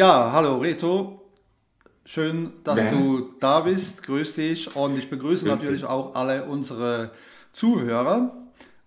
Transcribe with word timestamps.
Ja, 0.00 0.32
hallo 0.32 0.56
Reto. 0.56 1.20
Schön, 2.06 2.54
dass 2.64 2.80
ja. 2.80 2.90
du 2.90 3.28
da 3.38 3.60
bist. 3.60 4.02
Grüß 4.02 4.34
dich 4.34 4.74
und 4.74 4.96
ich 4.96 5.10
begrüße 5.10 5.44
Grüß 5.44 5.54
natürlich 5.54 5.82
dich. 5.82 5.90
auch 5.90 6.14
alle 6.14 6.46
unsere 6.46 7.10
Zuhörer. 7.52 8.34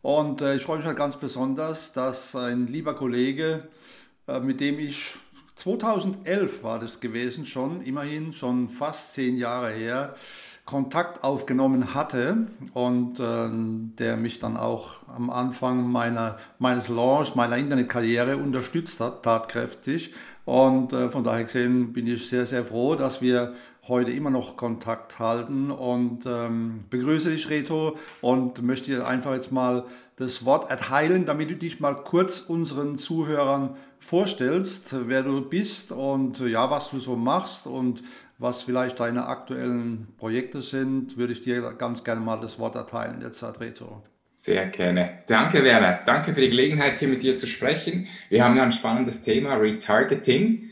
Und 0.02 0.42
äh, 0.42 0.56
ich 0.56 0.64
freue 0.64 0.78
mich 0.78 0.88
halt 0.88 0.98
ganz 0.98 1.16
besonders, 1.18 1.94
dass 1.94 2.36
ein 2.36 2.66
lieber 2.66 2.96
Kollege, 2.96 3.68
äh, 4.28 4.40
mit 4.40 4.60
dem 4.60 4.80
ich 4.80 5.14
2011 5.58 6.64
war 6.64 6.80
das 6.80 7.00
gewesen 7.00 7.46
schon, 7.46 7.84
immerhin 7.84 8.34
schon 8.34 8.70
fast 8.70 9.14
zehn 9.14 9.38
Jahre 9.38 9.70
her, 9.70 10.16
Kontakt 10.66 11.24
aufgenommen 11.26 11.94
hatte 11.94 12.48
und 12.74 13.20
äh, 13.20 13.50
der 13.52 14.18
mich 14.18 14.40
dann 14.40 14.56
auch 14.56 15.08
am 15.08 15.30
Anfang 15.30 15.92
meiner, 15.92 16.38
meines 16.58 16.88
Launch, 16.88 17.36
meiner 17.36 17.58
Internetkarriere 17.58 18.38
unterstützt 18.38 19.00
hat, 19.02 19.24
tatkräftig. 19.24 20.14
Und 20.46 20.92
äh, 20.92 21.10
von 21.10 21.24
daher 21.24 21.46
gesehen 21.46 21.94
bin 21.94 22.06
ich 22.08 22.28
sehr, 22.28 22.46
sehr 22.46 22.66
froh, 22.66 22.96
dass 22.96 23.22
wir 23.22 23.54
heute 23.88 24.12
immer 24.12 24.30
noch 24.30 24.58
Kontakt 24.58 25.20
halten 25.20 25.72
und 25.72 26.26
ähm, 26.26 26.86
begrüße 26.90 27.32
dich, 27.32 27.50
Reto, 27.50 27.98
und 28.22 28.62
möchte 28.62 28.92
dir 28.92 29.08
einfach 29.08 29.34
jetzt 29.34 29.52
mal 29.52 29.86
das 30.18 30.46
Wort 30.46 30.70
erteilen, 30.70 31.26
damit 31.26 31.50
du 31.50 31.56
dich 31.56 31.80
mal 31.80 31.96
kurz 31.96 32.40
unseren 32.40 32.98
Zuhörern 32.98 33.76
vorstellst, 34.00 34.94
wer 35.08 35.24
du 35.24 35.42
bist 35.42 35.92
und 35.92 36.40
ja, 36.40 36.70
was 36.70 36.92
du 36.92 37.00
so 37.00 37.16
machst 37.16 37.66
und 37.68 38.04
was 38.38 38.64
vielleicht 38.64 39.00
deine 39.00 39.28
aktuellen 39.28 40.08
Projekte 40.18 40.62
sind, 40.62 41.18
würde 41.18 41.34
ich 41.34 41.44
dir 41.44 41.62
ganz 41.78 42.04
gerne 42.04 42.22
mal 42.22 42.38
das 42.38 42.60
Wort 42.60 42.76
erteilen. 42.76 43.22
Jetzt 43.22 43.44
Reto. 43.62 44.04
Sehr 44.44 44.66
gerne. 44.66 45.20
Danke, 45.28 45.64
Werner. 45.64 46.02
Danke 46.06 46.34
für 46.34 46.42
die 46.42 46.50
Gelegenheit, 46.50 47.00
hier 47.00 47.08
mit 47.08 47.24
dir 47.24 47.38
zu 47.38 47.48
sprechen. 47.48 48.10
Wir 48.28 48.44
haben 48.44 48.58
ja 48.58 48.64
ein 48.64 48.74
spannendes 48.74 49.24
Thema, 49.24 49.54
Retargeting. 49.54 50.70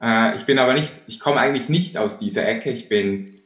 Äh, 0.00 0.36
ich 0.36 0.46
bin 0.46 0.60
aber 0.60 0.72
nicht, 0.72 0.92
ich 1.08 1.18
komme 1.18 1.40
eigentlich 1.40 1.68
nicht 1.68 1.98
aus 1.98 2.20
dieser 2.20 2.46
Ecke. 2.46 2.70
Ich 2.70 2.88
bin, 2.88 3.40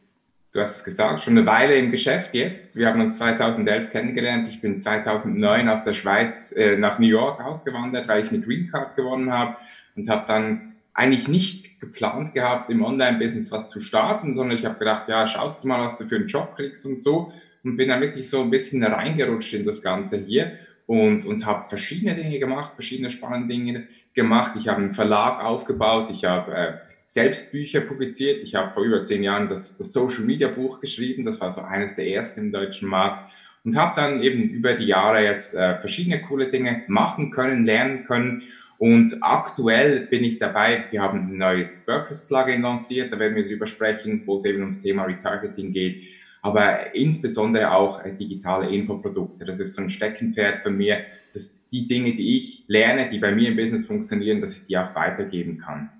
du 0.53 0.61
hast 0.61 0.77
es 0.77 0.84
gesagt, 0.84 1.23
schon 1.23 1.39
eine 1.39 1.47
Weile 1.47 1.77
im 1.77 1.91
Geschäft 1.91 2.34
jetzt. 2.34 2.77
Wir 2.77 2.87
haben 2.87 3.00
uns 3.00 3.17
2011 3.17 3.89
kennengelernt. 3.89 4.47
Ich 4.47 4.61
bin 4.61 4.78
2009 4.78 5.67
aus 5.70 5.84
der 5.84 5.95
Schweiz 5.95 6.53
äh, 6.53 6.77
nach 6.77 6.98
New 6.98 7.06
York 7.06 7.43
ausgewandert, 7.43 8.09
weil 8.09 8.23
ich 8.23 8.31
eine 8.31 8.43
Green 8.43 8.70
Card 8.70 8.95
gewonnen 8.95 9.33
habe 9.33 9.56
und 9.97 10.06
habe 10.11 10.27
dann 10.27 10.75
eigentlich 10.93 11.28
nicht 11.28 11.81
geplant 11.81 12.34
gehabt, 12.34 12.69
im 12.69 12.84
Online-Business 12.84 13.50
was 13.50 13.70
zu 13.70 13.81
starten, 13.81 14.34
sondern 14.34 14.59
ich 14.59 14.67
habe 14.67 14.78
gedacht, 14.78 15.09
ja, 15.09 15.27
schaust 15.27 15.65
du 15.65 15.69
mal, 15.69 15.83
was 15.83 15.97
du 15.97 16.05
für 16.05 16.17
einen 16.17 16.27
Job 16.27 16.56
kriegst 16.56 16.84
und 16.84 17.00
so 17.00 17.33
und 17.64 17.77
bin 17.77 17.88
dann 17.88 18.00
wirklich 18.00 18.28
so 18.28 18.41
ein 18.41 18.50
bisschen 18.50 18.82
reingerutscht 18.82 19.55
in 19.55 19.64
das 19.64 19.82
Ganze 19.82 20.18
hier 20.18 20.52
und, 20.86 21.24
und 21.24 21.46
habe 21.46 21.69
verschiedene 21.69 22.14
Dinge 22.14 22.38
gemacht, 22.38 22.74
verschiedene 22.74 23.10
spannende 23.10 23.54
Dinge 23.54 23.86
gemacht. 24.14 24.52
Ich 24.58 24.69
habe 24.69 24.82
einen 24.82 24.92
Verlag 24.92 25.42
aufgebaut, 25.42 26.10
ich 26.10 26.24
habe 26.24 26.54
äh, 26.54 26.72
selbst 27.06 27.52
Bücher 27.52 27.80
publiziert, 27.80 28.42
ich 28.42 28.54
habe 28.54 28.72
vor 28.72 28.84
über 28.84 29.04
zehn 29.04 29.22
Jahren 29.22 29.48
das, 29.48 29.77
das 29.77 29.92
Social 29.92 30.22
Media 30.22 30.48
Buch 30.48 30.80
geschrieben, 30.80 31.24
das 31.24 31.41
war 31.41 31.52
so 31.52 31.60
eines 31.60 31.94
der 31.94 32.08
ersten 32.08 32.41
im 32.41 32.52
deutschen 32.52 32.88
Markt. 32.88 33.30
Und 33.64 33.76
habe 33.76 33.92
dann 33.94 34.22
eben 34.22 34.42
über 34.48 34.74
die 34.74 34.86
Jahre 34.86 35.22
jetzt 35.22 35.54
äh, 35.54 35.78
verschiedene 35.78 36.20
coole 36.22 36.50
Dinge 36.50 36.82
machen 36.88 37.30
können, 37.30 37.64
lernen 37.64 38.04
können. 38.06 38.42
Und 38.78 39.19
aktuell 39.20 40.06
bin 40.06 40.24
ich 40.24 40.41
dabei, 40.41 40.86
wir 40.91 41.00
haben 41.00 41.28
ein 41.28 41.36
neues 41.36 41.86
WordPress-Plugin 41.86 42.62
lanciert, 42.62 43.12
da 43.12 43.19
werden 43.20 43.36
wir 43.36 43.47
drüber 43.47 43.66
sprechen, 43.66 44.22
wo 44.26 44.34
es 44.34 44.44
eben 44.44 44.60
ums 44.60 44.82
Thema 44.82 45.04
Retargeting 45.04 45.70
geht, 45.70 46.03
aber 46.42 46.94
insbesondere 46.94 47.72
auch 47.72 48.04
äh, 48.04 48.12
digitale 48.12 48.69
Infoprodukte. 48.69 49.44
Das 49.44 49.60
ist 49.60 49.75
so 49.75 49.82
ein 49.82 49.91
Steckenpferd 49.91 50.62
von 50.62 50.76
mir, 50.76 51.04
dass 51.32 51.69
die 51.70 51.86
Dinge, 51.86 52.14
die 52.14 52.36
ich 52.36 52.64
lerne, 52.66 53.08
die 53.08 53.19
bei 53.19 53.32
mir 53.32 53.48
im 53.48 53.56
Business 53.56 53.86
funktionieren, 53.86 54.41
dass 54.41 54.58
ich 54.58 54.66
die 54.66 54.76
auch 54.76 54.94
weitergeben 54.94 55.58
kann. 55.58 55.91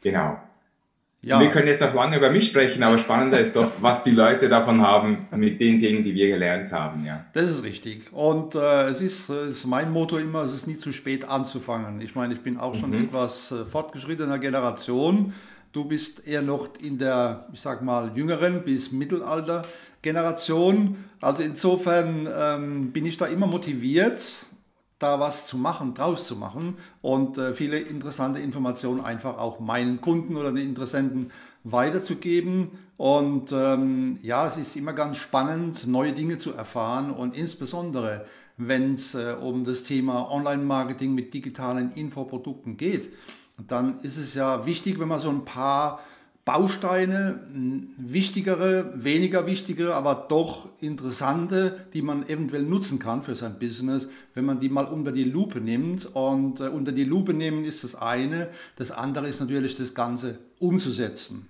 Genau. 0.00 0.38
Ja. 1.20 1.40
Wir 1.40 1.48
können 1.48 1.66
jetzt 1.66 1.82
noch 1.82 1.94
lange 1.94 2.16
über 2.16 2.30
mich 2.30 2.46
sprechen, 2.46 2.84
aber 2.84 2.96
spannender 2.96 3.40
ist 3.40 3.56
doch, 3.56 3.72
was 3.80 4.04
die 4.04 4.12
Leute 4.12 4.48
davon 4.48 4.80
haben 4.80 5.26
mit 5.34 5.60
den 5.60 5.80
Dingen, 5.80 6.04
die 6.04 6.14
wir 6.14 6.28
gelernt 6.28 6.70
haben. 6.70 7.04
Ja. 7.04 7.24
Das 7.32 7.50
ist 7.50 7.64
richtig. 7.64 8.12
Und 8.12 8.54
äh, 8.54 8.84
es, 8.84 9.00
ist, 9.00 9.28
äh, 9.28 9.50
ist 9.50 9.66
mein 9.66 9.90
Motto 9.90 10.16
immer, 10.18 10.42
es 10.42 10.54
ist 10.54 10.68
nie 10.68 10.78
zu 10.78 10.92
spät 10.92 11.28
anzufangen. 11.28 12.00
Ich 12.00 12.14
meine, 12.14 12.34
ich 12.34 12.40
bin 12.40 12.56
auch 12.56 12.76
schon 12.76 12.90
mhm. 12.90 13.06
etwas 13.06 13.50
äh, 13.50 13.64
fortgeschrittener 13.64 14.38
Generation. 14.38 15.32
Du 15.72 15.84
bist 15.84 16.26
eher 16.26 16.40
noch 16.40 16.68
in 16.80 16.98
der, 16.98 17.48
ich 17.52 17.60
sag 17.60 17.82
mal, 17.82 18.12
jüngeren 18.14 18.62
bis 18.62 18.92
Mittelalter 18.92 19.62
Generation. 20.02 20.96
Also 21.20 21.42
insofern 21.42 22.28
ähm, 22.32 22.92
bin 22.92 23.06
ich 23.06 23.16
da 23.16 23.26
immer 23.26 23.46
motiviert, 23.46 24.46
da 24.98 25.20
was 25.20 25.46
zu 25.46 25.56
machen, 25.56 25.94
draus 25.94 26.26
zu 26.26 26.36
machen 26.36 26.76
und 27.02 27.38
äh, 27.38 27.54
viele 27.54 27.78
interessante 27.78 28.40
Informationen 28.40 29.00
einfach 29.00 29.38
auch 29.38 29.60
meinen 29.60 30.00
Kunden 30.00 30.36
oder 30.36 30.52
den 30.52 30.66
Interessenten 30.66 31.30
weiterzugeben. 31.64 32.70
Und 32.96 33.52
ähm, 33.52 34.18
ja, 34.22 34.48
es 34.48 34.56
ist 34.56 34.74
immer 34.74 34.92
ganz 34.92 35.18
spannend, 35.18 35.86
neue 35.86 36.12
Dinge 36.12 36.38
zu 36.38 36.52
erfahren 36.52 37.12
und 37.12 37.36
insbesondere, 37.36 38.26
wenn 38.56 38.94
es 38.94 39.14
äh, 39.14 39.36
um 39.40 39.64
das 39.64 39.84
Thema 39.84 40.32
Online-Marketing 40.32 41.14
mit 41.14 41.32
digitalen 41.32 41.90
Infoprodukten 41.90 42.76
geht, 42.76 43.12
dann 43.66 44.00
ist 44.00 44.16
es 44.16 44.34
ja 44.34 44.66
wichtig, 44.66 44.98
wenn 44.98 45.08
man 45.08 45.20
so 45.20 45.30
ein 45.30 45.44
paar 45.44 46.00
Bausteine, 46.48 47.40
wichtigere, 47.98 48.94
weniger 48.96 49.44
wichtige, 49.44 49.94
aber 49.94 50.14
doch 50.30 50.70
interessante, 50.80 51.84
die 51.92 52.00
man 52.00 52.26
eventuell 52.26 52.62
nutzen 52.62 52.98
kann 52.98 53.22
für 53.22 53.36
sein 53.36 53.58
Business, 53.58 54.08
wenn 54.32 54.46
man 54.46 54.58
die 54.58 54.70
mal 54.70 54.86
unter 54.86 55.12
die 55.12 55.24
Lupe 55.24 55.60
nimmt. 55.60 56.06
Und 56.16 56.60
äh, 56.60 56.68
unter 56.68 56.92
die 56.92 57.04
Lupe 57.04 57.34
nehmen 57.34 57.66
ist 57.66 57.84
das 57.84 57.94
eine, 57.96 58.48
das 58.76 58.90
andere 58.90 59.28
ist 59.28 59.40
natürlich 59.40 59.76
das 59.76 59.92
Ganze 59.92 60.38
umzusetzen. 60.58 61.46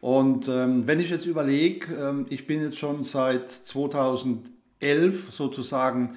Und 0.00 0.46
ähm, 0.46 0.86
wenn 0.86 1.00
ich 1.00 1.10
jetzt 1.10 1.26
überlege, 1.26 1.92
ähm, 1.96 2.26
ich 2.28 2.46
bin 2.46 2.62
jetzt 2.62 2.78
schon 2.78 3.02
seit 3.02 3.50
2011 3.50 5.32
sozusagen 5.32 6.14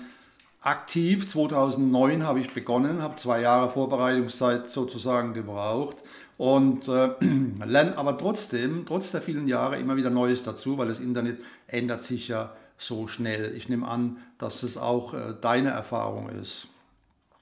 aktiv, 0.61 1.27
2009 1.27 2.23
habe 2.23 2.39
ich 2.39 2.53
begonnen, 2.53 3.01
habe 3.01 3.15
zwei 3.15 3.41
Jahre 3.41 3.71
Vorbereitungszeit 3.71 4.69
sozusagen 4.69 5.33
gebraucht 5.33 5.97
und 6.37 6.87
äh, 6.87 7.09
lernen 7.65 7.93
aber 7.95 8.17
trotzdem, 8.17 8.85
trotz 8.85 9.11
der 9.11 9.21
vielen 9.21 9.47
Jahre, 9.47 9.77
immer 9.77 9.95
wieder 9.95 10.09
Neues 10.09 10.43
dazu, 10.43 10.77
weil 10.77 10.87
das 10.87 10.99
Internet 10.99 11.39
ändert 11.67 12.01
sich 12.01 12.27
ja 12.27 12.53
so 12.77 13.07
schnell. 13.07 13.53
Ich 13.55 13.69
nehme 13.69 13.87
an, 13.87 14.17
dass 14.37 14.63
es 14.63 14.77
auch 14.77 15.13
äh, 15.13 15.35
deine 15.39 15.69
Erfahrung 15.69 16.29
ist. 16.29 16.67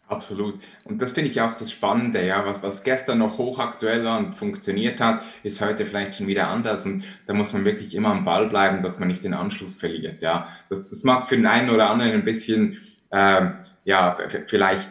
Absolut. 0.09 0.55
Und 0.85 1.03
das 1.03 1.11
finde 1.11 1.29
ich 1.29 1.39
auch 1.39 1.53
das 1.53 1.72
Spannende, 1.72 2.25
ja, 2.25 2.44
was, 2.44 2.63
was 2.63 2.83
gestern 2.83 3.19
noch 3.19 3.38
hochaktuell 3.38 4.03
war 4.03 4.17
und 4.17 4.33
funktioniert 4.33 5.00
hat, 5.00 5.21
ist 5.44 5.61
heute 5.61 5.85
vielleicht 5.85 6.16
schon 6.16 6.25
wieder 6.25 6.47
anders. 6.47 6.85
Und 6.88 7.03
da 7.27 7.33
muss 7.35 7.53
man 7.53 7.63
wirklich 7.63 7.94
immer 7.94 8.09
am 8.09 8.25
Ball 8.25 8.50
bleiben, 8.50 8.81
dass 8.81 8.97
man 8.97 9.07
nicht 9.07 9.23
den 9.23 9.35
Anschluss 9.35 9.75
verliert. 9.75 10.23
Ja, 10.23 10.50
das, 10.67 10.89
das 10.89 11.03
mag 11.03 11.27
für 11.27 11.35
den 11.35 11.45
einen 11.45 11.69
oder 11.69 11.91
anderen 11.91 12.13
ein 12.13 12.25
bisschen, 12.25 12.77
ähm, 13.11 13.59
ja, 13.85 14.16
vielleicht 14.47 14.89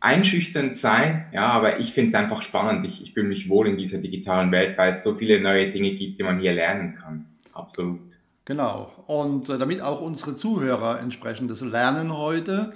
einschüchternd 0.00 0.76
sein, 0.76 1.26
ja, 1.32 1.46
aber 1.46 1.80
ich 1.80 1.92
finde 1.92 2.08
es 2.08 2.14
einfach 2.14 2.42
spannend. 2.42 2.86
Ich, 2.86 3.02
ich 3.02 3.14
fühle 3.14 3.28
mich 3.28 3.48
wohl 3.48 3.66
in 3.68 3.76
dieser 3.76 3.98
digitalen 3.98 4.52
Welt, 4.52 4.78
weil 4.78 4.90
es 4.90 5.02
so 5.02 5.14
viele 5.14 5.40
neue 5.40 5.70
Dinge 5.70 5.92
gibt, 5.94 6.18
die 6.18 6.22
man 6.22 6.38
hier 6.38 6.52
lernen 6.52 6.96
kann. 7.00 7.26
Absolut. 7.52 8.00
Genau. 8.44 8.92
Und 9.06 9.48
äh, 9.48 9.58
damit 9.58 9.82
auch 9.82 10.00
unsere 10.00 10.36
Zuhörer 10.36 11.00
entsprechendes 11.00 11.60
lernen 11.60 12.16
heute, 12.16 12.72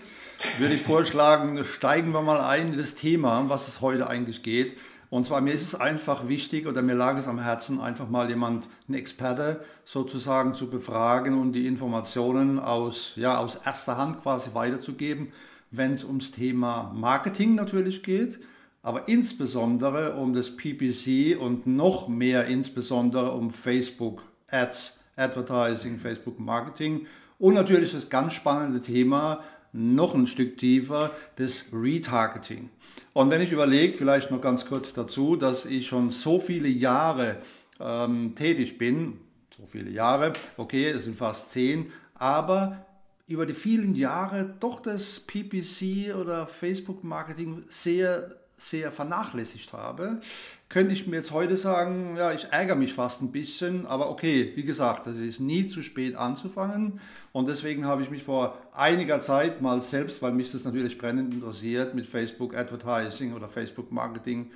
würde 0.59 0.75
ich 0.75 0.83
vorschlagen, 0.83 1.65
steigen 1.65 2.13
wir 2.13 2.23
mal 2.23 2.41
ein 2.41 2.73
in 2.73 2.77
das 2.77 2.97
Thema, 2.97 3.39
um 3.39 3.49
was 3.49 3.69
es 3.69 3.81
heute 3.81 4.09
eigentlich 4.09 4.43
geht. 4.43 4.77
Und 5.09 5.25
zwar 5.25 5.41
mir 5.43 5.53
ist 5.53 5.63
es 5.63 5.75
einfach 5.75 6.27
wichtig 6.27 6.67
oder 6.67 6.83
mir 6.83 6.95
lag 6.95 7.19
es 7.19 7.29
am 7.29 7.39
Herzen, 7.39 7.81
einfach 7.81 8.09
mal 8.09 8.29
jemand, 8.31 8.67
einen 8.89 8.99
Experte 8.99 9.63
sozusagen 9.85 10.55
zu 10.55 10.69
befragen 10.69 11.39
und 11.39 11.53
die 11.53 11.67
Informationen 11.67 12.59
aus, 12.59 13.13
ja, 13.17 13.39
aus 13.39 13.61
erster 13.65 13.99
Hand 13.99 14.23
quasi 14.23 14.51
weiterzugeben 14.55 15.31
wenn 15.73 15.95
es 15.95 16.05
ums 16.05 16.31
Thema 16.31 16.93
Marketing 16.95 17.55
natürlich 17.57 18.03
geht, 18.03 18.39
aber 18.83 19.09
insbesondere 19.09 20.15
um 20.15 20.35
das 20.35 20.57
PPC 20.57 21.41
und 21.41 21.67
noch 21.67 22.09
mehr 22.09 22.47
insbesondere 22.47 23.33
um 23.33 23.51
Facebook 23.51 24.23
Ads, 24.51 25.01
Advertising, 25.17 25.99
Facebook 25.99 26.39
Marketing 26.39 27.07
und 27.39 27.55
natürlich 27.55 27.93
das 27.93 28.11
ganz 28.11 28.35
spannende 28.35 28.81
Thema 28.81 29.43
noch 29.73 30.15
ein 30.15 30.27
Stück 30.27 30.59
tiefer, 30.59 31.13
das 31.37 31.65
Retargeting. 31.73 32.69
Und 33.15 33.31
wenn 33.31 33.41
ich 33.41 33.53
überlege, 33.53 33.97
vielleicht 33.97 34.31
noch 34.31 34.41
ganz 34.41 34.67
kurz 34.67 34.93
dazu, 34.93 35.37
dass 35.37 35.65
ich 35.65 35.87
schon 35.87 36.11
so 36.11 36.39
viele 36.39 36.69
Jahre 36.69 37.39
ähm, 37.81 38.35
tätig 38.37 38.77
bin, 38.77 39.19
so 39.57 39.65
viele 39.65 39.91
Jahre, 39.91 40.35
okay, 40.57 40.87
es 40.89 41.05
sind 41.05 41.17
fast 41.17 41.51
zehn, 41.51 41.91
aber 42.15 42.85
über 43.27 43.47
die 43.47 43.55
vielen 43.55 43.95
Jahre 43.95 44.55
doch 44.61 44.81
das 44.81 45.21
PPC 45.21 46.15
oder 46.15 46.47
Facebook-Marketing 46.47 47.65
sehr, 47.69 48.35
sehr 48.57 48.93
vernachlässigt 48.93 49.73
habe, 49.73 50.21
könnte 50.69 50.95
ich 50.95 51.07
mir 51.07 51.17
jetzt 51.17 51.33
heute 51.33 51.57
sagen, 51.57 52.17
ja, 52.17 52.33
ich 52.33 52.47
ärgere 52.51 52.77
mich 52.77 52.95
fast 52.95 53.21
ein 53.21 53.31
bisschen, 53.31 53.85
aber 53.87 54.11
okay, 54.11 54.53
wie 54.55 54.63
gesagt, 54.63 55.07
es 55.07 55.17
ist 55.17 55.41
nie 55.41 55.69
zu 55.69 55.83
spät 55.83 56.17
anzufangen. 56.17 56.99
Und 57.33 57.47
deswegen 57.49 57.85
habe 57.85 58.03
ich 58.03 58.11
mich 58.11 58.23
vor 58.23 58.57
einiger 58.73 59.21
Zeit 59.21 59.61
mal 59.61 59.83
selbst, 59.83 60.23
weil 60.23 60.33
mich 60.33 60.51
das 60.51 60.65
natürlich 60.65 60.97
brennend 60.97 61.35
interessiert, 61.35 61.95
mit 61.95 62.07
Facebook 62.07 62.57
Advertising 62.57 63.35
oder 63.35 63.49
Facebook 63.49 63.93
Marketing 63.93 64.51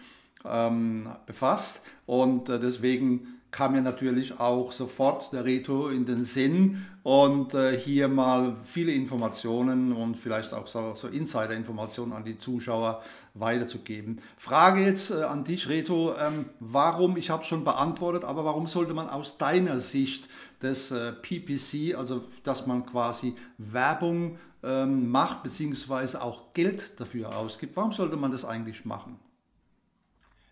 ähm, 0.46 1.08
befasst. 1.26 1.82
Und 2.06 2.48
äh, 2.48 2.58
deswegen 2.58 3.35
kam 3.50 3.72
mir 3.72 3.82
natürlich 3.82 4.38
auch 4.38 4.72
sofort 4.72 5.32
der 5.32 5.44
Reto 5.44 5.88
in 5.88 6.04
den 6.04 6.24
Sinn 6.24 6.84
und 7.02 7.54
äh, 7.54 7.78
hier 7.78 8.08
mal 8.08 8.56
viele 8.64 8.92
Informationen 8.92 9.92
und 9.92 10.16
vielleicht 10.16 10.52
auch 10.52 10.66
so, 10.66 10.94
so 10.94 11.08
Insider-Informationen 11.08 12.12
an 12.12 12.24
die 12.24 12.36
Zuschauer 12.36 13.02
weiterzugeben. 13.34 14.20
Frage 14.36 14.80
jetzt 14.80 15.10
äh, 15.10 15.22
an 15.22 15.44
dich, 15.44 15.68
Reto, 15.68 16.14
ähm, 16.20 16.46
warum, 16.60 17.16
ich 17.16 17.30
habe 17.30 17.44
schon 17.44 17.64
beantwortet, 17.64 18.24
aber 18.24 18.44
warum 18.44 18.66
sollte 18.66 18.92
man 18.92 19.08
aus 19.08 19.38
deiner 19.38 19.80
Sicht 19.80 20.28
des 20.60 20.90
äh, 20.90 21.12
PPC, 21.12 21.96
also 21.96 22.24
dass 22.42 22.66
man 22.66 22.84
quasi 22.84 23.36
Werbung 23.58 24.38
ähm, 24.62 25.10
macht, 25.10 25.42
beziehungsweise 25.42 26.22
auch 26.22 26.52
Geld 26.54 26.98
dafür 27.00 27.36
ausgibt, 27.36 27.76
warum 27.76 27.92
sollte 27.92 28.16
man 28.16 28.32
das 28.32 28.44
eigentlich 28.44 28.84
machen? 28.84 29.18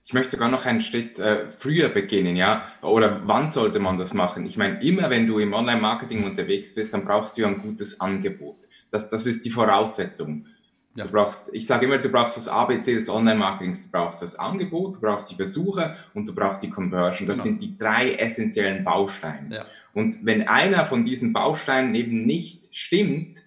Ich 0.06 0.12
möchte 0.12 0.32
sogar 0.32 0.50
noch 0.50 0.66
einen 0.66 0.82
Schritt 0.82 1.18
äh, 1.18 1.48
früher 1.48 1.88
beginnen, 1.88 2.36
ja. 2.36 2.64
Oder 2.82 3.22
wann 3.24 3.50
sollte 3.50 3.78
man 3.78 3.98
das 3.98 4.12
machen? 4.12 4.44
Ich 4.44 4.58
meine, 4.58 4.82
immer 4.84 5.08
wenn 5.08 5.26
du 5.26 5.38
im 5.38 5.54
Online-Marketing 5.54 6.24
unterwegs 6.24 6.74
bist, 6.74 6.92
dann 6.92 7.06
brauchst 7.06 7.38
du 7.38 7.46
ein 7.46 7.60
gutes 7.60 8.00
Angebot. 8.00 8.68
Das, 8.90 9.08
das 9.08 9.26
ist 9.26 9.44
die 9.46 9.50
Voraussetzung. 9.50 10.46
Ja. 10.94 11.04
Du 11.04 11.10
brauchst, 11.10 11.54
ich 11.54 11.66
sage 11.66 11.86
immer, 11.86 11.98
du 11.98 12.10
brauchst 12.10 12.36
das 12.36 12.48
ABC 12.48 12.94
des 12.94 13.08
Online-Marketings. 13.08 13.90
Du 13.90 13.98
brauchst 13.98 14.22
das 14.22 14.38
Angebot, 14.38 14.96
du 14.96 15.00
brauchst 15.00 15.30
die 15.30 15.36
Besucher 15.36 15.96
und 16.12 16.28
du 16.28 16.34
brauchst 16.34 16.62
die 16.62 16.70
Conversion. 16.70 17.26
Das 17.26 17.42
genau. 17.42 17.56
sind 17.56 17.62
die 17.62 17.76
drei 17.76 18.14
essentiellen 18.14 18.84
Bausteine. 18.84 19.56
Ja. 19.56 19.64
Und 19.94 20.24
wenn 20.24 20.46
einer 20.46 20.84
von 20.84 21.04
diesen 21.04 21.32
Bausteinen 21.32 21.94
eben 21.94 22.26
nicht 22.26 22.68
stimmt, 22.76 23.38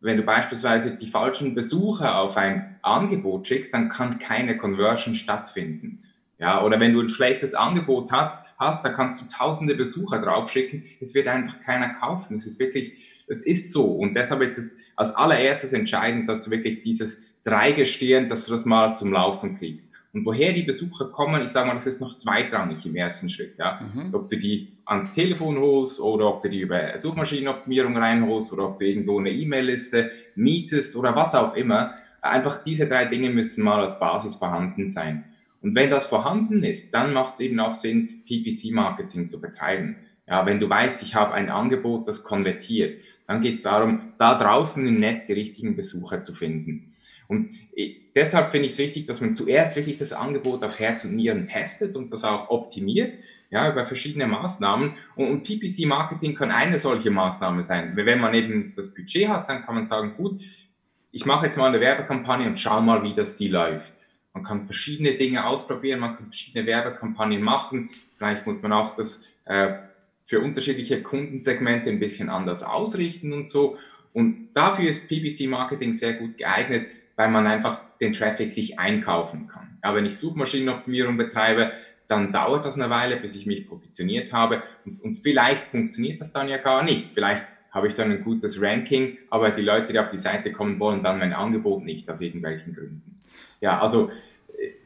wenn 0.00 0.16
du 0.16 0.22
beispielsweise 0.22 0.96
die 0.96 1.08
falschen 1.08 1.54
Besucher 1.54 2.18
auf 2.18 2.36
ein 2.36 2.78
Angebot 2.82 3.46
schickst, 3.46 3.74
dann 3.74 3.88
kann 3.88 4.18
keine 4.18 4.56
Conversion 4.56 5.14
stattfinden. 5.14 6.02
Ja, 6.38 6.64
oder 6.64 6.80
wenn 6.80 6.94
du 6.94 7.02
ein 7.02 7.08
schlechtes 7.08 7.54
Angebot 7.54 8.10
hat, 8.10 8.46
hast, 8.58 8.82
da 8.82 8.88
kannst 8.88 9.20
du 9.20 9.26
tausende 9.28 9.74
Besucher 9.74 10.20
draufschicken, 10.20 10.84
es 11.00 11.14
wird 11.14 11.28
einfach 11.28 11.60
keiner 11.62 11.90
kaufen. 11.94 12.36
Es 12.36 12.46
ist 12.46 12.58
wirklich, 12.58 13.24
es 13.28 13.42
ist 13.42 13.72
so. 13.72 13.84
Und 13.84 14.14
deshalb 14.14 14.40
ist 14.40 14.56
es 14.56 14.78
als 14.96 15.14
allererstes 15.14 15.74
entscheidend, 15.74 16.28
dass 16.28 16.44
du 16.44 16.50
wirklich 16.50 16.80
dieses 16.80 17.26
Dreigestirn, 17.44 18.28
dass 18.28 18.46
du 18.46 18.52
das 18.52 18.64
mal 18.64 18.94
zum 18.94 19.12
Laufen 19.12 19.58
kriegst. 19.58 19.92
Und 20.12 20.26
woher 20.26 20.52
die 20.52 20.62
Besucher 20.62 21.06
kommen, 21.06 21.44
ich 21.44 21.50
sage 21.50 21.68
mal, 21.68 21.74
das 21.74 21.86
ist 21.86 22.00
noch 22.00 22.16
zweitrangig 22.16 22.84
im 22.84 22.96
ersten 22.96 23.28
Schritt. 23.28 23.56
Ja? 23.58 23.80
Mhm. 23.80 24.12
Ob 24.12 24.28
du 24.28 24.36
die 24.36 24.72
ans 24.84 25.12
Telefon 25.12 25.58
holst 25.58 26.00
oder 26.00 26.26
ob 26.26 26.40
du 26.40 26.48
die 26.48 26.60
über 26.60 26.98
Suchmaschinenoptimierung 26.98 27.96
reinholst 27.96 28.52
oder 28.52 28.70
ob 28.70 28.78
du 28.78 28.86
irgendwo 28.86 29.20
eine 29.20 29.30
E-Mail-Liste 29.30 30.10
mietest 30.34 30.96
oder 30.96 31.14
was 31.14 31.34
auch 31.36 31.54
immer. 31.54 31.94
Einfach 32.22 32.64
diese 32.64 32.88
drei 32.88 33.04
Dinge 33.04 33.30
müssen 33.30 33.62
mal 33.62 33.80
als 33.80 34.00
Basis 34.00 34.34
vorhanden 34.34 34.90
sein. 34.90 35.24
Und 35.62 35.74
wenn 35.74 35.90
das 35.90 36.06
vorhanden 36.06 36.64
ist, 36.64 36.92
dann 36.92 37.12
macht 37.12 37.34
es 37.34 37.40
eben 37.40 37.60
auch 37.60 37.74
Sinn, 37.74 38.22
PPC-Marketing 38.26 39.28
zu 39.28 39.40
betreiben. 39.40 39.96
Ja, 40.26 40.44
wenn 40.46 40.58
du 40.58 40.68
weißt, 40.68 41.02
ich 41.02 41.14
habe 41.14 41.34
ein 41.34 41.50
Angebot, 41.50 42.08
das 42.08 42.24
konvertiert, 42.24 43.00
dann 43.26 43.40
geht 43.40 43.54
es 43.54 43.62
darum, 43.62 44.12
da 44.18 44.34
draußen 44.34 44.86
im 44.86 44.98
Netz 44.98 45.24
die 45.26 45.34
richtigen 45.34 45.76
Besucher 45.76 46.22
zu 46.22 46.32
finden. 46.32 46.94
Und 47.30 47.54
deshalb 48.16 48.50
finde 48.50 48.66
ich 48.66 48.72
es 48.72 48.78
wichtig, 48.78 49.06
dass 49.06 49.20
man 49.20 49.36
zuerst 49.36 49.76
wirklich 49.76 49.98
das 49.98 50.12
Angebot 50.12 50.64
auf 50.64 50.80
Herz 50.80 51.04
und 51.04 51.14
Nieren 51.14 51.46
testet 51.46 51.94
und 51.94 52.10
das 52.10 52.24
auch 52.24 52.50
optimiert, 52.50 53.22
ja, 53.50 53.70
über 53.70 53.84
verschiedene 53.84 54.26
Maßnahmen. 54.26 54.94
Und, 55.14 55.28
und 55.28 55.44
PPC-Marketing 55.44 56.34
kann 56.34 56.50
eine 56.50 56.80
solche 56.80 57.12
Maßnahme 57.12 57.62
sein. 57.62 57.92
Wenn 57.94 58.18
man 58.18 58.34
eben 58.34 58.72
das 58.74 58.92
Budget 58.92 59.28
hat, 59.28 59.48
dann 59.48 59.64
kann 59.64 59.76
man 59.76 59.86
sagen, 59.86 60.14
gut, 60.16 60.40
ich 61.12 61.24
mache 61.24 61.46
jetzt 61.46 61.56
mal 61.56 61.68
eine 61.68 61.80
Werbekampagne 61.80 62.48
und 62.48 62.58
schau 62.58 62.80
mal, 62.80 63.04
wie 63.04 63.14
das 63.14 63.36
die 63.36 63.46
läuft. 63.46 63.92
Man 64.34 64.42
kann 64.42 64.66
verschiedene 64.66 65.14
Dinge 65.14 65.46
ausprobieren, 65.46 66.00
man 66.00 66.16
kann 66.16 66.26
verschiedene 66.26 66.66
Werbekampagnen 66.66 67.42
machen. 67.42 67.90
Vielleicht 68.18 68.44
muss 68.44 68.60
man 68.60 68.72
auch 68.72 68.96
das 68.96 69.28
äh, 69.44 69.74
für 70.24 70.40
unterschiedliche 70.40 71.00
Kundensegmente 71.00 71.90
ein 71.90 72.00
bisschen 72.00 72.28
anders 72.28 72.64
ausrichten 72.64 73.32
und 73.32 73.48
so. 73.48 73.78
Und 74.12 74.48
dafür 74.52 74.90
ist 74.90 75.08
PPC-Marketing 75.08 75.92
sehr 75.92 76.14
gut 76.14 76.36
geeignet, 76.36 76.86
weil 77.20 77.28
man 77.28 77.46
einfach 77.46 77.82
den 78.00 78.14
Traffic 78.14 78.50
sich 78.50 78.78
einkaufen 78.78 79.46
kann. 79.46 79.76
Aber 79.82 79.98
wenn 79.98 80.06
ich 80.06 80.16
Suchmaschinenoptimierung 80.16 81.18
betreibe, 81.18 81.70
dann 82.08 82.32
dauert 82.32 82.64
das 82.64 82.76
eine 82.76 82.88
Weile, 82.88 83.18
bis 83.18 83.36
ich 83.36 83.44
mich 83.44 83.68
positioniert 83.68 84.32
habe 84.32 84.62
und, 84.86 85.02
und 85.02 85.16
vielleicht 85.16 85.64
funktioniert 85.64 86.18
das 86.18 86.32
dann 86.32 86.48
ja 86.48 86.56
gar 86.56 86.82
nicht. 86.82 87.10
Vielleicht 87.12 87.44
habe 87.72 87.88
ich 87.88 87.92
dann 87.92 88.10
ein 88.10 88.24
gutes 88.24 88.62
Ranking, 88.62 89.18
aber 89.28 89.50
die 89.50 89.60
Leute, 89.60 89.92
die 89.92 89.98
auf 89.98 90.08
die 90.08 90.16
Seite 90.16 90.50
kommen, 90.50 90.80
wollen 90.80 91.02
dann 91.02 91.18
mein 91.18 91.34
Angebot 91.34 91.84
nicht 91.84 92.08
aus 92.08 92.22
irgendwelchen 92.22 92.74
Gründen. 92.74 93.20
Ja, 93.60 93.78
also 93.82 94.10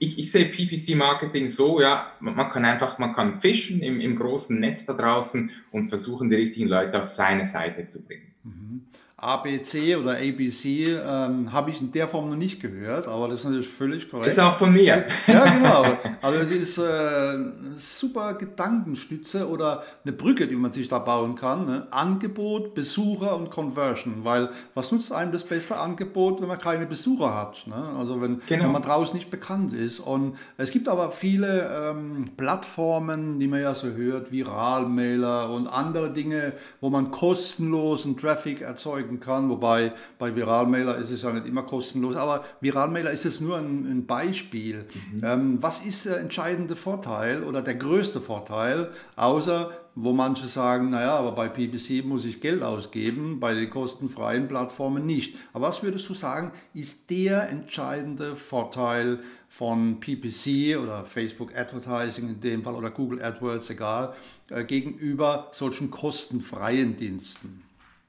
ich, 0.00 0.18
ich 0.18 0.32
sehe 0.32 0.46
PPC-Marketing 0.46 1.46
so, 1.46 1.80
ja, 1.80 2.14
man 2.18 2.48
kann 2.48 2.64
einfach, 2.64 2.98
man 2.98 3.12
kann 3.12 3.38
fischen 3.38 3.80
im, 3.80 4.00
im 4.00 4.16
großen 4.16 4.58
Netz 4.58 4.86
da 4.86 4.94
draußen 4.94 5.52
und 5.70 5.86
versuchen, 5.86 6.30
die 6.30 6.36
richtigen 6.36 6.66
Leute 6.66 6.98
auf 6.98 7.06
seine 7.06 7.46
Seite 7.46 7.86
zu 7.86 8.04
bringen. 8.04 8.34
Mhm. 8.42 8.86
ABC 9.16 9.96
oder 9.96 10.16
ABC 10.16 10.98
ähm, 11.06 11.52
habe 11.52 11.70
ich 11.70 11.80
in 11.80 11.92
der 11.92 12.08
Form 12.08 12.28
noch 12.30 12.36
nicht 12.36 12.60
gehört, 12.60 13.06
aber 13.06 13.28
das 13.28 13.38
ist 13.38 13.44
natürlich 13.44 13.68
völlig 13.68 14.10
korrekt. 14.10 14.32
Ist 14.32 14.40
auch 14.40 14.56
von 14.56 14.72
mir. 14.72 15.06
Ja, 15.28 15.44
genau. 15.54 15.84
Also 16.20 16.40
es 16.40 16.50
ist 16.50 16.78
äh, 16.78 16.82
eine 16.82 17.54
super 17.78 18.34
Gedankenstütze 18.34 19.48
oder 19.48 19.84
eine 20.04 20.12
Brücke, 20.12 20.48
die 20.48 20.56
man 20.56 20.72
sich 20.72 20.88
da 20.88 20.98
bauen 20.98 21.36
kann. 21.36 21.64
Ne? 21.64 21.86
Angebot, 21.92 22.74
Besucher 22.74 23.36
und 23.36 23.50
Conversion. 23.50 24.24
Weil 24.24 24.50
was 24.74 24.90
nutzt 24.90 25.12
einem 25.12 25.30
das 25.30 25.44
beste 25.44 25.78
Angebot, 25.78 26.40
wenn 26.40 26.48
man 26.48 26.58
keine 26.58 26.84
Besucher 26.84 27.34
hat? 27.34 27.66
Ne? 27.66 27.74
Also 27.96 28.20
wenn, 28.20 28.40
genau. 28.46 28.64
wenn, 28.64 28.72
man 28.72 28.82
draußen 28.82 29.14
nicht 29.14 29.30
bekannt 29.30 29.72
ist. 29.74 30.00
Und 30.00 30.36
es 30.56 30.72
gibt 30.72 30.88
aber 30.88 31.12
viele 31.12 31.70
ähm, 31.90 32.30
Plattformen, 32.36 33.38
die 33.38 33.46
man 33.46 33.62
ja 33.62 33.74
so 33.74 33.88
hört, 33.88 34.32
Viralmailer 34.32 35.50
und 35.50 35.68
andere 35.68 36.12
Dinge, 36.12 36.52
wo 36.80 36.90
man 36.90 37.10
kostenlosen 37.10 38.16
Traffic 38.16 38.60
erzeugen 38.60 39.13
klicken 39.14 39.20
kann, 39.20 39.48
wobei 39.48 39.92
bei 40.18 40.34
Viralmailer 40.34 40.96
ist 40.96 41.10
es 41.10 41.22
ja 41.22 41.32
nicht 41.32 41.46
immer 41.46 41.62
kostenlos, 41.62 42.16
aber 42.16 42.44
Viralmailer 42.60 43.10
ist 43.10 43.24
es 43.24 43.40
nur 43.40 43.58
ein, 43.58 43.86
ein 43.86 44.06
Beispiel. 44.06 44.86
Mhm. 45.12 45.22
Ähm, 45.24 45.58
was 45.60 45.84
ist 45.84 46.04
der 46.04 46.20
entscheidende 46.20 46.76
Vorteil 46.76 47.42
oder 47.42 47.62
der 47.62 47.74
größte 47.74 48.20
Vorteil, 48.20 48.90
außer 49.16 49.70
wo 49.96 50.12
manche 50.12 50.48
sagen, 50.48 50.90
naja, 50.90 51.16
aber 51.16 51.32
bei 51.32 51.48
PPC 51.48 52.04
muss 52.04 52.24
ich 52.24 52.40
Geld 52.40 52.64
ausgeben, 52.64 53.38
bei 53.38 53.54
den 53.54 53.70
kostenfreien 53.70 54.48
Plattformen 54.48 55.06
nicht. 55.06 55.36
Aber 55.52 55.68
was 55.68 55.84
würdest 55.84 56.08
du 56.08 56.14
sagen, 56.14 56.50
ist 56.74 57.10
der 57.10 57.48
entscheidende 57.48 58.34
Vorteil 58.34 59.20
von 59.48 60.00
PPC 60.00 60.82
oder 60.82 61.04
Facebook 61.04 61.56
Advertising 61.56 62.28
in 62.28 62.40
dem 62.40 62.64
Fall 62.64 62.74
oder 62.74 62.90
Google 62.90 63.22
AdWords, 63.22 63.70
egal, 63.70 64.14
äh, 64.50 64.64
gegenüber 64.64 65.50
solchen 65.52 65.92
kostenfreien 65.92 66.96
Diensten? 66.96 67.63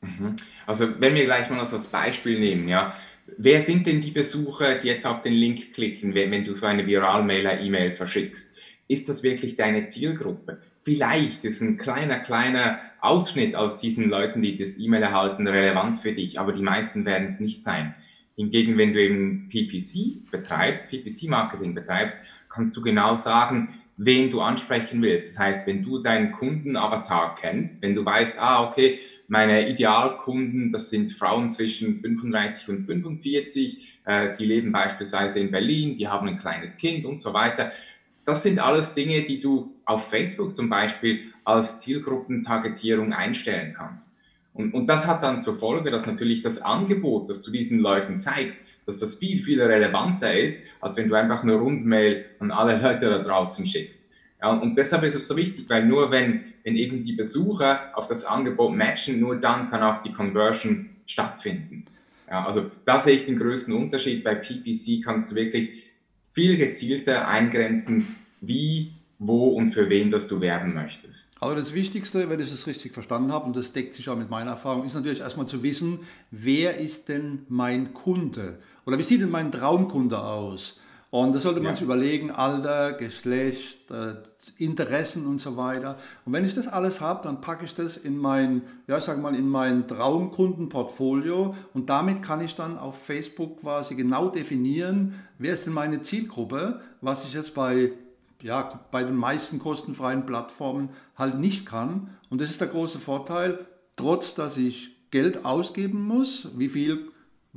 Mhm. 0.06 0.36
Also 0.66 1.00
wenn 1.00 1.16
wir 1.16 1.26
gleich 1.26 1.50
mal 1.50 1.60
das 1.60 1.74
als 1.74 1.88
Beispiel 1.88 2.40
nehmen, 2.40 2.68
ja, 2.68 2.94
wer 3.38 3.62
sind 3.62 3.88
denn 3.88 4.02
die 4.02 4.12
Besucher, 4.12 4.76
die 4.76 4.88
jetzt 4.88 5.06
auf 5.06 5.22
den 5.22 5.34
Link 5.34 5.74
klicken, 5.74 6.14
wenn, 6.14 6.32
wenn 6.32 6.46
du 6.46 6.54
so 6.54 6.66
eine 6.66 6.86
Viral-Mailer-E-Mail 6.86 7.94
verschickst? 7.94 8.60
Ist 8.88 9.10
das 9.10 9.24
wirklich 9.24 9.56
deine 9.56 9.88
Zielgruppe? 9.88 10.62
Vielleicht 10.84 11.44
ist 11.44 11.62
ein 11.62 11.78
kleiner, 11.78 12.20
kleiner 12.20 12.80
Ausschnitt 13.02 13.56
aus 13.56 13.80
diesen 13.80 14.10
Leuten, 14.10 14.42
die 14.42 14.56
das 14.56 14.78
E-Mail 14.78 15.02
erhalten, 15.02 15.48
relevant 15.48 15.98
für 15.98 16.12
dich, 16.12 16.40
aber 16.40 16.54
die 16.54 16.62
meisten 16.62 17.06
werden 17.06 17.28
es 17.28 17.40
nicht 17.40 17.64
sein. 17.64 17.96
Hingegen, 18.36 18.78
wenn 18.78 18.94
du 18.94 19.02
eben 19.02 19.48
PPC 19.50 20.30
betreibst, 20.30 20.90
PPC-Marketing 20.90 21.74
betreibst, 21.74 22.20
kannst 22.50 22.76
du 22.78 22.82
genau 22.82 23.16
sagen, 23.16 23.80
wen 23.98 24.30
du 24.30 24.42
ansprechen 24.42 25.02
willst. 25.02 25.32
Das 25.32 25.40
heißt, 25.40 25.68
wenn 25.68 25.84
du 25.84 26.00
deinen 26.00 26.32
Kundenavatar 26.32 27.36
kennst, 27.36 27.82
wenn 27.82 27.96
du 27.96 28.04
weißt, 28.04 28.40
ah, 28.42 28.64
okay, 28.64 29.00
meine 29.28 29.70
Idealkunden, 29.70 30.72
das 30.72 30.90
sind 30.90 31.12
Frauen 31.12 31.50
zwischen 31.50 32.02
35 32.02 32.70
und 32.70 32.86
45, 32.86 34.00
äh, 34.06 34.36
die 34.36 34.46
leben 34.46 34.72
beispielsweise 34.72 35.40
in 35.40 35.52
Berlin, 35.52 35.98
die 35.98 36.08
haben 36.08 36.28
ein 36.28 36.38
kleines 36.38 36.78
Kind 36.78 37.06
und 37.06 37.22
so 37.22 37.34
weiter. 37.34 37.72
Das 38.26 38.44
sind 38.44 38.60
alles 38.60 38.94
Dinge, 38.94 39.24
die 39.24 39.40
du 39.40 39.74
auf 39.86 40.10
Facebook 40.10 40.56
zum 40.56 40.70
Beispiel 40.70 41.32
als 41.44 41.80
Zielgruppentargetierung 41.82 43.14
einstellen 43.14 43.74
kannst. 43.76 44.20
Und, 44.54 44.74
und 44.74 44.88
das 44.88 45.06
hat 45.06 45.22
dann 45.22 45.42
zur 45.42 45.58
Folge, 45.60 45.92
dass 45.92 46.06
natürlich 46.06 46.42
das 46.42 46.62
Angebot, 46.62 47.30
das 47.30 47.44
du 47.44 47.52
diesen 47.52 47.80
Leuten 47.80 48.20
zeigst, 48.20 48.62
dass 48.86 49.00
das 49.00 49.16
viel, 49.16 49.40
viel 49.40 49.62
relevanter 49.62 50.34
ist, 50.38 50.64
als 50.80 50.96
wenn 50.98 51.10
du 51.10 51.16
einfach 51.16 51.44
eine 51.44 51.56
Rundmail 51.56 52.26
an 52.40 52.52
alle 52.52 52.80
Leute 52.80 53.10
da 53.10 53.20
draußen 53.20 53.66
schickst. 53.66 54.05
Und 54.52 54.76
deshalb 54.76 55.04
ist 55.04 55.16
es 55.16 55.28
so 55.28 55.36
wichtig, 55.38 55.66
weil 55.70 55.86
nur 55.86 56.12
wenn, 56.12 56.42
wenn 56.64 56.76
eben 56.76 57.04
die 57.04 57.14
Besucher 57.14 57.92
auf 57.94 58.08
das 58.08 58.26
Angebot 58.26 58.76
matchen, 58.76 59.20
nur 59.20 59.36
dann 59.38 59.70
kann 59.70 59.84
auch 59.84 60.02
die 60.02 60.12
Conversion 60.12 60.90
stattfinden. 61.06 61.86
Ja, 62.30 62.46
also 62.46 62.70
da 62.86 63.00
sehe 63.00 63.16
ich 63.16 63.26
den 63.26 63.38
größten 63.38 63.74
Unterschied. 63.74 64.24
Bei 64.24 64.36
PPC 64.36 65.04
kannst 65.04 65.32
du 65.32 65.36
wirklich 65.36 65.84
viel 66.34 66.58
gezielter 66.58 67.28
eingrenzen, 67.28 68.16
wie, 68.42 68.94
wo 69.20 69.50
und 69.50 69.72
für 69.72 69.90
wen 69.90 70.12
das 70.12 70.28
du 70.28 70.42
werben 70.42 70.74
möchtest. 70.74 71.36
Aber 71.40 71.56
das 71.56 71.74
Wichtigste, 71.74 72.30
wenn 72.30 72.40
ich 72.40 72.52
es 72.52 72.68
richtig 72.68 72.92
verstanden 72.92 73.32
habe, 73.32 73.46
und 73.46 73.56
das 73.56 73.74
deckt 73.74 73.96
sich 73.96 74.10
auch 74.10 74.18
mit 74.18 74.30
meiner 74.30 74.52
Erfahrung, 74.52 74.86
ist 74.86 74.96
natürlich 74.96 75.22
erstmal 75.22 75.48
zu 75.48 75.64
wissen, 75.64 76.00
wer 76.32 76.78
ist 76.78 77.08
denn 77.10 77.46
mein 77.48 77.94
Kunde? 77.94 78.60
Oder 78.86 78.98
wie 79.00 79.04
sieht 79.04 79.22
denn 79.22 79.30
mein 79.30 79.52
Traumkunde 79.52 80.20
aus? 80.20 80.80
Und 81.12 81.34
da 81.34 81.40
sollte 81.40 81.60
man 81.60 81.70
ja. 81.70 81.74
sich 81.76 81.84
überlegen, 81.84 82.32
Alter, 82.32 82.94
Geschlecht, 82.94 83.90
äh, 83.90 84.16
Interessen 84.58 85.26
und 85.26 85.40
so 85.40 85.56
weiter. 85.56 85.98
Und 86.26 86.34
wenn 86.34 86.46
ich 86.46 86.54
das 86.54 86.68
alles 86.68 87.00
habe, 87.00 87.24
dann 87.24 87.42
packe 87.42 87.66
ich 87.66 87.74
das 87.74 87.96
in 87.96 88.18
mein, 88.18 88.64
ja, 88.88 88.98
ich 88.98 89.06
sag 89.06 89.22
mal, 89.22 89.36
in 89.36 89.48
mein 89.48 89.88
Traumkundenportfolio 89.88 91.56
und 91.74 91.90
damit 91.90 92.22
kann 92.22 92.42
ich 92.42 92.56
dann 92.56 92.78
auf 92.78 93.02
Facebook 93.02 93.62
quasi 93.62 93.96
genau 93.96 94.30
definieren, 94.30 95.14
wer 95.38 95.54
ist 95.54 95.66
denn 95.66 95.74
meine 95.74 96.02
Zielgruppe, 96.02 96.82
was 97.02 97.24
ich 97.26 97.34
jetzt 97.34 97.54
bei 97.54 97.94
ja, 98.42 98.80
bei 98.92 99.04
den 99.04 99.16
meisten 99.16 99.58
kostenfreien 99.58 100.28
Plattformen 100.28 100.90
halt 101.18 101.40
nicht 101.40 101.66
kann. 101.66 102.12
Und 102.30 102.42
das 102.42 102.52
ist 102.52 102.62
der 102.62 102.68
große 102.68 103.00
Vorteil, 103.00 103.66
trotz 103.96 104.36
dass 104.36 104.56
ich 104.56 104.92
Geld 105.10 105.46
ausgeben 105.46 106.06
muss, 106.06 106.50
wie 106.56 106.70
viel, 106.70 107.12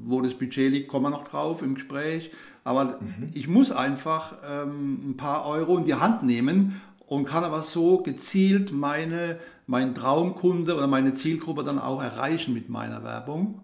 wo 0.04 0.20
das 0.20 0.34
Budget 0.34 0.72
liegt, 0.72 0.88
kommen 0.88 1.06
wir 1.06 1.10
noch 1.10 1.26
drauf 1.26 1.62
im 1.62 1.74
Gespräch, 1.74 2.30
aber 2.64 2.98
mhm. 3.00 3.26
ich 3.34 3.48
muss 3.48 3.70
einfach 3.72 4.34
ähm, 4.48 5.10
ein 5.10 5.16
paar 5.16 5.46
Euro 5.46 5.76
in 5.76 5.84
die 5.84 5.94
Hand 5.94 6.22
nehmen 6.22 6.80
und 7.06 7.24
kann 7.24 7.44
aber 7.44 7.62
so 7.62 7.98
gezielt 7.98 8.72
meine, 8.72 9.38
meinen 9.66 9.94
Traumkunde 9.94 10.76
oder 10.76 10.86
meine 10.86 11.14
Zielgruppe 11.14 11.64
dann 11.64 11.78
auch 11.78 12.02
erreichen 12.02 12.54
mit 12.54 12.68
meiner 12.68 13.02
Werbung. 13.02 13.62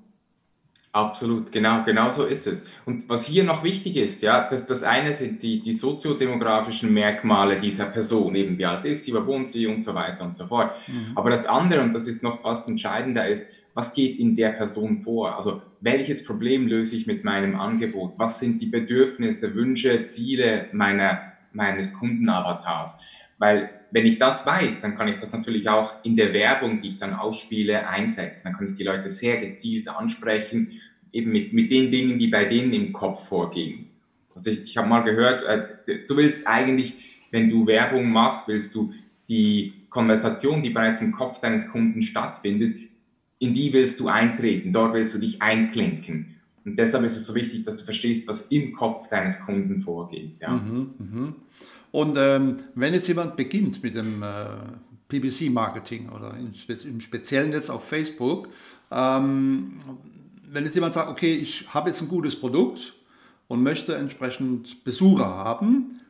Absolut, 0.95 1.50
genau, 1.50 1.83
genau 1.83 2.09
so 2.11 2.25
ist 2.25 2.47
es. 2.47 2.71
Und 2.87 3.09
was 3.09 3.26
hier 3.26 3.43
noch 3.43 3.64
wichtig 3.64 3.97
ist, 3.97 4.23
ja, 4.23 4.49
das, 4.49 4.64
das 4.64 4.85
eine 4.85 5.12
sind 5.12 5.43
die, 5.43 5.61
die 5.61 5.73
soziodemografischen 5.73 6.95
Merkmale 6.95 7.61
dieser 7.61 7.87
Person, 7.87 8.37
eben 8.37 8.57
wie 8.59 8.64
alt 8.64 8.85
ist 8.85 9.03
sie, 9.03 9.12
wo 9.12 9.26
wohnt 9.26 9.50
sie 9.50 9.67
und 9.67 9.83
so 9.83 9.93
weiter 9.93 10.25
und 10.25 10.37
so 10.37 10.47
fort. 10.47 10.71
Mhm. 10.87 11.11
Aber 11.17 11.31
das 11.31 11.47
andere, 11.47 11.81
und 11.83 11.93
das 11.93 12.07
ist 12.07 12.23
noch 12.23 12.43
fast 12.43 12.69
entscheidender, 12.69 13.26
ist, 13.26 13.57
was 13.75 13.93
geht 13.93 14.19
in 14.19 14.35
der 14.35 14.50
Person 14.50 14.97
vor? 14.97 15.37
Also 15.37 15.61
welches 15.81 16.25
Problem 16.25 16.69
löse 16.69 16.97
ich 16.97 17.07
mit 17.07 17.25
meinem 17.25 17.57
Angebot? 17.57 18.14
Was 18.16 18.38
sind 18.40 18.62
die 18.62 18.66
Bedürfnisse, 18.66 19.54
Wünsche, 19.54 20.04
Ziele 20.04 20.69
meiner, 20.73 21.33
meines 21.52 21.93
Kundenavatars? 21.93 23.00
Weil 23.38 23.69
wenn 23.90 24.07
ich 24.07 24.19
das 24.19 24.47
weiß, 24.47 24.81
dann 24.81 24.97
kann 24.97 25.09
ich 25.09 25.16
das 25.16 25.33
natürlich 25.33 25.69
auch 25.69 26.04
in 26.04 26.16
der 26.16 26.33
Werbung, 26.33 26.83
die 26.83 26.88
ich 26.88 26.99
dann 26.99 27.14
ausspiele, 27.14 27.88
einsetzen. 27.88 28.45
Dann 28.45 28.54
kann 28.54 28.69
ich 28.69 28.75
die 28.75 28.85
Leute 28.85 29.09
sehr 29.09 29.40
gezielt 29.40 29.88
ansprechen, 29.88 30.81
eben 31.12 31.33
mit, 31.33 31.52
mit 31.52 31.71
den 31.71 31.90
Dingen, 31.90 32.19
die 32.19 32.28
bei 32.28 32.45
denen 32.45 32.73
im 32.73 32.93
Kopf 32.93 33.28
vorgehen. 33.28 33.90
Also 34.35 34.50
ich, 34.50 34.64
ich 34.64 34.76
habe 34.76 34.88
mal 34.88 35.02
gehört, 35.02 35.45
äh, 35.45 36.07
du 36.07 36.16
willst 36.16 36.47
eigentlich, 36.47 37.21
wenn 37.31 37.50
du 37.50 37.66
Werbung 37.66 38.11
machst, 38.11 38.49
willst 38.49 38.75
du 38.75 38.93
die 39.28 39.73
Konversation, 39.90 40.62
die 40.62 40.71
bereits 40.71 41.00
im 41.00 41.12
Kopf 41.12 41.40
deines 41.40 41.71
Kunden 41.71 42.02
stattfindet, 42.02 42.78
in 43.38 43.55
die 43.55 43.73
willst 43.73 44.00
du 44.00 44.09
eintreten, 44.09 44.73
dort 44.73 44.95
willst 44.95 45.14
du 45.14 45.19
dich 45.19 45.43
einklinken. 45.43 46.37
Und 46.64 46.79
deshalb 46.79 47.05
ist 47.05 47.17
es 47.17 47.26
so 47.26 47.35
wichtig, 47.35 47.64
dass 47.64 47.79
du 47.79 47.85
verstehst, 47.85 48.26
was 48.26 48.50
im 48.50 48.73
Kopf 48.73 49.09
deines 49.09 49.41
Kunden 49.45 49.81
vorgeht. 49.81 50.37
Ja. 50.41 50.50
Mhm, 50.50 50.91
mh. 50.99 51.35
Und 51.91 52.17
ähm, 52.19 52.57
wenn 52.75 52.95
jetzt 52.95 53.07
jemand 53.07 53.37
beginnt 53.37 53.83
mit 53.83 53.95
dem 53.95 54.23
äh, 54.23 54.47
PPC-Marketing 55.09 56.09
oder 56.09 56.35
im 56.37 57.00
Speziellen 57.00 57.53
jetzt 57.53 57.71
auf 57.71 57.85
Facebook, 57.87 58.49
ähm, 58.91 59.75
wenn 60.50 60.64
jetzt 60.64 60.75
jemand 60.75 60.95
sagt, 60.95 61.11
okay, 61.11 61.35
ich 61.35 61.73
habe 61.73 61.91
jetzt 61.91 62.00
ein 62.00 62.09
gutes 62.09 62.35
Produkt 62.35 62.95
und 63.47 63.62
möchte 63.62 63.95
entsprechend 63.95 64.83
Besucher 64.85 65.26
haben, 65.26 66.00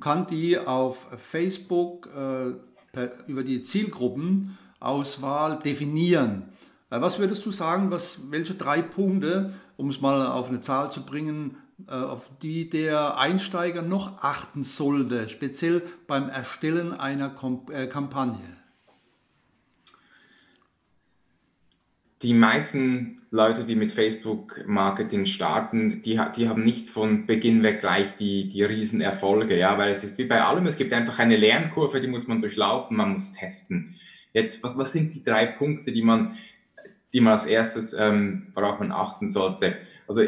kann 0.00 0.26
die 0.26 0.58
auf 0.58 1.06
Facebook 1.18 2.08
äh, 2.16 2.52
per, 2.92 3.10
über 3.26 3.42
die 3.42 3.62
Zielgruppenauswahl 3.62 5.58
definieren. 5.58 6.44
Äh, 6.90 7.00
was 7.00 7.18
würdest 7.18 7.44
du 7.46 7.52
sagen, 7.52 7.90
was, 7.90 8.30
welche 8.30 8.54
drei 8.54 8.82
Punkte, 8.82 9.54
um 9.76 9.90
es 9.90 10.00
mal 10.00 10.26
auf 10.26 10.48
eine 10.48 10.60
Zahl 10.60 10.90
zu 10.90 11.04
bringen, 11.04 11.56
äh, 11.88 11.92
auf 11.92 12.30
die 12.42 12.70
der 12.70 13.18
Einsteiger 13.18 13.82
noch 13.82 14.22
achten 14.22 14.64
sollte, 14.64 15.28
speziell 15.28 15.82
beim 16.06 16.28
Erstellen 16.28 16.92
einer 16.92 17.34
äh, 17.70 17.86
Kampagne? 17.86 18.40
Die 22.22 22.32
meisten 22.32 23.16
Leute, 23.30 23.64
die 23.64 23.76
mit 23.76 23.92
Facebook-Marketing 23.92 25.26
starten, 25.26 26.00
die, 26.00 26.18
die 26.34 26.48
haben 26.48 26.64
nicht 26.64 26.88
von 26.88 27.26
Beginn 27.26 27.62
weg 27.62 27.80
gleich 27.80 28.16
die, 28.16 28.48
die 28.48 28.62
Riesenerfolge, 28.62 29.58
ja, 29.58 29.76
weil 29.76 29.90
es 29.90 30.02
ist 30.02 30.16
wie 30.16 30.24
bei 30.24 30.42
allem, 30.42 30.66
es 30.66 30.78
gibt 30.78 30.94
einfach 30.94 31.18
eine 31.18 31.36
Lernkurve, 31.36 32.00
die 32.00 32.06
muss 32.06 32.26
man 32.26 32.40
durchlaufen, 32.40 32.96
man 32.96 33.12
muss 33.12 33.32
testen. 33.32 33.94
Jetzt, 34.32 34.64
was, 34.64 34.78
was 34.78 34.92
sind 34.92 35.14
die 35.14 35.22
drei 35.22 35.44
Punkte, 35.44 35.92
die 35.92 36.02
man 36.02 36.36
die 37.16 37.22
man 37.22 37.32
als 37.32 37.46
erstes, 37.46 37.94
ähm, 37.94 38.48
worauf 38.54 38.78
man 38.78 38.92
achten 38.92 39.30
sollte. 39.30 39.76
Also 40.06 40.20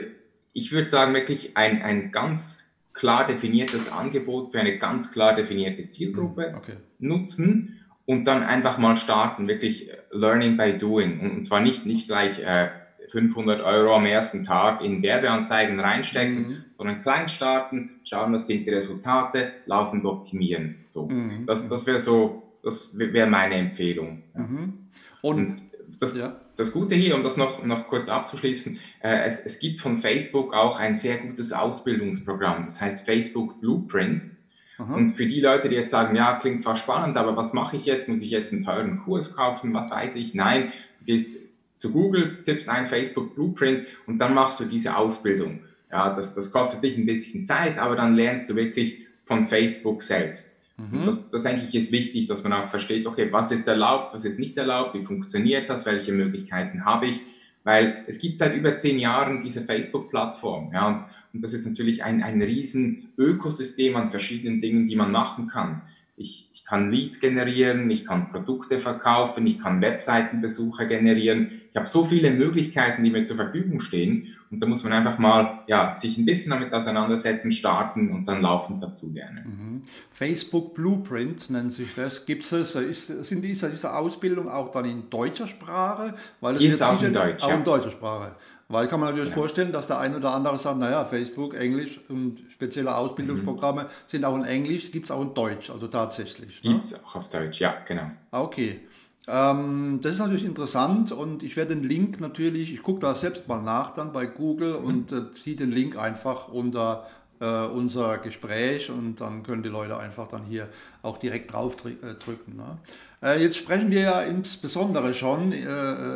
ich 0.55 0.73
würde 0.73 0.89
sagen, 0.89 1.13
wirklich 1.13 1.55
ein, 1.55 1.83
ein 1.83 2.13
ganz 2.13 2.79
klar 2.95 3.27
definiertes 3.27 3.93
Angebot 3.93 4.53
für 4.53 4.59
eine 4.59 4.79
ganz 4.79 5.13
klar 5.13 5.35
definierte 5.35 5.87
Zielgruppe 5.91 6.49
hm, 6.49 6.55
okay. 6.55 6.73
nutzen 6.99 7.81
und 8.07 8.25
dann 8.25 8.43
einfach 8.43 8.79
mal 8.79 8.97
starten, 8.97 9.49
wirklich 9.49 9.91
Learning 10.13 10.57
by 10.57 10.79
Doing. 10.79 11.21
Und, 11.21 11.45
zwar 11.45 11.61
nicht, 11.61 11.85
nicht 11.85 12.09
gleich 12.09 12.39
äh, 12.39 12.71
500 13.09 13.61
Euro 13.61 13.95
am 13.95 14.07
ersten 14.07 14.43
Tag 14.43 14.83
in 14.83 15.03
Werbeanzeigen 15.03 15.79
reinstecken, 15.79 16.49
mhm. 16.49 16.65
sondern 16.73 17.03
klein 17.03 17.29
starten, 17.29 18.01
schauen, 18.05 18.33
was 18.33 18.47
sind 18.47 18.65
die 18.65 18.71
Resultate, 18.71 19.53
laufend 19.67 20.07
optimieren. 20.07 20.77
So. 20.87 21.07
Mhm. 21.07 21.45
Das, 21.45 21.69
das 21.69 21.87
wäre 21.87 22.01
so, 22.01 22.55
das 22.63 22.99
wäre 22.99 23.27
meine 23.27 23.57
Empfehlung. 23.57 24.23
Mhm. 24.33 24.89
Und, 25.21 25.39
und 25.39 25.61
das, 26.01 26.17
ja 26.17 26.41
das 26.59 26.73
Gute 26.73 26.97
hier, 26.97 27.15
um 27.15 27.23
das 27.23 27.37
noch, 27.37 27.65
noch 27.65 27.87
kurz 27.87 28.09
abzuschließen, 28.09 28.81
äh, 29.01 29.23
es, 29.25 29.39
es 29.39 29.61
gibt 29.61 29.81
von 29.81 29.97
Facebook 29.97 30.53
auch 30.53 30.81
ein 30.81 30.97
sehr 30.97 31.19
gutes 31.19 31.53
Ausbildungsprogramm, 31.53 32.65
das 32.65 32.81
heißt 32.81 33.07
Facebook 33.07 33.61
Blueprint. 33.61 34.37
Aha. 34.77 34.93
Und 34.93 35.11
für 35.11 35.27
die 35.27 35.41
Leute, 35.41 35.69
die 35.69 35.77
jetzt 35.77 35.93
sagen, 35.93 36.17
ja, 36.17 36.37
klingt 36.37 36.61
zwar 36.61 36.75
spannend, 36.75 37.17
aber 37.17 37.37
was 37.37 37.53
mache 37.53 37.77
ich 37.77 37.87
jetzt? 37.87 38.09
Muss 38.09 38.23
ich 38.23 38.31
jetzt 38.31 38.53
einen 38.53 38.65
teuren 38.65 38.99
Kurs 39.05 39.37
kaufen? 39.37 39.73
Was 39.73 39.93
weiß 39.93 40.17
ich? 40.17 40.35
Nein, 40.35 40.73
du 40.99 41.05
gehst 41.05 41.37
zu 41.79 41.93
Google, 41.93 42.43
tippst 42.43 42.69
ein 42.69 42.87
Facebook 42.87 43.37
Blueprint 43.37 43.87
und 44.07 44.19
dann 44.19 44.35
machst 44.35 44.59
du 44.59 44.65
diese 44.65 44.97
Ausbildung. 44.97 45.61
Ja, 45.93 46.15
das, 46.15 46.35
das 46.35 46.53
kostet 46.53 46.83
dich 46.83 46.99
ein 46.99 47.07
bisschen 47.07 47.45
Zeit, 47.45 47.79
aber 47.79 47.95
dann 47.95 48.15
lernst 48.15 48.51
du 48.51 48.57
wirklich 48.57 49.07
von 49.25 49.47
Facebook 49.47 50.03
selbst. 50.03 50.58
Mhm. 50.79 51.07
Das, 51.07 51.31
das 51.31 51.43
denke 51.43 51.63
ich 51.69 51.75
ist 51.75 51.93
wichtig, 51.93 52.27
dass 52.27 52.45
man 52.45 52.53
auch 52.53 52.69
versteht, 52.69 53.07
okay, 53.07 53.29
was 53.33 53.51
ist 53.51 53.67
erlaubt, 53.67 54.15
was 54.15 54.25
ist 54.25 54.39
nicht 54.39 54.57
erlaubt, 54.57 54.95
wie 54.95 55.05
funktioniert 55.05 55.69
das, 55.69 55.87
welche 55.87 56.13
Möglichkeiten 56.13 56.85
habe 56.85 57.09
ich, 57.09 57.21
weil 57.65 58.05
es 58.07 58.21
gibt 58.21 58.39
seit 58.39 58.57
über 58.57 58.77
zehn 58.77 58.99
Jahren 58.99 59.43
diese 59.43 59.61
Facebook-Plattform, 59.63 60.73
ja, 60.73 60.87
und, 60.87 61.05
und 61.35 61.43
das 61.43 61.53
ist 61.53 61.67
natürlich 61.67 62.05
ein, 62.05 62.23
ein 62.23 62.41
riesen 62.41 63.09
Ökosystem 63.19 63.97
an 63.97 64.11
verschiedenen 64.11 64.61
Dingen, 64.61 64.87
die 64.87 64.97
man 64.97 65.11
machen 65.11 65.49
kann. 65.49 65.83
Ich 66.17 66.48
kann 66.69 66.91
Leads 66.91 67.19
generieren, 67.19 67.89
ich 67.89 68.05
kann 68.05 68.31
Produkte 68.31 68.79
verkaufen, 68.79 69.47
ich 69.47 69.59
kann 69.59 69.81
Webseitenbesucher 69.81 70.85
generieren. 70.85 71.51
Ich 71.71 71.77
habe 71.77 71.87
so 71.87 72.05
viele 72.05 72.31
Möglichkeiten, 72.31 73.03
die 73.03 73.11
mir 73.11 73.25
zur 73.25 73.37
Verfügung 73.37 73.81
stehen. 73.81 74.35
Und 74.51 74.61
da 74.61 74.67
muss 74.67 74.85
man 74.85 74.93
einfach 74.93 75.19
mal 75.19 75.61
ja, 75.67 75.91
sich 75.93 76.19
ein 76.19 76.27
bisschen 76.27 76.51
damit 76.51 76.71
auseinandersetzen, 76.75 77.53
starten 77.53 78.11
und 78.11 78.27
dann 78.27 78.43
laufend 78.43 78.83
dazu 78.83 79.11
lernen. 79.11 79.45
Mhm. 79.47 79.83
Facebook 80.11 80.75
Blueprint 80.75 81.49
nennt 81.49 81.73
sich 81.73 81.89
das. 81.97 82.27
Gibt 82.27 82.45
es 82.45 82.75
ist, 82.75 83.07
sind 83.25 83.41
diese, 83.41 83.71
diese 83.71 83.95
Ausbildung 83.95 84.51
auch 84.51 84.71
dann 84.71 84.85
in 84.85 85.09
deutscher 85.09 85.49
Sprache? 85.49 86.15
Weil 86.43 86.57
es 86.57 86.61
ist 86.61 86.83
auch 86.83 87.03
in 87.03 87.15
Deutsch. 87.15 87.45
Auch 87.45 87.49
ja. 87.49 87.55
in 87.57 87.65
deutscher 87.65 87.93
Sprache. 87.93 88.37
Weil 88.71 88.87
kann 88.87 89.01
man 89.01 89.11
natürlich 89.11 89.31
ja. 89.31 89.35
vorstellen, 89.35 89.73
dass 89.73 89.87
der 89.87 89.99
ein 89.99 90.15
oder 90.15 90.35
andere 90.35 90.59
sagt, 90.59 90.79
naja, 90.79 91.05
Facebook, 91.07 91.55
Englisch 91.55 91.99
und 92.11 92.39
spezielle 92.51 92.95
Ausbildungsprogramme 92.95 93.85
mhm. 93.85 93.89
sind 94.07 94.25
auch 94.27 94.37
in 94.37 94.45
Englisch, 94.45 94.91
gibt 94.93 95.07
es 95.07 95.11
auch 95.11 95.23
in 95.23 95.33
Deutsch, 95.33 95.71
also 95.71 95.87
tatsächlich. 95.87 96.63
Ne? 96.63 96.73
Gibt 96.73 96.85
es 96.85 97.03
auch 97.03 97.17
auf 97.17 97.31
Deutsch, 97.31 97.61
ja, 97.61 97.77
genau. 97.87 98.11
Ah, 98.31 98.43
okay. 98.43 98.81
Ähm, 99.27 100.01
das 100.03 100.13
ist 100.13 100.19
natürlich 100.19 100.45
interessant 100.45 101.13
und 101.13 101.43
ich 101.43 101.57
werde 101.57 101.77
den 101.77 101.85
Link 101.85 102.21
natürlich, 102.21 102.73
ich 102.73 102.83
gucke 102.83 103.01
da 103.01 103.15
selbst 103.15 103.49
mal 103.49 103.63
nach 103.63 103.95
dann 103.95 104.13
bei 104.13 104.27
Google 104.27 104.79
mhm. 104.81 104.85
und 104.85 105.13
äh, 105.13 105.33
ziehe 105.33 105.57
den 105.57 105.71
Link 105.71 105.99
einfach 105.99 106.49
unter 106.49 107.07
äh, 107.41 107.67
unser 107.67 108.19
Gespräch 108.19 108.91
und 108.91 109.21
dann 109.21 109.43
können 109.43 109.63
die 109.63 109.69
Leute 109.69 109.97
einfach 109.97 110.29
dann 110.29 110.45
hier 110.45 110.69
auch 111.03 111.19
direkt 111.19 111.53
drauf 111.53 111.77
drücken. 111.77 112.57
Ne? 112.57 112.79
Äh, 113.23 113.43
jetzt 113.43 113.57
sprechen 113.57 113.91
wir 113.91 114.01
ja 114.01 114.21
insbesondere 114.23 115.13
schon, 115.13 115.53
äh, 115.53 115.65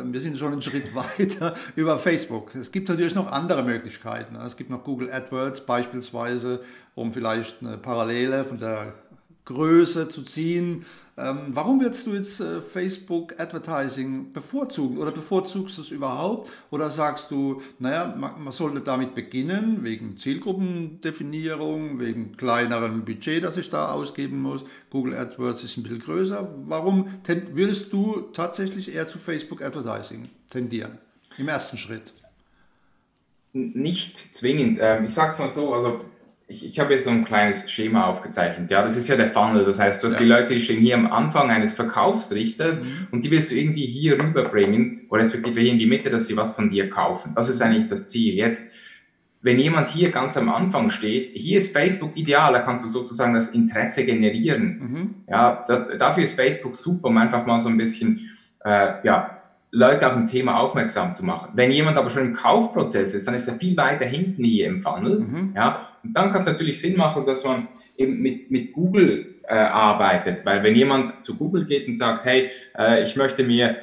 wir 0.05 0.21
sind 0.21 0.37
schon 0.37 0.53
einen 0.53 0.61
Schritt 0.61 0.95
weiter 0.95 1.53
über 1.75 1.99
Facebook. 1.99 2.55
Es 2.55 2.71
gibt 2.71 2.87
natürlich 2.87 3.15
noch 3.15 3.31
andere 3.31 3.63
Möglichkeiten. 3.63 4.35
Es 4.37 4.55
gibt 4.55 4.69
noch 4.69 4.83
Google 4.83 5.11
AdWords 5.11 5.61
beispielsweise, 5.61 6.61
um 6.95 7.11
vielleicht 7.11 7.57
eine 7.61 7.77
Parallele 7.77 8.45
von 8.45 8.59
der 8.59 8.93
Größe 9.45 10.07
zu 10.07 10.23
ziehen 10.23 10.85
ähm, 11.15 11.49
warum 11.49 11.79
würdest 11.79 12.07
du 12.07 12.13
jetzt 12.13 12.39
äh, 12.39 12.59
Facebook 12.59 13.39
Advertising 13.39 14.33
bevorzugen 14.33 14.97
oder 14.97 15.11
bevorzugst 15.11 15.77
du 15.77 15.83
es 15.83 15.91
überhaupt? 15.91 16.49
Oder 16.71 16.89
sagst 16.89 17.29
du, 17.29 17.61
naja, 17.77 18.15
man, 18.17 18.43
man 18.43 18.51
sollte 18.53 18.81
damit 18.81 19.13
beginnen, 19.13 19.83
wegen 19.83 20.17
Zielgruppendefinierung, 20.17 21.99
wegen 21.99 22.35
kleinerem 22.35 23.05
Budget, 23.05 23.43
das 23.43 23.57
ich 23.57 23.69
da 23.69 23.91
ausgeben 23.91 24.41
muss? 24.41 24.63
Google 24.89 25.15
AdWords 25.15 25.63
ist 25.63 25.77
ein 25.77 25.83
bisschen 25.83 25.99
größer. 25.99 26.49
Warum 26.65 27.07
würdest 27.51 27.93
du 27.93 28.21
tatsächlich 28.33 28.93
eher 28.93 29.07
zu 29.07 29.19
Facebook 29.19 29.61
Advertising 29.61 30.29
tendieren 30.49 30.97
im 31.37 31.47
ersten 31.47 31.77
Schritt? 31.77 32.11
Nicht 33.51 34.17
zwingend. 34.17 34.79
Ähm, 34.81 35.05
ich 35.05 35.13
sage 35.13 35.31
es 35.31 35.37
mal 35.37 35.49
so, 35.49 35.75
also 35.75 36.01
ich, 36.53 36.65
ich 36.65 36.79
habe 36.79 36.93
hier 36.93 37.01
so 37.01 37.09
ein 37.09 37.25
kleines 37.25 37.69
Schema 37.69 38.05
aufgezeichnet. 38.05 38.69
Ja, 38.69 38.83
das 38.83 38.95
ist 38.95 39.07
ja 39.07 39.15
der 39.15 39.27
Funnel. 39.27 39.65
Das 39.65 39.79
heißt, 39.79 40.03
du 40.03 40.07
hast 40.07 40.13
ja. 40.13 40.19
die 40.19 40.25
Leute, 40.25 40.53
die 40.53 40.59
stehen 40.59 40.79
hier 40.79 40.95
am 40.95 41.11
Anfang 41.11 41.49
eines 41.49 41.73
Verkaufsrichters 41.73 42.83
mhm. 42.83 43.07
und 43.11 43.25
die 43.25 43.31
willst 43.31 43.51
du 43.51 43.55
irgendwie 43.55 43.85
hier 43.85 44.21
rüberbringen 44.21 45.07
oder 45.09 45.21
respektive 45.21 45.59
hier 45.59 45.71
in 45.71 45.79
die 45.79 45.87
Mitte, 45.87 46.09
dass 46.09 46.27
sie 46.27 46.37
was 46.37 46.55
von 46.55 46.69
dir 46.69 46.89
kaufen. 46.89 47.33
Das 47.35 47.49
ist 47.49 47.61
eigentlich 47.61 47.89
das 47.89 48.09
Ziel. 48.09 48.35
Jetzt, 48.35 48.75
wenn 49.41 49.59
jemand 49.59 49.89
hier 49.89 50.11
ganz 50.11 50.37
am 50.37 50.49
Anfang 50.49 50.89
steht, 50.89 51.31
hier 51.33 51.57
ist 51.57 51.75
Facebook 51.75 52.15
ideal, 52.15 52.53
da 52.53 52.59
kannst 52.59 52.85
du 52.85 52.89
sozusagen 52.89 53.33
das 53.33 53.51
Interesse 53.51 54.05
generieren. 54.05 54.79
Mhm. 54.79 55.15
Ja, 55.27 55.65
das, 55.67 55.97
dafür 55.97 56.23
ist 56.23 56.39
Facebook 56.39 56.75
super, 56.75 57.07
um 57.07 57.17
einfach 57.17 57.45
mal 57.45 57.59
so 57.59 57.69
ein 57.69 57.77
bisschen, 57.77 58.29
äh, 58.63 58.93
ja, 59.03 59.39
Leute 59.71 60.07
auf 60.07 60.15
ein 60.15 60.27
Thema 60.27 60.59
aufmerksam 60.59 61.15
zu 61.15 61.25
machen. 61.25 61.49
Wenn 61.55 61.71
jemand 61.71 61.97
aber 61.97 62.11
schon 62.11 62.27
im 62.27 62.33
Kaufprozess 62.33 63.15
ist, 63.15 63.27
dann 63.27 63.33
ist 63.33 63.47
er 63.47 63.55
viel 63.55 63.75
weiter 63.75 64.05
hinten 64.05 64.43
hier 64.43 64.67
im 64.67 64.77
Funnel. 64.77 65.21
Mhm. 65.21 65.53
Ja, 65.55 65.89
und 66.03 66.13
dann 66.13 66.31
kann 66.31 66.41
es 66.41 66.47
natürlich 66.47 66.79
Sinn 66.79 66.97
machen, 66.97 67.25
dass 67.25 67.43
man 67.43 67.67
eben 67.97 68.21
mit, 68.21 68.51
mit 68.51 68.73
Google 68.73 69.35
äh, 69.47 69.55
arbeitet, 69.55 70.45
weil 70.45 70.63
wenn 70.63 70.75
jemand 70.75 71.23
zu 71.23 71.35
Google 71.35 71.65
geht 71.65 71.87
und 71.87 71.97
sagt, 71.97 72.25
hey, 72.25 72.49
äh, 72.77 73.03
ich 73.03 73.15
möchte 73.15 73.43
mir 73.43 73.77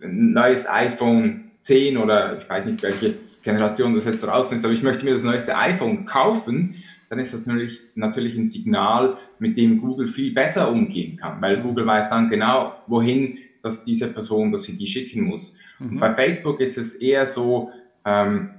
ein 0.00 0.32
neues 0.32 0.68
iPhone 0.68 1.50
10 1.60 1.96
oder 1.96 2.38
ich 2.38 2.48
weiß 2.48 2.66
nicht, 2.66 2.82
welche 2.82 3.14
Generation 3.42 3.94
das 3.94 4.04
jetzt 4.04 4.24
draußen 4.24 4.56
ist, 4.56 4.64
aber 4.64 4.74
ich 4.74 4.82
möchte 4.82 5.04
mir 5.04 5.12
das 5.12 5.22
neueste 5.22 5.56
iPhone 5.56 6.04
kaufen, 6.04 6.74
dann 7.08 7.18
ist 7.20 7.32
das 7.32 7.46
natürlich, 7.46 7.80
natürlich 7.94 8.36
ein 8.36 8.48
Signal, 8.48 9.16
mit 9.38 9.56
dem 9.56 9.80
Google 9.80 10.08
viel 10.08 10.32
besser 10.32 10.70
umgehen 10.70 11.16
kann, 11.16 11.40
weil 11.40 11.62
Google 11.62 11.86
weiß 11.86 12.10
dann 12.10 12.28
genau, 12.28 12.74
wohin 12.86 13.38
dass 13.62 13.84
diese 13.84 14.12
Person, 14.12 14.52
dass 14.52 14.62
sie 14.62 14.78
die 14.78 14.86
schicken 14.86 15.22
muss. 15.22 15.58
Mhm. 15.78 15.98
bei 15.98 16.10
Facebook 16.10 16.60
ist 16.60 16.78
es 16.78 16.96
eher 16.96 17.26
so, 17.26 17.70
ähm, 18.04 18.50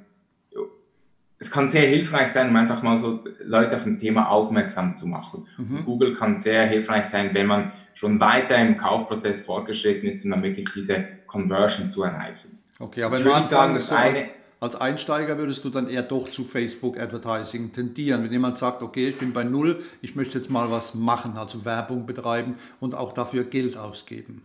es 1.40 1.52
kann 1.52 1.70
sehr 1.70 1.88
hilfreich 1.88 2.30
sein, 2.30 2.50
um 2.50 2.56
einfach 2.56 2.82
mal 2.82 2.98
so 2.98 3.24
Leute 3.44 3.76
auf 3.76 3.86
ein 3.86 3.98
Thema 3.98 4.30
aufmerksam 4.30 4.96
zu 4.96 5.08
machen. 5.08 5.48
Mhm. 5.58 5.86
Google 5.86 6.14
kann 6.14 6.36
sehr 6.36 6.66
hilfreich 6.66 7.06
sein, 7.06 7.30
wenn 7.34 7.46
man 7.46 7.72
schon 7.94 8.20
weiter 8.20 8.58
im 8.58 8.78
Kaufprozess 8.78 9.46
fortgeschritten 9.46 10.10
ist, 10.10 10.24
um 10.26 10.32
dann 10.32 10.44
wirklich 10.44 10.68
diese 10.74 11.08
Conversion 11.28 11.90
zu 11.90 12.04
erreichen. 12.04 12.58
Okay, 12.80 13.04
aber 13.04 13.20
wenn 13.20 13.28
man 13.28 13.48
sagen, 13.48 13.74
das 13.76 13.92
eine, 13.92 14.30
als 14.60 14.76
Einsteiger 14.76 15.38
würdest 15.38 15.64
du 15.64 15.70
dann 15.70 15.88
eher 15.88 16.04
doch 16.04 16.30
zu 16.30 16.44
Facebook 16.44 17.00
Advertising 17.00 17.72
tendieren. 17.72 18.24
Wenn 18.24 18.32
jemand 18.32 18.58
sagt, 18.58 18.82
okay, 18.82 19.10
ich 19.10 19.18
bin 19.18 19.34
bei 19.34 19.44
Null, 19.44 19.80
ich 20.02 20.16
möchte 20.16 20.38
jetzt 20.38 20.50
mal 20.50 20.72
was 20.72 20.96
machen, 20.96 21.38
also 21.38 21.64
Werbung 21.66 22.08
betreiben 22.08 22.56
und 22.80 22.96
auch 22.96 23.14
dafür 23.14 23.44
Geld 23.44 23.78
ausgeben 23.78 24.42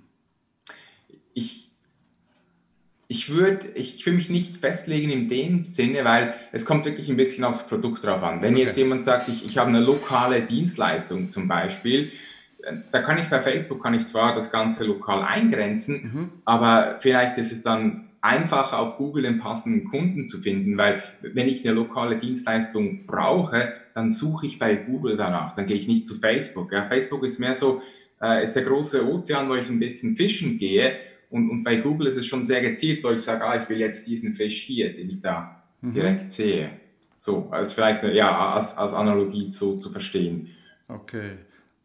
ich, 1.34 1.61
ich 3.12 3.28
würde 3.28 3.68
ich 3.74 4.04
will 4.06 4.14
mich 4.14 4.30
nicht 4.30 4.56
festlegen 4.56 5.10
in 5.10 5.28
dem 5.28 5.66
Sinne, 5.66 6.02
weil 6.02 6.32
es 6.50 6.64
kommt 6.64 6.86
wirklich 6.86 7.10
ein 7.10 7.18
bisschen 7.18 7.44
aufs 7.44 7.66
Produkt 7.66 8.02
drauf 8.02 8.22
an. 8.22 8.40
Wenn 8.40 8.54
okay. 8.54 8.64
jetzt 8.64 8.78
jemand 8.78 9.04
sagt, 9.04 9.28
ich, 9.28 9.44
ich 9.44 9.58
habe 9.58 9.68
eine 9.68 9.80
lokale 9.80 10.40
Dienstleistung 10.40 11.28
zum 11.28 11.46
Beispiel, 11.46 12.10
da 12.90 13.02
kann 13.02 13.18
ich 13.18 13.28
bei 13.28 13.42
Facebook, 13.42 13.82
kann 13.82 13.92
ich 13.92 14.06
zwar 14.06 14.34
das 14.34 14.50
Ganze 14.50 14.84
lokal 14.84 15.22
eingrenzen, 15.22 15.94
mhm. 15.94 16.28
aber 16.46 16.96
vielleicht 17.00 17.36
ist 17.36 17.52
es 17.52 17.62
dann 17.62 18.08
einfacher 18.22 18.78
auf 18.78 18.96
Google 18.96 19.24
den 19.24 19.38
passenden 19.38 19.90
Kunden 19.90 20.26
zu 20.26 20.40
finden, 20.40 20.78
weil 20.78 21.02
wenn 21.20 21.48
ich 21.48 21.66
eine 21.66 21.74
lokale 21.74 22.16
Dienstleistung 22.16 23.04
brauche, 23.04 23.74
dann 23.94 24.10
suche 24.10 24.46
ich 24.46 24.58
bei 24.58 24.74
Google 24.74 25.18
danach, 25.18 25.54
dann 25.54 25.66
gehe 25.66 25.76
ich 25.76 25.86
nicht 25.86 26.06
zu 26.06 26.14
Facebook. 26.14 26.72
Ja. 26.72 26.86
Facebook 26.86 27.24
ist 27.24 27.40
mehr 27.40 27.54
so, 27.54 27.82
äh, 28.22 28.42
ist 28.42 28.54
der 28.54 28.62
große 28.62 29.06
Ozean, 29.06 29.50
wo 29.50 29.54
ich 29.54 29.68
ein 29.68 29.80
bisschen 29.80 30.16
fischen 30.16 30.56
gehe 30.56 30.94
und, 31.32 31.48
und 31.48 31.64
bei 31.64 31.76
Google 31.76 32.06
ist 32.06 32.16
es 32.16 32.26
schon 32.26 32.44
sehr 32.44 32.60
gezielt, 32.60 33.02
weil 33.02 33.14
ich 33.14 33.22
sage, 33.22 33.44
ah, 33.44 33.60
ich 33.60 33.68
will 33.68 33.78
jetzt 33.78 34.06
diesen 34.06 34.34
Fisch 34.34 34.62
hier, 34.62 34.92
den 34.92 35.08
ich 35.08 35.20
da 35.20 35.62
mhm. 35.80 35.94
direkt 35.94 36.30
sehe. 36.30 36.70
So, 37.18 37.48
als 37.50 37.72
vielleicht 37.72 38.02
ja, 38.02 38.54
als, 38.54 38.76
als 38.76 38.92
Analogie 38.92 39.48
zu, 39.48 39.78
zu 39.78 39.90
verstehen. 39.90 40.50
Okay. 40.88 41.30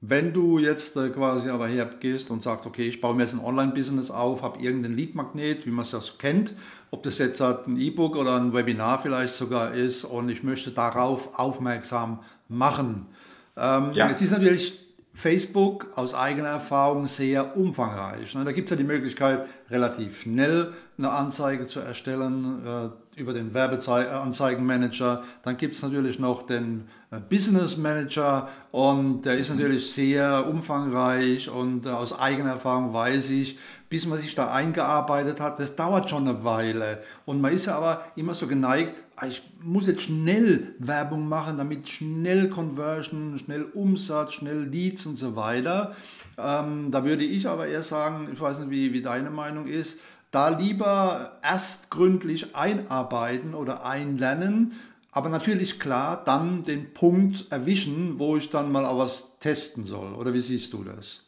Wenn 0.02 0.34
du 0.34 0.60
jetzt 0.60 0.96
äh, 0.98 1.10
quasi 1.10 1.50
aber 1.50 1.68
hergehst 1.68 2.30
und 2.30 2.44
sagst, 2.44 2.66
okay, 2.66 2.84
ich 2.84 3.02
baue 3.02 3.16
mir 3.16 3.24
jetzt 3.24 3.34
ein 3.34 3.40
Online-Business 3.40 4.12
auf, 4.12 4.42
habe 4.42 4.60
irgendeinen 4.62 4.98
Lead-Magnet, 4.98 5.66
wie 5.66 5.72
man 5.72 5.86
es 5.86 5.92
ja 5.92 6.02
so 6.02 6.14
kennt, 6.18 6.54
ob 6.92 7.04
das 7.04 7.18
jetzt 7.18 7.40
halt 7.40 7.68
ein 7.68 7.80
E-Book 7.80 8.16
oder 8.16 8.36
ein 8.36 8.54
Webinar 8.54 9.02
vielleicht 9.02 9.34
sogar 9.34 9.74
ist 9.74 10.04
und 10.04 10.30
ich 10.30 10.44
möchte 10.44 10.72
darauf 10.72 11.40
aufmerksam 11.40 12.20
machen. 12.50 13.08
Ähm, 13.56 13.92
ja. 13.94 14.10
Jetzt 14.10 14.22
ist 14.22 14.32
natürlich 14.32 14.87
Facebook 15.18 15.88
aus 15.96 16.14
eigener 16.14 16.50
Erfahrung 16.50 17.08
sehr 17.08 17.58
umfangreich. 17.58 18.36
Ne? 18.36 18.46
Da 18.46 18.52
gibt 18.52 18.70
es 18.70 18.72
ja 18.72 18.78
die 18.78 18.88
Möglichkeit, 18.88 19.48
relativ 19.68 20.22
schnell 20.22 20.74
eine 20.96 21.10
Anzeige 21.10 21.66
zu 21.66 21.80
erstellen 21.80 22.62
äh, 22.64 23.20
über 23.20 23.34
den 23.34 23.52
Werbeanzeigenmanager. 23.52 25.24
Dann 25.42 25.58
gibt 25.58 25.74
es 25.74 25.82
natürlich 25.82 26.20
noch 26.20 26.46
den 26.46 26.88
äh, 27.10 27.20
Business 27.20 27.78
Manager 27.78 28.48
und 28.70 29.24
der 29.24 29.40
ist 29.40 29.50
natürlich 29.50 29.92
sehr 29.92 30.48
umfangreich 30.48 31.50
und 31.50 31.88
äh, 31.88 31.90
aus 31.90 32.18
eigener 32.18 32.52
Erfahrung 32.52 32.94
weiß 32.94 33.32
ich, 33.32 33.58
bis 33.90 34.06
man 34.06 34.20
sich 34.20 34.36
da 34.36 34.52
eingearbeitet 34.52 35.40
hat, 35.40 35.60
das 35.60 35.76
dauert 35.76 36.12
schon 36.12 36.28
eine 36.28 36.44
Weile. 36.44 37.02
Und 37.26 37.42
man 37.42 37.54
ist 37.54 37.66
ja 37.66 37.76
aber 37.76 38.06
immer 38.16 38.36
so 38.36 38.46
geneigt, 38.46 38.94
ich 39.26 39.42
muss 39.64 39.88
jetzt 39.88 40.04
schnell 40.04 40.76
Werbung 40.78 41.28
machen, 41.28 41.58
damit 41.58 41.90
schnell 41.90 42.50
Conversion, 42.50 43.40
schnell 43.40 43.64
Umsatz, 43.64 44.34
schnell 44.34 44.66
Leads 44.66 45.06
und 45.08 45.18
so 45.18 45.36
weiter. 45.36 45.96
Ähm, 46.38 46.92
da 46.92 47.04
würde 47.04 47.24
ich 47.24 47.48
aber 47.48 47.68
eher 47.68 47.84
sagen, 47.84 48.30
ich 48.32 48.40
weiß 48.40 48.60
nicht, 48.60 48.70
wie, 48.70 48.94
wie 48.94 49.02
deine 49.02 49.32
Meinung 49.32 49.66
ist, 49.66 49.98
da 50.30 50.50
lieber 50.50 51.40
erst 51.42 51.90
gründlich 51.90 52.56
einarbeiten 52.56 53.56
oder 53.56 53.86
einlernen, 53.86 54.74
aber 55.12 55.30
natürlich 55.30 55.80
klar 55.80 56.24
dann 56.24 56.64
den 56.64 56.94
Punkt 56.94 57.48
erwischen, 57.50 58.20
wo 58.20 58.38
ich 58.38 58.52
dann 58.52 58.72
mal 58.72 58.86
auch 58.86 59.00
was 59.00 59.40
testen 59.40 59.86
soll. 59.88 60.14
Oder 60.14 60.34
wie 60.36 60.42
siehst 60.42 60.74
du 60.74 60.84
das? 60.84 61.27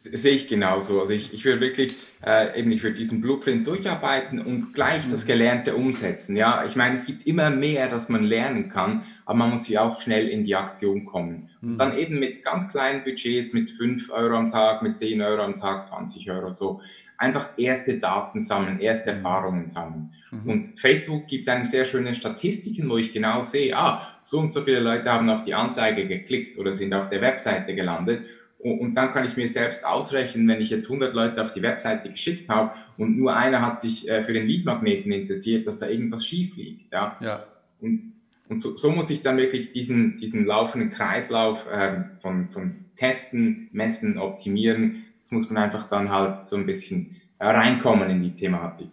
Sehe 0.00 0.34
ich 0.34 0.48
genauso. 0.48 1.00
Also 1.00 1.12
ich, 1.12 1.32
ich 1.34 1.44
will 1.44 1.60
wirklich 1.60 1.96
äh, 2.24 2.58
eben, 2.58 2.72
ich 2.72 2.82
will 2.82 2.94
diesen 2.94 3.20
Blueprint 3.20 3.66
durcharbeiten 3.66 4.40
und 4.40 4.72
gleich 4.72 5.02
das 5.10 5.26
Gelernte 5.26 5.74
umsetzen. 5.74 6.36
Ja, 6.36 6.64
ich 6.64 6.76
meine, 6.76 6.94
es 6.94 7.06
gibt 7.06 7.26
immer 7.26 7.50
mehr, 7.50 7.88
das 7.88 8.08
man 8.08 8.24
lernen 8.24 8.70
kann, 8.70 9.02
aber 9.26 9.38
man 9.38 9.50
muss 9.50 9.66
hier 9.66 9.82
auch 9.82 10.00
schnell 10.00 10.28
in 10.28 10.44
die 10.44 10.56
Aktion 10.56 11.04
kommen. 11.04 11.50
Mhm. 11.60 11.72
Und 11.72 11.78
dann 11.78 11.98
eben 11.98 12.18
mit 12.18 12.42
ganz 12.42 12.70
kleinen 12.70 13.04
Budgets, 13.04 13.52
mit 13.52 13.70
5 13.70 14.10
Euro 14.10 14.36
am 14.36 14.48
Tag, 14.48 14.82
mit 14.82 14.96
10 14.96 15.20
Euro 15.20 15.42
am 15.42 15.56
Tag, 15.56 15.84
20 15.84 16.30
Euro 16.30 16.52
so. 16.52 16.80
Einfach 17.18 17.50
erste 17.58 17.98
Daten 17.98 18.40
sammeln, 18.40 18.80
erste 18.80 19.10
mhm. 19.10 19.16
Erfahrungen 19.16 19.68
sammeln. 19.68 20.14
Mhm. 20.30 20.50
Und 20.50 20.80
Facebook 20.80 21.26
gibt 21.26 21.48
einem 21.50 21.66
sehr 21.66 21.84
schöne 21.84 22.14
Statistiken, 22.14 22.88
wo 22.88 22.96
ich 22.96 23.12
genau 23.12 23.42
sehe, 23.42 23.76
ah, 23.76 24.06
so 24.22 24.38
und 24.38 24.50
so 24.50 24.62
viele 24.62 24.80
Leute 24.80 25.10
haben 25.12 25.28
auf 25.28 25.44
die 25.44 25.52
Anzeige 25.52 26.06
geklickt 26.06 26.58
oder 26.58 26.72
sind 26.72 26.94
auf 26.94 27.10
der 27.10 27.20
Webseite 27.20 27.74
gelandet. 27.74 28.24
Und 28.62 28.94
dann 28.94 29.12
kann 29.12 29.24
ich 29.24 29.36
mir 29.36 29.48
selbst 29.48 29.86
ausrechnen, 29.86 30.46
wenn 30.46 30.60
ich 30.60 30.68
jetzt 30.68 30.86
100 30.86 31.14
Leute 31.14 31.40
auf 31.40 31.54
die 31.54 31.62
Webseite 31.62 32.10
geschickt 32.10 32.50
habe 32.50 32.72
und 32.98 33.16
nur 33.16 33.34
einer 33.34 33.62
hat 33.62 33.80
sich 33.80 34.08
äh, 34.08 34.22
für 34.22 34.34
den 34.34 34.46
Leadmagneten 34.46 35.10
interessiert, 35.12 35.66
dass 35.66 35.78
da 35.78 35.88
irgendwas 35.88 36.26
schief 36.26 36.56
liegt. 36.56 36.92
Ja? 36.92 37.16
ja. 37.20 37.42
Und, 37.80 38.12
und 38.50 38.60
so, 38.60 38.70
so 38.70 38.90
muss 38.90 39.08
ich 39.08 39.22
dann 39.22 39.38
wirklich 39.38 39.72
diesen, 39.72 40.18
diesen 40.18 40.44
laufenden 40.44 40.90
Kreislauf 40.90 41.70
äh, 41.70 42.12
von, 42.12 42.48
von 42.48 42.84
Testen, 42.96 43.70
Messen, 43.72 44.18
Optimieren, 44.18 45.04
das 45.20 45.30
muss 45.30 45.48
man 45.48 45.62
einfach 45.62 45.88
dann 45.88 46.10
halt 46.10 46.40
so 46.40 46.56
ein 46.56 46.66
bisschen 46.66 47.16
reinkommen 47.38 48.10
in 48.10 48.22
die 48.22 48.34
Thematik. 48.34 48.90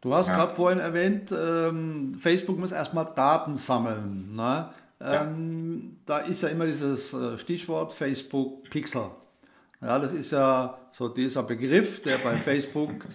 Du 0.00 0.12
hast 0.14 0.28
ja. 0.28 0.36
gerade 0.36 0.52
vorhin 0.52 0.80
erwähnt, 0.80 1.32
ähm, 1.32 2.14
Facebook 2.18 2.58
muss 2.58 2.72
erstmal 2.72 3.08
Daten 3.14 3.56
sammeln. 3.56 4.34
Ne? 4.34 4.70
Ähm, 5.04 5.96
da 6.06 6.18
ist 6.18 6.42
ja 6.42 6.48
immer 6.48 6.66
dieses 6.66 7.12
äh, 7.12 7.38
Stichwort 7.38 7.92
Facebook 7.92 8.68
Pixel. 8.70 9.06
Ja, 9.80 9.98
das 9.98 10.12
ist 10.12 10.30
ja 10.32 10.78
so 10.92 11.08
dieser 11.08 11.42
Begriff, 11.42 12.00
der 12.00 12.18
bei 12.18 12.36
Facebook 12.44 13.06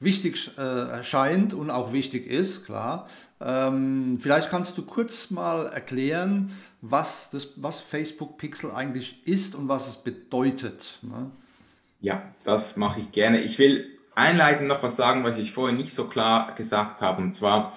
wichtig 0.00 0.50
äh, 0.58 0.60
erscheint 0.60 1.54
und 1.54 1.70
auch 1.70 1.92
wichtig 1.92 2.26
ist, 2.26 2.64
klar. 2.64 3.08
Ähm, 3.40 4.18
vielleicht 4.22 4.48
kannst 4.50 4.78
du 4.78 4.82
kurz 4.82 5.30
mal 5.30 5.66
erklären, 5.66 6.50
was, 6.80 7.30
das, 7.30 7.48
was 7.56 7.80
Facebook 7.80 8.38
Pixel 8.38 8.70
eigentlich 8.70 9.26
ist 9.26 9.54
und 9.54 9.68
was 9.68 9.88
es 9.88 9.96
bedeutet. 9.96 10.98
Ne? 11.02 11.30
Ja, 12.00 12.22
das 12.44 12.76
mache 12.76 13.00
ich 13.00 13.12
gerne. 13.12 13.40
Ich 13.40 13.58
will 13.58 13.86
einleitend 14.14 14.68
noch 14.68 14.82
was 14.82 14.96
sagen, 14.96 15.24
was 15.24 15.38
ich 15.38 15.52
vorher 15.52 15.76
nicht 15.76 15.92
so 15.92 16.06
klar 16.06 16.54
gesagt 16.54 17.00
habe. 17.02 17.22
Und 17.22 17.34
zwar, 17.34 17.72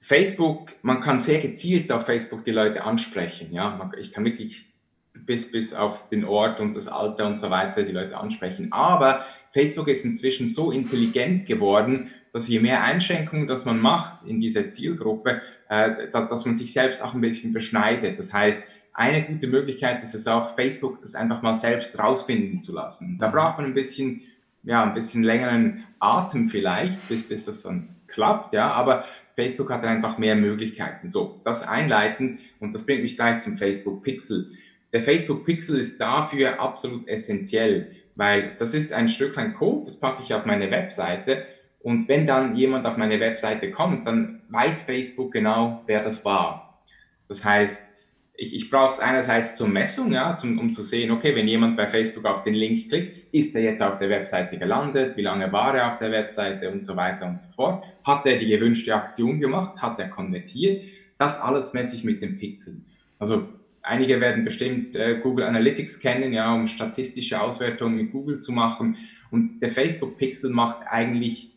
Facebook, 0.00 0.72
man 0.82 1.00
kann 1.00 1.20
sehr 1.20 1.40
gezielt 1.40 1.92
auf 1.92 2.06
Facebook 2.06 2.42
die 2.44 2.50
Leute 2.50 2.84
ansprechen. 2.84 3.52
Ja, 3.52 3.90
ich 3.98 4.12
kann 4.12 4.24
wirklich 4.24 4.70
bis, 5.12 5.52
bis 5.52 5.74
auf 5.74 6.08
den 6.08 6.24
Ort 6.24 6.60
und 6.60 6.74
das 6.74 6.88
Alter 6.88 7.26
und 7.26 7.38
so 7.38 7.50
weiter 7.50 7.82
die 7.82 7.92
Leute 7.92 8.16
ansprechen. 8.16 8.72
Aber 8.72 9.24
Facebook 9.50 9.88
ist 9.88 10.04
inzwischen 10.04 10.48
so 10.48 10.70
intelligent 10.70 11.46
geworden, 11.46 12.10
dass 12.32 12.48
je 12.48 12.60
mehr 12.60 12.82
Einschränkungen, 12.82 13.46
das 13.46 13.64
man 13.64 13.80
macht 13.80 14.24
in 14.26 14.40
dieser 14.40 14.70
Zielgruppe, 14.70 15.42
äh, 15.68 16.08
dass 16.12 16.46
man 16.46 16.54
sich 16.54 16.72
selbst 16.72 17.02
auch 17.02 17.14
ein 17.14 17.20
bisschen 17.20 17.52
beschneidet. 17.52 18.18
Das 18.18 18.32
heißt, 18.32 18.62
eine 18.92 19.26
gute 19.26 19.46
Möglichkeit 19.46 20.02
ist 20.02 20.14
es 20.14 20.26
auch, 20.26 20.54
Facebook 20.54 21.00
das 21.00 21.14
einfach 21.14 21.42
mal 21.42 21.54
selbst 21.54 21.98
rausfinden 21.98 22.60
zu 22.60 22.72
lassen. 22.72 23.18
Da 23.20 23.28
braucht 23.28 23.58
man 23.58 23.66
ein 23.66 23.74
bisschen, 23.74 24.22
ja, 24.62 24.82
ein 24.82 24.94
bisschen 24.94 25.22
längeren 25.22 25.84
Atem 25.98 26.48
vielleicht, 26.48 27.08
bis, 27.08 27.28
bis 27.28 27.44
das 27.44 27.62
dann 27.62 27.96
klappt, 28.06 28.52
ja, 28.52 28.72
aber 28.72 29.04
Facebook 29.40 29.70
hat 29.70 29.86
einfach 29.86 30.18
mehr 30.18 30.36
Möglichkeiten. 30.36 31.08
So, 31.08 31.40
das 31.44 31.66
einleiten 31.66 32.40
und 32.58 32.74
das 32.74 32.84
bringt 32.84 33.02
mich 33.02 33.16
gleich 33.16 33.38
zum 33.38 33.56
Facebook 33.56 34.02
Pixel. 34.02 34.50
Der 34.92 35.02
Facebook 35.02 35.46
Pixel 35.46 35.78
ist 35.80 35.98
dafür 35.98 36.60
absolut 36.60 37.08
essentiell, 37.08 37.92
weil 38.16 38.54
das 38.58 38.74
ist 38.74 38.92
ein 38.92 39.08
Stücklein 39.08 39.54
Code, 39.54 39.86
das 39.86 39.98
packe 39.98 40.22
ich 40.22 40.34
auf 40.34 40.44
meine 40.44 40.70
Webseite 40.70 41.46
und 41.78 42.06
wenn 42.06 42.26
dann 42.26 42.54
jemand 42.54 42.84
auf 42.84 42.98
meine 42.98 43.18
Webseite 43.18 43.70
kommt, 43.70 44.06
dann 44.06 44.42
weiß 44.50 44.82
Facebook 44.82 45.32
genau, 45.32 45.84
wer 45.86 46.04
das 46.04 46.22
war. 46.26 46.82
Das 47.26 47.42
heißt, 47.42 47.99
ich, 48.40 48.56
ich 48.56 48.70
brauche 48.70 48.92
es 48.92 49.00
einerseits 49.00 49.54
zur 49.56 49.68
Messung, 49.68 50.12
ja, 50.12 50.34
zum, 50.34 50.58
um 50.58 50.72
zu 50.72 50.82
sehen, 50.82 51.10
okay, 51.10 51.36
wenn 51.36 51.46
jemand 51.46 51.76
bei 51.76 51.86
Facebook 51.86 52.24
auf 52.24 52.42
den 52.42 52.54
Link 52.54 52.88
klickt, 52.88 53.34
ist 53.34 53.54
er 53.54 53.60
jetzt 53.60 53.82
auf 53.82 53.98
der 53.98 54.08
Webseite 54.08 54.56
gelandet, 54.56 55.14
wie 55.18 55.22
lange 55.22 55.52
war 55.52 55.76
er 55.76 55.88
auf 55.88 55.98
der 55.98 56.10
Webseite 56.10 56.70
und 56.70 56.82
so 56.82 56.96
weiter 56.96 57.26
und 57.26 57.42
so 57.42 57.52
fort. 57.52 57.84
Hat 58.02 58.24
er 58.24 58.38
die 58.38 58.48
gewünschte 58.48 58.94
Aktion 58.94 59.40
gemacht, 59.40 59.82
hat 59.82 60.00
er 60.00 60.08
konvertiert? 60.08 60.82
Das 61.18 61.42
alles 61.42 61.74
messe 61.74 61.94
ich 61.96 62.02
mit 62.02 62.22
dem 62.22 62.38
Pixel. 62.38 62.80
Also 63.18 63.46
einige 63.82 64.22
werden 64.22 64.46
bestimmt 64.46 64.96
äh, 64.96 65.20
Google 65.22 65.44
Analytics 65.44 66.00
kennen, 66.00 66.32
ja, 66.32 66.54
um 66.54 66.66
statistische 66.66 67.42
Auswertungen 67.42 67.96
mit 67.96 68.10
Google 68.10 68.38
zu 68.38 68.52
machen. 68.52 68.96
Und 69.30 69.60
der 69.60 69.68
Facebook 69.68 70.16
Pixel 70.16 70.48
macht 70.48 70.78
eigentlich 70.86 71.50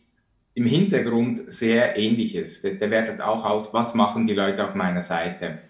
im 0.52 0.66
Hintergrund 0.66 1.38
sehr 1.38 1.96
ähnliches. 1.96 2.60
Der, 2.60 2.74
der 2.74 2.90
wertet 2.90 3.22
auch 3.22 3.46
aus, 3.46 3.72
was 3.72 3.94
machen 3.94 4.26
die 4.26 4.34
Leute 4.34 4.62
auf 4.62 4.74
meiner 4.74 5.02
Seite. 5.02 5.60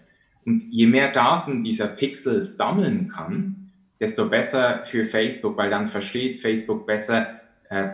Und 0.45 0.61
je 0.71 0.85
mehr 0.87 1.11
Daten 1.11 1.63
dieser 1.63 1.87
Pixel 1.87 2.45
sammeln 2.45 3.09
kann, 3.09 3.71
desto 3.99 4.29
besser 4.29 4.85
für 4.85 5.05
Facebook, 5.05 5.57
weil 5.57 5.69
dann 5.69 5.87
versteht 5.87 6.39
Facebook 6.39 6.85
besser, 6.85 7.41
äh, 7.69 7.89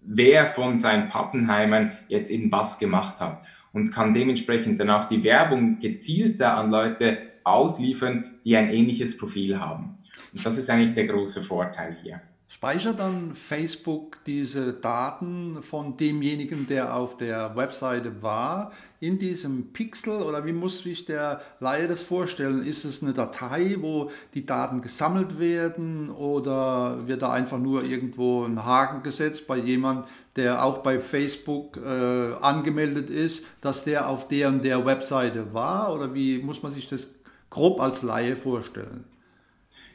wer 0.00 0.46
von 0.46 0.78
seinen 0.78 1.08
Pappenheimern 1.08 1.92
jetzt 2.08 2.30
eben 2.30 2.50
was 2.52 2.78
gemacht 2.78 3.20
hat 3.20 3.44
und 3.72 3.92
kann 3.92 4.12
dementsprechend 4.12 4.80
dann 4.80 4.90
auch 4.90 5.08
die 5.08 5.24
Werbung 5.24 5.78
gezielter 5.78 6.56
an 6.56 6.70
Leute 6.70 7.18
ausliefern, 7.44 8.34
die 8.44 8.56
ein 8.56 8.70
ähnliches 8.70 9.16
Profil 9.16 9.58
haben. 9.58 9.98
Und 10.32 10.44
das 10.44 10.58
ist 10.58 10.68
eigentlich 10.68 10.94
der 10.94 11.06
große 11.06 11.42
Vorteil 11.42 11.96
hier. 12.02 12.20
Speichert 12.54 13.00
dann 13.00 13.34
Facebook 13.34 14.18
diese 14.26 14.74
Daten 14.74 15.62
von 15.62 15.96
demjenigen, 15.96 16.66
der 16.68 16.94
auf 16.94 17.16
der 17.16 17.56
Webseite 17.56 18.20
war, 18.20 18.72
in 19.00 19.18
diesem 19.18 19.72
Pixel 19.72 20.20
oder 20.20 20.44
wie 20.44 20.52
muss 20.52 20.80
sich 20.80 21.06
der 21.06 21.40
Laie 21.60 21.88
das 21.88 22.02
vorstellen? 22.02 22.62
Ist 22.62 22.84
es 22.84 23.02
eine 23.02 23.14
Datei, 23.14 23.76
wo 23.80 24.10
die 24.34 24.44
Daten 24.44 24.82
gesammelt 24.82 25.40
werden 25.40 26.10
oder 26.10 27.08
wird 27.08 27.22
da 27.22 27.32
einfach 27.32 27.58
nur 27.58 27.84
irgendwo 27.84 28.44
ein 28.44 28.62
Haken 28.62 29.02
gesetzt 29.02 29.46
bei 29.46 29.56
jemand, 29.56 30.06
der 30.36 30.62
auch 30.62 30.82
bei 30.82 31.00
Facebook 31.00 31.78
äh, 31.78 32.34
angemeldet 32.42 33.08
ist, 33.08 33.46
dass 33.62 33.82
der 33.82 34.10
auf 34.10 34.28
der 34.28 34.50
und 34.50 34.62
der 34.62 34.84
Webseite 34.84 35.54
war 35.54 35.94
oder 35.94 36.12
wie 36.12 36.38
muss 36.40 36.62
man 36.62 36.70
sich 36.70 36.86
das 36.86 37.14
grob 37.48 37.80
als 37.80 38.02
Laie 38.02 38.36
vorstellen? 38.36 39.10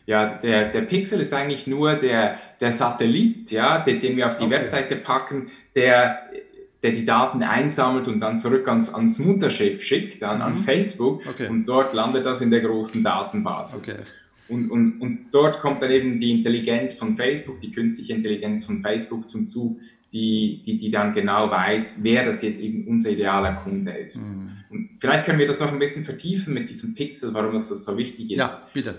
Ja, 0.08 0.36
der, 0.36 0.72
der 0.72 0.82
Pixel 0.82 1.20
ist 1.20 1.34
eigentlich 1.34 1.68
nur 1.68 1.94
der, 1.96 2.38
der 2.62 2.72
Satellit, 2.72 3.52
ja, 3.52 3.80
den, 3.80 4.00
den 4.00 4.16
wir 4.16 4.28
auf 4.28 4.38
die 4.38 4.46
okay. 4.46 4.56
Webseite 4.56 4.96
packen, 4.96 5.50
der, 5.76 6.22
der 6.82 6.92
die 6.92 7.04
Daten 7.04 7.44
einsammelt 7.44 8.08
und 8.08 8.22
dann 8.22 8.38
zurück 8.38 8.70
ans, 8.70 8.94
ans 8.94 9.20
Mutterschiff 9.20 9.84
schickt, 9.84 10.22
dann 10.22 10.38
mhm. 10.38 10.44
an 10.44 10.58
Facebook. 10.60 11.28
Okay. 11.28 11.50
Und 11.50 11.68
dort 11.68 11.94
landet 11.94 12.26
das 12.26 12.42
in 12.42 12.50
der 12.50 12.62
großen 12.62 13.04
Datenbasis. 13.04 13.90
Okay. 13.90 14.00
Und, 14.48 14.72
und, 14.72 15.02
und 15.02 15.26
dort 15.32 15.60
kommt 15.60 15.84
dann 15.84 15.92
eben 15.92 16.22
die 16.22 16.32
Intelligenz 16.32 16.94
von 16.94 17.18
Facebook, 17.18 17.60
die 17.60 17.72
künstliche 17.72 18.14
Intelligenz 18.14 18.64
von 18.64 18.82
Facebook 18.82 19.28
zum 19.28 19.46
Zug, 19.46 19.78
die, 20.14 20.64
die, 20.66 20.78
die 20.78 20.90
dann 20.90 21.14
genau 21.14 21.52
weiß, 21.52 22.00
wer 22.02 22.24
das 22.24 22.44
jetzt 22.44 22.62
eben 22.62 22.88
unser 22.88 23.10
idealer 23.10 23.56
Kunde 23.56 23.92
ist. 23.92 24.26
Mhm. 24.26 24.52
Und 24.70 24.90
vielleicht 25.00 25.26
können 25.26 25.38
wir 25.38 25.48
das 25.48 25.60
noch 25.60 25.74
ein 25.74 25.80
bisschen 25.80 26.06
vertiefen 26.06 26.54
mit 26.54 26.70
diesem 26.70 26.96
Pixel, 26.96 27.34
warum 27.34 27.52
das 27.52 27.68
so 27.68 27.98
wichtig 27.98 28.32
ist. 28.32 28.38
Ja, 28.38 28.62
bitte 28.74 28.96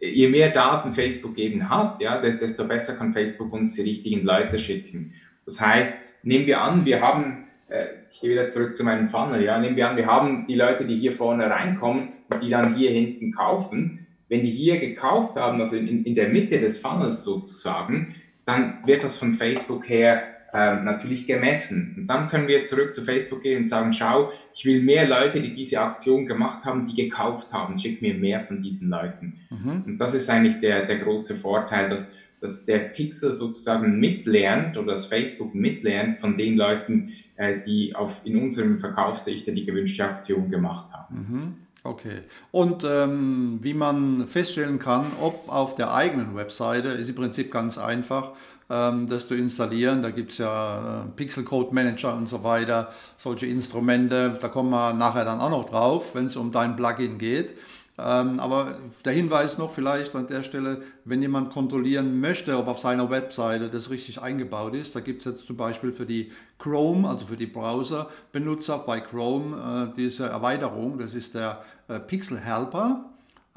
je 0.00 0.28
mehr 0.28 0.50
Daten 0.50 0.92
Facebook 0.92 1.38
eben 1.38 1.68
hat, 1.68 2.00
ja, 2.00 2.20
desto 2.20 2.66
besser 2.66 2.96
kann 2.96 3.12
Facebook 3.12 3.52
uns 3.52 3.74
die 3.74 3.82
richtigen 3.82 4.24
Leute 4.24 4.58
schicken. 4.58 5.14
Das 5.44 5.60
heißt, 5.60 6.00
nehmen 6.22 6.46
wir 6.46 6.60
an, 6.60 6.84
wir 6.84 7.00
haben, 7.00 7.46
äh, 7.68 7.86
ich 8.10 8.20
gehe 8.20 8.30
wieder 8.30 8.48
zurück 8.48 8.74
zu 8.74 8.84
meinem 8.84 9.08
Funnel, 9.08 9.42
ja, 9.42 9.58
nehmen 9.58 9.76
wir 9.76 9.88
an, 9.88 9.96
wir 9.96 10.06
haben 10.06 10.46
die 10.46 10.54
Leute, 10.54 10.84
die 10.84 10.96
hier 10.96 11.12
vorne 11.12 11.48
reinkommen 11.48 12.08
und 12.30 12.42
die 12.42 12.50
dann 12.50 12.74
hier 12.74 12.90
hinten 12.90 13.32
kaufen. 13.32 14.06
Wenn 14.28 14.42
die 14.42 14.50
hier 14.50 14.78
gekauft 14.78 15.36
haben, 15.36 15.60
also 15.60 15.76
in, 15.76 16.04
in 16.04 16.14
der 16.14 16.28
Mitte 16.28 16.58
des 16.58 16.80
Funnels 16.80 17.24
sozusagen, 17.24 18.16
dann 18.44 18.78
wird 18.84 19.04
das 19.04 19.18
von 19.18 19.34
Facebook 19.34 19.88
her 19.88 20.35
äh, 20.56 20.82
natürlich 20.82 21.26
gemessen. 21.26 21.94
Und 21.98 22.06
dann 22.06 22.30
können 22.30 22.48
wir 22.48 22.64
zurück 22.64 22.94
zu 22.94 23.02
Facebook 23.02 23.42
gehen 23.42 23.62
und 23.62 23.68
sagen, 23.68 23.92
schau, 23.92 24.32
ich 24.54 24.64
will 24.64 24.82
mehr 24.82 25.06
Leute, 25.06 25.40
die 25.42 25.52
diese 25.52 25.80
Aktion 25.80 26.24
gemacht 26.24 26.64
haben, 26.64 26.86
die 26.86 26.94
gekauft 26.94 27.52
haben. 27.52 27.76
Schick 27.76 28.00
mir 28.00 28.14
mehr 28.14 28.42
von 28.42 28.62
diesen 28.62 28.88
Leuten. 28.88 29.34
Mhm. 29.50 29.82
Und 29.84 29.98
das 29.98 30.14
ist 30.14 30.30
eigentlich 30.30 30.58
der, 30.60 30.86
der 30.86 31.00
große 31.00 31.34
Vorteil, 31.34 31.90
dass, 31.90 32.14
dass 32.40 32.64
der 32.64 32.78
Pixel 32.78 33.34
sozusagen 33.34 34.00
mitlernt 34.00 34.78
oder 34.78 34.92
das 34.92 35.06
Facebook 35.06 35.54
mitlernt 35.54 36.16
von 36.16 36.38
den 36.38 36.56
Leuten, 36.56 37.12
äh, 37.36 37.56
die 37.66 37.94
auf, 37.94 38.22
in 38.24 38.40
unserem 38.40 38.78
Verkaufsrichter 38.78 39.52
die 39.52 39.66
gewünschte 39.66 40.06
Aktion 40.06 40.50
gemacht 40.50 40.90
haben. 40.90 41.16
Mhm. 41.18 41.54
Okay. 41.84 42.22
Und 42.50 42.82
ähm, 42.82 43.58
wie 43.60 43.74
man 43.74 44.26
feststellen 44.26 44.78
kann, 44.78 45.04
ob 45.20 45.48
auf 45.48 45.74
der 45.76 45.92
eigenen 45.92 46.34
Webseite, 46.34 46.88
ist 46.88 47.10
im 47.10 47.14
Prinzip 47.14 47.52
ganz 47.52 47.76
einfach 47.78 48.32
ähm, 48.70 49.06
das 49.06 49.28
zu 49.28 49.34
installieren. 49.34 50.02
Da 50.02 50.10
gibt 50.10 50.32
es 50.32 50.38
ja 50.38 51.02
äh, 51.02 51.08
Pixel 51.14 51.44
Code 51.44 51.74
Manager 51.74 52.14
und 52.14 52.28
so 52.28 52.42
weiter, 52.42 52.92
solche 53.16 53.46
Instrumente. 53.46 54.36
Da 54.40 54.48
kommen 54.48 54.70
wir 54.70 54.92
nachher 54.92 55.24
dann 55.24 55.40
auch 55.40 55.50
noch 55.50 55.68
drauf, 55.68 56.14
wenn 56.14 56.26
es 56.26 56.36
um 56.36 56.52
dein 56.52 56.76
Plugin 56.76 57.18
geht. 57.18 57.54
Ähm, 57.98 58.40
aber 58.40 58.76
der 59.06 59.14
Hinweis 59.14 59.56
noch 59.56 59.72
vielleicht 59.72 60.14
an 60.14 60.26
der 60.26 60.42
Stelle, 60.42 60.82
wenn 61.06 61.22
jemand 61.22 61.50
kontrollieren 61.50 62.20
möchte, 62.20 62.58
ob 62.58 62.68
auf 62.68 62.78
seiner 62.78 63.08
Webseite 63.08 63.70
das 63.70 63.88
richtig 63.88 64.20
eingebaut 64.20 64.74
ist, 64.74 64.94
da 64.94 65.00
gibt 65.00 65.24
es 65.24 65.32
jetzt 65.32 65.46
zum 65.46 65.56
Beispiel 65.56 65.92
für 65.92 66.04
die 66.04 66.30
Chrome, 66.58 67.08
also 67.08 67.24
für 67.24 67.38
die 67.38 67.46
Browser-Benutzer 67.46 68.78
bei 68.80 69.00
Chrome, 69.00 69.92
äh, 69.92 69.96
diese 69.96 70.26
Erweiterung, 70.26 70.98
das 70.98 71.14
ist 71.14 71.34
der 71.34 71.62
äh, 71.88 71.98
Pixel 71.98 72.38
Helper. 72.38 73.06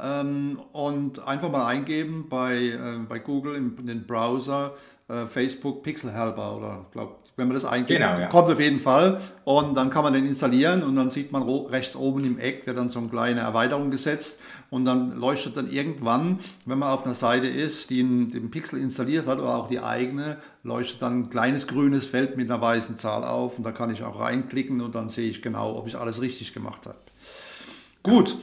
Ähm, 0.02 0.58
und 0.72 1.28
einfach 1.28 1.52
mal 1.52 1.65
eingeben 1.65 2.28
bei, 2.30 2.56
äh, 2.56 3.00
bei 3.10 3.19
Google 3.19 3.56
in 3.56 3.86
den 3.86 4.08
Browser 4.08 4.74
äh, 5.10 5.28
Facebook 5.28 5.84
Pixel 5.84 6.12
Helper 6.12 6.58
oder 6.58 6.86
glaube 6.91 7.15
wenn 7.39 7.48
man 7.48 7.56
das 7.56 7.65
eingibt, 7.65 8.00
genau, 8.00 8.19
ja. 8.19 8.28
kommt 8.28 8.52
auf 8.52 8.60
jeden 8.60 8.80
Fall 8.80 9.22
und 9.45 9.74
dann 9.76 9.89
kann 9.89 10.04
man 10.04 10.13
den 10.13 10.28
installieren 10.28 10.84
und 10.84 10.95
dann 10.98 11.10
sieht 11.10 11.32
man 11.32 11.43
rechts 11.43 11.95
oben 11.95 12.24
im 12.26 12.38
Eck 12.38 12.67
wird 12.67 12.78
dann 12.78 12.89
so 12.89 13.00
eine 13.00 13.08
kleine 13.08 13.39
Erweiterung 13.39 13.89
gesetzt 13.89 14.39
und 14.69 14.86
dann 14.86 15.17
leuchtet 15.17 15.56
dann 15.58 15.72
irgendwann, 15.72 16.39
wenn 16.65 16.78
man 16.78 16.89
auf 16.89 17.06
einer 17.06 17.15
Seite 17.15 17.48
ist, 17.48 17.89
die 17.89 18.04
den 18.04 18.52
Pixel 18.52 18.80
installiert 18.80 19.26
hat 19.26 19.39
oder 19.39 19.56
auch 19.56 19.69
die 19.69 19.80
eigene, 19.80 20.38
leuchtet 20.63 21.02
dann 21.02 21.13
ein 21.13 21.30
kleines 21.30 21.65
grünes 21.65 22.06
Feld 22.06 22.36
mit 22.36 22.52
einer 22.52 22.62
weißen 22.62 22.98
Zahl 22.98 23.24
auf 23.24 23.58
und 23.58 23.63
da 23.63 23.72
kann 23.72 23.91
ich 23.91 24.04
auch 24.04 24.19
reinklicken 24.19 24.82
und 24.82 24.93
dann 24.93 25.10
sehe 25.10 25.30
ich 25.30 25.41
genau, 25.41 25.78
ob 25.78 25.88
ich 25.88 25.98
alles 25.98 26.22
richtig 26.22 26.54
gemacht 26.54 26.86
habe. 26.86 26.98
Gut, 28.04 28.36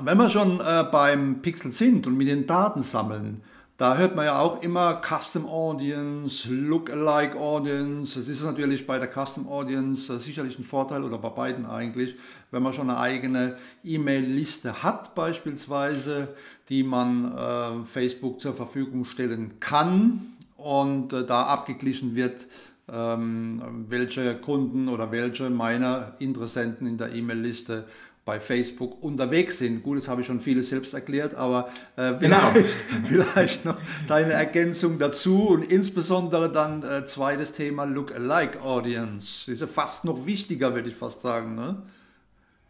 wenn 0.00 0.18
wir 0.18 0.30
schon 0.30 0.60
äh, 0.60 0.84
beim 0.90 1.42
Pixel 1.42 1.70
sind 1.70 2.06
und 2.06 2.16
mit 2.16 2.28
den 2.28 2.46
Daten 2.46 2.82
sammeln, 2.82 3.42
da 3.78 3.98
hört 3.98 4.16
man 4.16 4.24
ja 4.24 4.38
auch 4.38 4.62
immer 4.62 5.02
Custom 5.02 5.44
Audience, 5.44 6.48
Lookalike 6.50 7.38
Audience. 7.38 8.18
Das 8.18 8.26
ist 8.26 8.42
natürlich 8.42 8.86
bei 8.86 8.98
der 8.98 9.08
Custom 9.12 9.46
Audience 9.48 10.12
äh, 10.12 10.18
sicherlich 10.18 10.58
ein 10.58 10.64
Vorteil 10.64 11.04
oder 11.04 11.18
bei 11.18 11.28
beiden 11.28 11.66
eigentlich, 11.66 12.14
wenn 12.50 12.62
man 12.62 12.72
schon 12.72 12.88
eine 12.88 12.98
eigene 12.98 13.56
E-Mail-Liste 13.84 14.82
hat 14.82 15.14
beispielsweise, 15.14 16.28
die 16.70 16.82
man 16.82 17.36
äh, 17.36 17.84
Facebook 17.84 18.40
zur 18.40 18.54
Verfügung 18.54 19.04
stellen 19.04 19.60
kann 19.60 20.34
und 20.56 21.12
äh, 21.12 21.26
da 21.26 21.42
abgeglichen 21.42 22.14
wird, 22.14 22.46
ähm, 22.90 23.60
welche 23.88 24.36
Kunden 24.36 24.88
oder 24.88 25.10
welche 25.10 25.50
meiner 25.50 26.14
Interessenten 26.18 26.86
in 26.86 26.96
der 26.96 27.12
E-Mail-Liste 27.12 27.84
bei 28.26 28.40
Facebook 28.40 29.02
unterwegs 29.04 29.58
sind. 29.58 29.84
Gut, 29.84 29.98
jetzt 29.98 30.08
habe 30.08 30.20
ich 30.20 30.26
schon 30.26 30.40
vieles 30.40 30.68
selbst 30.68 30.92
erklärt, 30.92 31.36
aber 31.36 31.70
äh, 31.96 32.12
genau. 32.18 32.50
vielleicht, 32.52 32.84
vielleicht, 33.08 33.64
noch 33.64 33.76
deine 34.08 34.32
Ergänzung 34.32 34.98
dazu 34.98 35.50
und 35.50 35.62
insbesondere 35.62 36.52
dann 36.52 36.82
äh, 36.82 37.06
zweites 37.06 37.52
Thema 37.52 37.84
Look-alike 37.84 38.60
Audience. 38.60 39.44
Das 39.46 39.54
ist 39.54 39.60
ja 39.60 39.68
fast 39.68 40.04
noch 40.04 40.26
wichtiger, 40.26 40.74
würde 40.74 40.88
ich 40.88 40.96
fast 40.96 41.22
sagen. 41.22 41.54
Ne? 41.54 41.76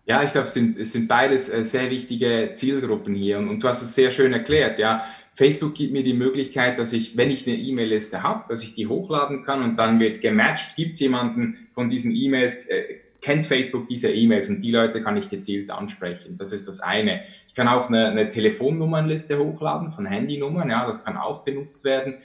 Ja, 0.05 0.23
ich 0.23 0.33
glaube, 0.33 0.47
es 0.47 0.53
sind, 0.53 0.79
es 0.79 0.92
sind 0.92 1.09
beides 1.09 1.49
äh, 1.49 1.64
sehr 1.64 1.90
wichtige 1.90 2.51
Zielgruppen 2.55 3.14
hier 3.14 3.38
und, 3.38 3.49
und 3.49 3.64
du 3.64 3.66
hast 3.66 3.81
es 3.81 3.95
sehr 3.95 4.11
schön 4.11 4.35
erklärt. 4.35 4.79
Ja, 4.79 5.07
Facebook 5.35 5.75
gibt 5.75 5.95
mir 5.95 6.03
die 6.03 6.12
Möglichkeit, 6.12 6.79
dass 6.79 6.92
ich, 6.92 7.16
wenn 7.16 7.31
ich 7.31 7.47
eine 7.47 7.57
E-Mail-Liste 7.57 8.23
habe, 8.23 8.45
dass 8.51 8.62
ich 8.62 8.75
die 8.75 8.88
hochladen 8.88 9.42
kann 9.42 9.62
und 9.62 9.77
dann 9.77 10.01
wird 10.01 10.21
gematcht, 10.21 10.77
gibt 10.77 10.95
es 10.95 11.01
jemanden 11.01 11.66
von 11.73 11.88
diesen 11.88 12.14
E-Mails, 12.14 12.66
äh, 12.66 12.99
kennt 13.27 13.45
Facebook 13.45 13.89
diese 13.89 14.12
E-Mails 14.12 14.49
und 14.49 14.62
die 14.62 14.71
Leute 14.71 15.03
kann 15.03 15.17
ich 15.17 15.29
gezielt 15.29 15.69
ansprechen. 15.71 16.37
Das 16.39 16.53
ist 16.53 16.69
das 16.69 16.79
eine. 16.79 17.23
Ich 17.49 17.55
kann 17.55 17.67
auch 17.67 17.89
eine, 17.89 18.07
eine 18.07 18.29
Telefonnummernliste 18.29 19.37
hochladen 19.41 19.91
von 19.91 20.07
Handynummern, 20.07 20.71
ja, 20.71 20.87
das 20.87 21.05
kann 21.05 21.17
auch 21.17 21.43
benutzt 21.43 21.85
werden. 21.85 22.19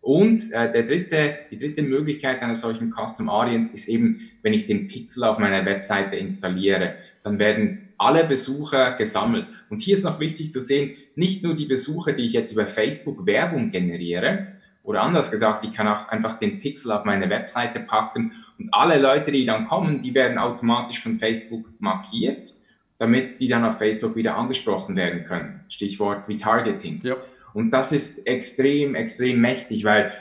Und 0.00 0.52
äh, 0.52 0.70
der 0.70 0.84
dritte, 0.84 1.34
die 1.50 1.58
dritte 1.58 1.82
Möglichkeit 1.82 2.40
einer 2.40 2.54
solchen 2.54 2.92
Custom 2.92 3.28
Audience 3.28 3.74
ist 3.74 3.88
eben, 3.88 4.30
wenn 4.42 4.54
ich 4.54 4.66
den 4.66 4.86
Pixel 4.86 5.24
auf 5.24 5.40
meiner 5.40 5.66
Webseite 5.66 6.14
installiere, 6.14 6.94
dann 7.24 7.40
werden 7.40 7.88
alle 7.98 8.22
Besucher 8.22 8.92
gesammelt. 8.92 9.46
Und 9.70 9.80
hier 9.82 9.94
ist 9.94 10.04
noch 10.04 10.20
wichtig 10.20 10.52
zu 10.52 10.62
sehen, 10.62 10.94
nicht 11.16 11.42
nur 11.42 11.56
die 11.56 11.66
Besucher, 11.66 12.12
die 12.12 12.22
ich 12.22 12.32
jetzt 12.32 12.52
über 12.52 12.68
Facebook 12.68 13.26
Werbung 13.26 13.72
generiere, 13.72 14.53
oder 14.84 15.02
anders 15.02 15.30
gesagt, 15.30 15.64
ich 15.64 15.72
kann 15.72 15.88
auch 15.88 16.08
einfach 16.08 16.38
den 16.38 16.60
Pixel 16.60 16.92
auf 16.92 17.04
meine 17.04 17.28
Webseite 17.30 17.80
packen 17.80 18.32
und 18.58 18.72
alle 18.72 18.98
Leute, 18.98 19.32
die 19.32 19.44
dann 19.44 19.66
kommen, 19.66 20.00
die 20.00 20.14
werden 20.14 20.38
automatisch 20.38 21.02
von 21.02 21.18
Facebook 21.18 21.66
markiert, 21.80 22.54
damit 22.98 23.40
die 23.40 23.48
dann 23.48 23.64
auf 23.64 23.78
Facebook 23.78 24.14
wieder 24.14 24.36
angesprochen 24.36 24.94
werden 24.94 25.24
können. 25.24 25.64
Stichwort 25.68 26.28
Retargeting. 26.28 27.00
Ja. 27.02 27.16
Und 27.54 27.70
das 27.70 27.92
ist 27.92 28.26
extrem, 28.26 28.94
extrem 28.94 29.40
mächtig, 29.40 29.84
weil 29.84 30.12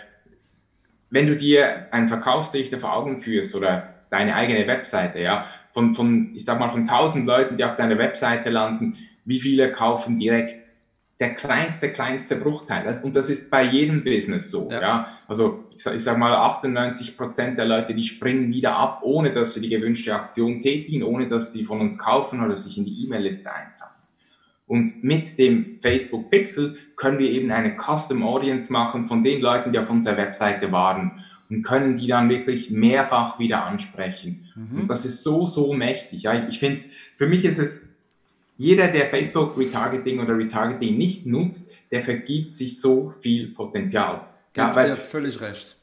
wenn 1.10 1.28
du 1.28 1.36
dir 1.36 1.94
einen 1.94 2.08
Verkaufsrichter 2.08 2.80
vor 2.80 2.96
Augen 2.96 3.20
führst 3.20 3.56
oder 3.56 3.94
deine 4.10 4.34
eigene 4.36 4.66
Webseite, 4.66 5.20
ja, 5.20 5.46
von, 5.72 5.94
von, 5.94 6.32
ich 6.36 6.46
sag 6.46 6.60
mal, 6.60 6.70
von 6.70 6.82
1000 6.82 7.26
Leuten, 7.26 7.58
die 7.58 7.64
auf 7.64 7.76
deiner 7.76 7.98
Webseite 7.98 8.50
landen, 8.50 8.96
wie 9.26 9.40
viele 9.40 9.72
kaufen 9.72 10.18
direkt? 10.18 10.56
Der 11.24 11.36
kleinste, 11.36 11.88
kleinste 11.88 12.36
Bruchteil. 12.36 13.00
Und 13.02 13.16
das 13.16 13.30
ist 13.30 13.50
bei 13.50 13.64
jedem 13.64 14.04
Business 14.04 14.52
so. 14.52 14.70
Ja. 14.70 14.82
ja? 14.82 15.08
Also 15.26 15.64
ich 15.74 15.82
sag, 15.82 15.96
ich 15.96 16.04
sag 16.04 16.18
mal, 16.18 16.36
98 16.36 17.16
Prozent 17.16 17.58
der 17.58 17.64
Leute, 17.64 17.96
die 17.96 18.04
springen 18.04 18.52
wieder 18.52 18.76
ab, 18.76 19.00
ohne 19.04 19.32
dass 19.32 19.54
sie 19.54 19.62
die 19.62 19.70
gewünschte 19.70 20.14
Aktion 20.14 20.60
tätigen, 20.60 21.02
ohne 21.02 21.30
dass 21.30 21.54
sie 21.54 21.64
von 21.64 21.80
uns 21.80 21.98
kaufen 21.98 22.44
oder 22.44 22.58
sich 22.58 22.78
in 22.78 22.84
die 22.84 23.06
E-Mail-Liste 23.06 23.50
eintragen. 23.56 23.94
Und 24.68 25.02
mit 25.02 25.40
dem 25.40 25.78
Facebook 25.82 26.30
Pixel 26.30 26.76
können 26.98 27.20
wir 27.20 27.30
eben 27.32 27.52
eine 27.52 27.78
Custom 27.78 28.22
Audience 28.22 28.70
machen 28.70 29.08
von 29.08 29.24
den 29.24 29.40
Leuten, 29.40 29.72
die 29.72 29.80
auf 29.80 29.90
unserer 29.90 30.18
Webseite 30.18 30.74
waren 30.74 31.24
und 31.50 31.64
können 31.64 31.96
die 31.96 32.08
dann 32.08 32.28
wirklich 32.28 32.70
mehrfach 32.70 33.40
wieder 33.40 33.64
ansprechen. 33.64 34.50
Mhm. 34.56 34.82
Und 34.82 34.90
das 34.90 35.06
ist 35.06 35.24
so, 35.24 35.46
so 35.46 35.72
mächtig. 35.72 36.24
Ja, 36.24 36.34
ich 36.50 36.60
finde 36.60 36.74
es, 36.74 36.92
für 37.16 37.28
mich 37.28 37.46
ist 37.46 37.60
es, 37.60 37.93
jeder, 38.64 38.88
der 38.88 39.08
Facebook 39.08 39.58
Retargeting 39.58 40.20
oder 40.20 40.38
Retargeting 40.38 40.98
nicht 40.98 41.26
nutzt, 41.26 41.74
der 41.92 42.02
vergibt 42.02 42.56
sich 42.56 42.80
so 42.80 43.14
viel 43.20 43.50
Potenzial. 43.50 44.22
Ja, 44.56 44.76
weil, 44.76 44.96
völlig 44.96 45.42
recht 45.42 45.78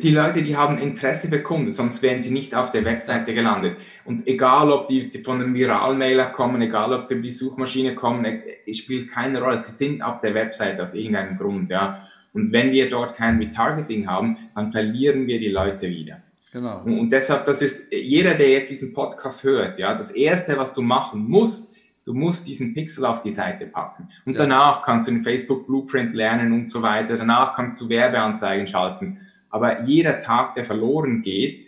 die 0.00 0.10
Leute, 0.10 0.42
die 0.42 0.56
haben 0.56 0.78
Interesse 0.78 1.28
bekundet, 1.28 1.74
sonst 1.74 2.02
wären 2.02 2.20
sie 2.20 2.30
nicht 2.30 2.54
auf 2.54 2.70
der 2.70 2.84
Webseite 2.84 3.34
gelandet. 3.34 3.76
Und 4.04 4.26
egal, 4.26 4.70
ob 4.70 4.86
die, 4.86 5.10
die 5.10 5.18
von 5.18 5.40
einem 5.40 5.54
Viralmailer 5.54 6.26
kommen, 6.26 6.62
egal, 6.62 6.92
ob 6.92 7.02
sie 7.02 7.14
über 7.14 7.22
die 7.24 7.30
Suchmaschine 7.30 7.94
kommen, 7.94 8.42
es 8.66 8.78
spielt 8.78 9.10
keine 9.10 9.40
Rolle. 9.40 9.58
Sie 9.58 9.72
sind 9.72 10.02
auf 10.02 10.20
der 10.20 10.34
Webseite 10.34 10.82
aus 10.82 10.94
irgendeinem 10.94 11.36
Grund, 11.36 11.70
ja. 11.70 12.08
Und 12.32 12.52
wenn 12.52 12.72
wir 12.72 12.88
dort 12.88 13.16
kein 13.16 13.38
Retargeting 13.38 14.06
haben, 14.06 14.38
dann 14.54 14.70
verlieren 14.70 15.26
wir 15.26 15.38
die 15.38 15.50
Leute 15.50 15.88
wieder. 15.88 16.22
Genau. 16.52 16.82
Und, 16.84 16.98
und 16.98 17.12
deshalb, 17.12 17.44
das 17.44 17.60
ist, 17.60 17.92
jeder, 17.92 18.34
der 18.34 18.50
jetzt 18.50 18.70
diesen 18.70 18.94
Podcast 18.94 19.44
hört, 19.44 19.78
ja, 19.78 19.94
das 19.94 20.12
erste, 20.12 20.56
was 20.56 20.72
du 20.72 20.80
machen 20.80 21.28
musst, 21.28 21.71
du 22.04 22.14
musst 22.14 22.46
diesen 22.46 22.74
Pixel 22.74 23.04
auf 23.04 23.22
die 23.22 23.30
Seite 23.30 23.66
packen. 23.66 24.08
Und 24.24 24.32
ja. 24.32 24.38
danach 24.38 24.82
kannst 24.82 25.08
du 25.08 25.12
den 25.12 25.22
Facebook 25.22 25.66
Blueprint 25.66 26.14
lernen 26.14 26.52
und 26.52 26.68
so 26.68 26.82
weiter. 26.82 27.16
Danach 27.16 27.54
kannst 27.54 27.80
du 27.80 27.88
Werbeanzeigen 27.88 28.66
schalten. 28.66 29.18
Aber 29.50 29.82
jeder 29.82 30.18
Tag, 30.18 30.54
der 30.54 30.64
verloren 30.64 31.22
geht, 31.22 31.66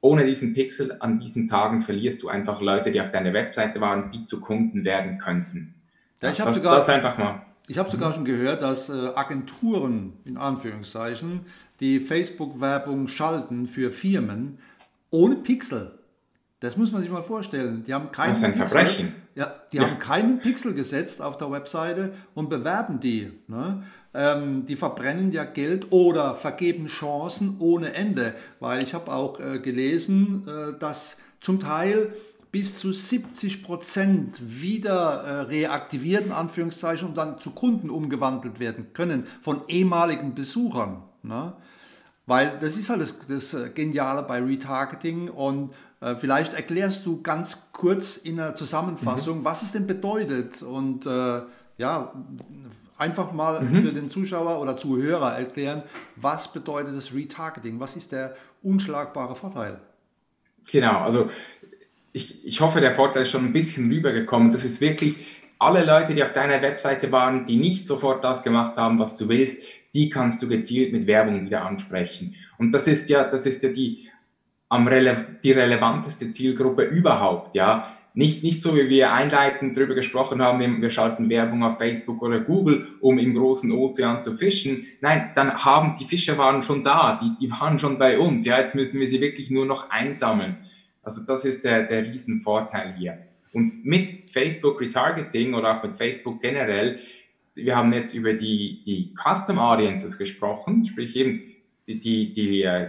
ohne 0.00 0.26
diesen 0.26 0.54
Pixel 0.54 0.96
an 1.00 1.18
diesen 1.20 1.46
Tagen 1.46 1.80
verlierst 1.80 2.22
du 2.22 2.28
einfach 2.28 2.60
Leute, 2.60 2.92
die 2.92 3.00
auf 3.00 3.10
deiner 3.10 3.32
Webseite 3.32 3.80
waren, 3.80 4.10
die 4.10 4.24
zu 4.24 4.40
Kunden 4.40 4.84
werden 4.84 5.18
könnten. 5.18 5.74
Ja, 6.20 6.30
ich 6.30 6.40
habe 6.40 6.54
sogar, 6.54 6.76
das 6.76 6.88
einfach 6.88 7.18
mal. 7.18 7.42
Ich 7.68 7.78
habe 7.78 7.90
sogar 7.90 8.14
schon 8.14 8.24
gehört, 8.24 8.62
dass 8.62 8.88
äh, 8.88 8.92
Agenturen 9.14 10.14
in 10.24 10.36
Anführungszeichen 10.36 11.40
die 11.80 12.00
Facebook-Werbung 12.00 13.08
schalten 13.08 13.66
für 13.66 13.90
Firmen 13.90 14.58
ohne 15.10 15.36
Pixel. 15.36 15.98
Das 16.60 16.76
muss 16.76 16.92
man 16.92 17.02
sich 17.02 17.10
mal 17.10 17.22
vorstellen. 17.22 17.82
Die 17.84 17.92
haben 17.92 18.12
keinen 18.12 18.30
das 18.30 18.38
ist 18.38 18.44
ein 18.44 18.52
Pixel, 18.54 18.68
Verbrechen. 18.68 19.14
Ja, 19.36 19.54
die 19.70 19.76
ja. 19.76 19.84
haben 19.84 19.98
keinen 19.98 20.38
Pixel 20.38 20.72
gesetzt 20.72 21.20
auf 21.20 21.36
der 21.36 21.52
Webseite 21.52 22.14
und 22.34 22.48
bewerben 22.48 23.00
die. 23.00 23.30
Ne? 23.48 23.82
Ähm, 24.14 24.64
die 24.64 24.76
verbrennen 24.76 25.30
ja 25.30 25.44
Geld 25.44 25.92
oder 25.92 26.34
vergeben 26.34 26.86
Chancen 26.86 27.56
ohne 27.58 27.92
Ende. 27.92 28.34
Weil 28.60 28.82
ich 28.82 28.94
habe 28.94 29.12
auch 29.12 29.38
äh, 29.38 29.58
gelesen, 29.58 30.48
äh, 30.48 30.78
dass 30.78 31.18
zum 31.40 31.60
Teil 31.60 32.14
bis 32.50 32.78
zu 32.78 32.94
70 32.94 33.62
Prozent 33.62 34.40
wieder 34.42 35.22
äh, 35.22 35.40
reaktivierten 35.42 36.32
Anführungszeichen 36.32 37.06
und 37.06 37.18
dann 37.18 37.38
zu 37.38 37.50
Kunden 37.50 37.90
umgewandelt 37.90 38.58
werden 38.58 38.94
können 38.94 39.26
von 39.42 39.60
ehemaligen 39.68 40.34
Besuchern. 40.34 41.02
Ne? 41.22 41.52
Weil 42.24 42.58
das 42.58 42.78
ist 42.78 42.88
halt 42.88 43.02
das, 43.02 43.14
das 43.28 43.52
äh, 43.52 43.68
Geniale 43.68 44.22
bei 44.22 44.42
Retargeting 44.42 45.28
und 45.28 45.74
vielleicht 46.18 46.54
erklärst 46.54 47.06
du 47.06 47.22
ganz 47.22 47.68
kurz 47.72 48.16
in 48.16 48.36
der 48.36 48.54
Zusammenfassung, 48.54 49.40
mhm. 49.40 49.44
was 49.44 49.62
es 49.62 49.72
denn 49.72 49.86
bedeutet 49.86 50.62
und 50.62 51.06
äh, 51.06 51.40
ja, 51.78 52.12
einfach 52.98 53.32
mal 53.32 53.60
mhm. 53.60 53.84
für 53.84 53.92
den 53.92 54.10
Zuschauer 54.10 54.60
oder 54.60 54.76
Zuhörer 54.76 55.38
erklären, 55.38 55.82
was 56.16 56.52
bedeutet 56.52 56.96
das 56.96 57.14
Retargeting? 57.14 57.80
Was 57.80 57.96
ist 57.96 58.12
der 58.12 58.34
unschlagbare 58.62 59.36
Vorteil? 59.36 59.78
Genau, 60.70 61.00
also 61.00 61.30
ich, 62.12 62.46
ich 62.46 62.60
hoffe, 62.60 62.80
der 62.80 62.92
Vorteil 62.92 63.22
ist 63.22 63.30
schon 63.30 63.44
ein 63.44 63.52
bisschen 63.52 63.90
rübergekommen. 63.90 64.50
Das 64.50 64.64
ist 64.64 64.80
wirklich 64.80 65.42
alle 65.58 65.84
Leute, 65.84 66.14
die 66.14 66.22
auf 66.22 66.32
deiner 66.32 66.60
Webseite 66.62 67.12
waren, 67.12 67.46
die 67.46 67.56
nicht 67.56 67.86
sofort 67.86 68.24
das 68.24 68.42
gemacht 68.42 68.76
haben, 68.76 68.98
was 68.98 69.16
du 69.16 69.28
willst, 69.28 69.62
die 69.94 70.10
kannst 70.10 70.42
du 70.42 70.48
gezielt 70.48 70.92
mit 70.92 71.06
Werbung 71.06 71.44
wieder 71.44 71.64
ansprechen. 71.64 72.34
Und 72.58 72.72
das 72.72 72.86
ist 72.86 73.08
ja, 73.08 73.24
das 73.24 73.46
ist 73.46 73.62
ja 73.62 73.70
die, 73.70 74.08
am 74.68 74.88
rele 74.88 75.38
die 75.42 75.52
relevanteste 75.52 76.30
Zielgruppe 76.30 76.82
überhaupt, 76.82 77.54
ja. 77.54 77.92
Nicht, 78.14 78.42
nicht 78.42 78.62
so, 78.62 78.74
wie 78.74 78.88
wir 78.88 79.12
einleitend 79.12 79.76
darüber 79.76 79.94
gesprochen 79.94 80.40
haben, 80.40 80.80
wir 80.80 80.90
schalten 80.90 81.28
Werbung 81.28 81.62
auf 81.62 81.76
Facebook 81.76 82.22
oder 82.22 82.40
Google, 82.40 82.86
um 83.00 83.18
im 83.18 83.34
großen 83.34 83.70
Ozean 83.72 84.22
zu 84.22 84.32
fischen. 84.32 84.86
Nein, 85.02 85.32
dann 85.34 85.52
haben 85.66 85.94
die 86.00 86.06
Fischer 86.06 86.38
waren 86.38 86.62
schon 86.62 86.82
da, 86.82 87.20
die, 87.22 87.36
die 87.38 87.50
waren 87.50 87.78
schon 87.78 87.98
bei 87.98 88.18
uns. 88.18 88.46
Ja, 88.46 88.58
jetzt 88.58 88.74
müssen 88.74 89.00
wir 89.00 89.06
sie 89.06 89.20
wirklich 89.20 89.50
nur 89.50 89.66
noch 89.66 89.90
einsammeln. 89.90 90.56
Also 91.02 91.26
das 91.26 91.44
ist 91.44 91.62
der, 91.64 91.82
der 91.82 92.04
Riesenvorteil 92.04 92.94
hier. 92.96 93.18
Und 93.52 93.84
mit 93.84 94.30
Facebook 94.30 94.80
Retargeting 94.80 95.52
oder 95.52 95.76
auch 95.76 95.82
mit 95.82 95.98
Facebook 95.98 96.40
generell, 96.40 96.98
wir 97.54 97.76
haben 97.76 97.92
jetzt 97.92 98.14
über 98.14 98.32
die, 98.32 98.82
die 98.84 99.14
Custom 99.14 99.58
Audiences 99.58 100.16
gesprochen, 100.16 100.86
sprich 100.86 101.14
eben 101.16 101.42
die, 101.86 101.98
die, 101.98 102.32
die, 102.32 102.62
äh, 102.62 102.88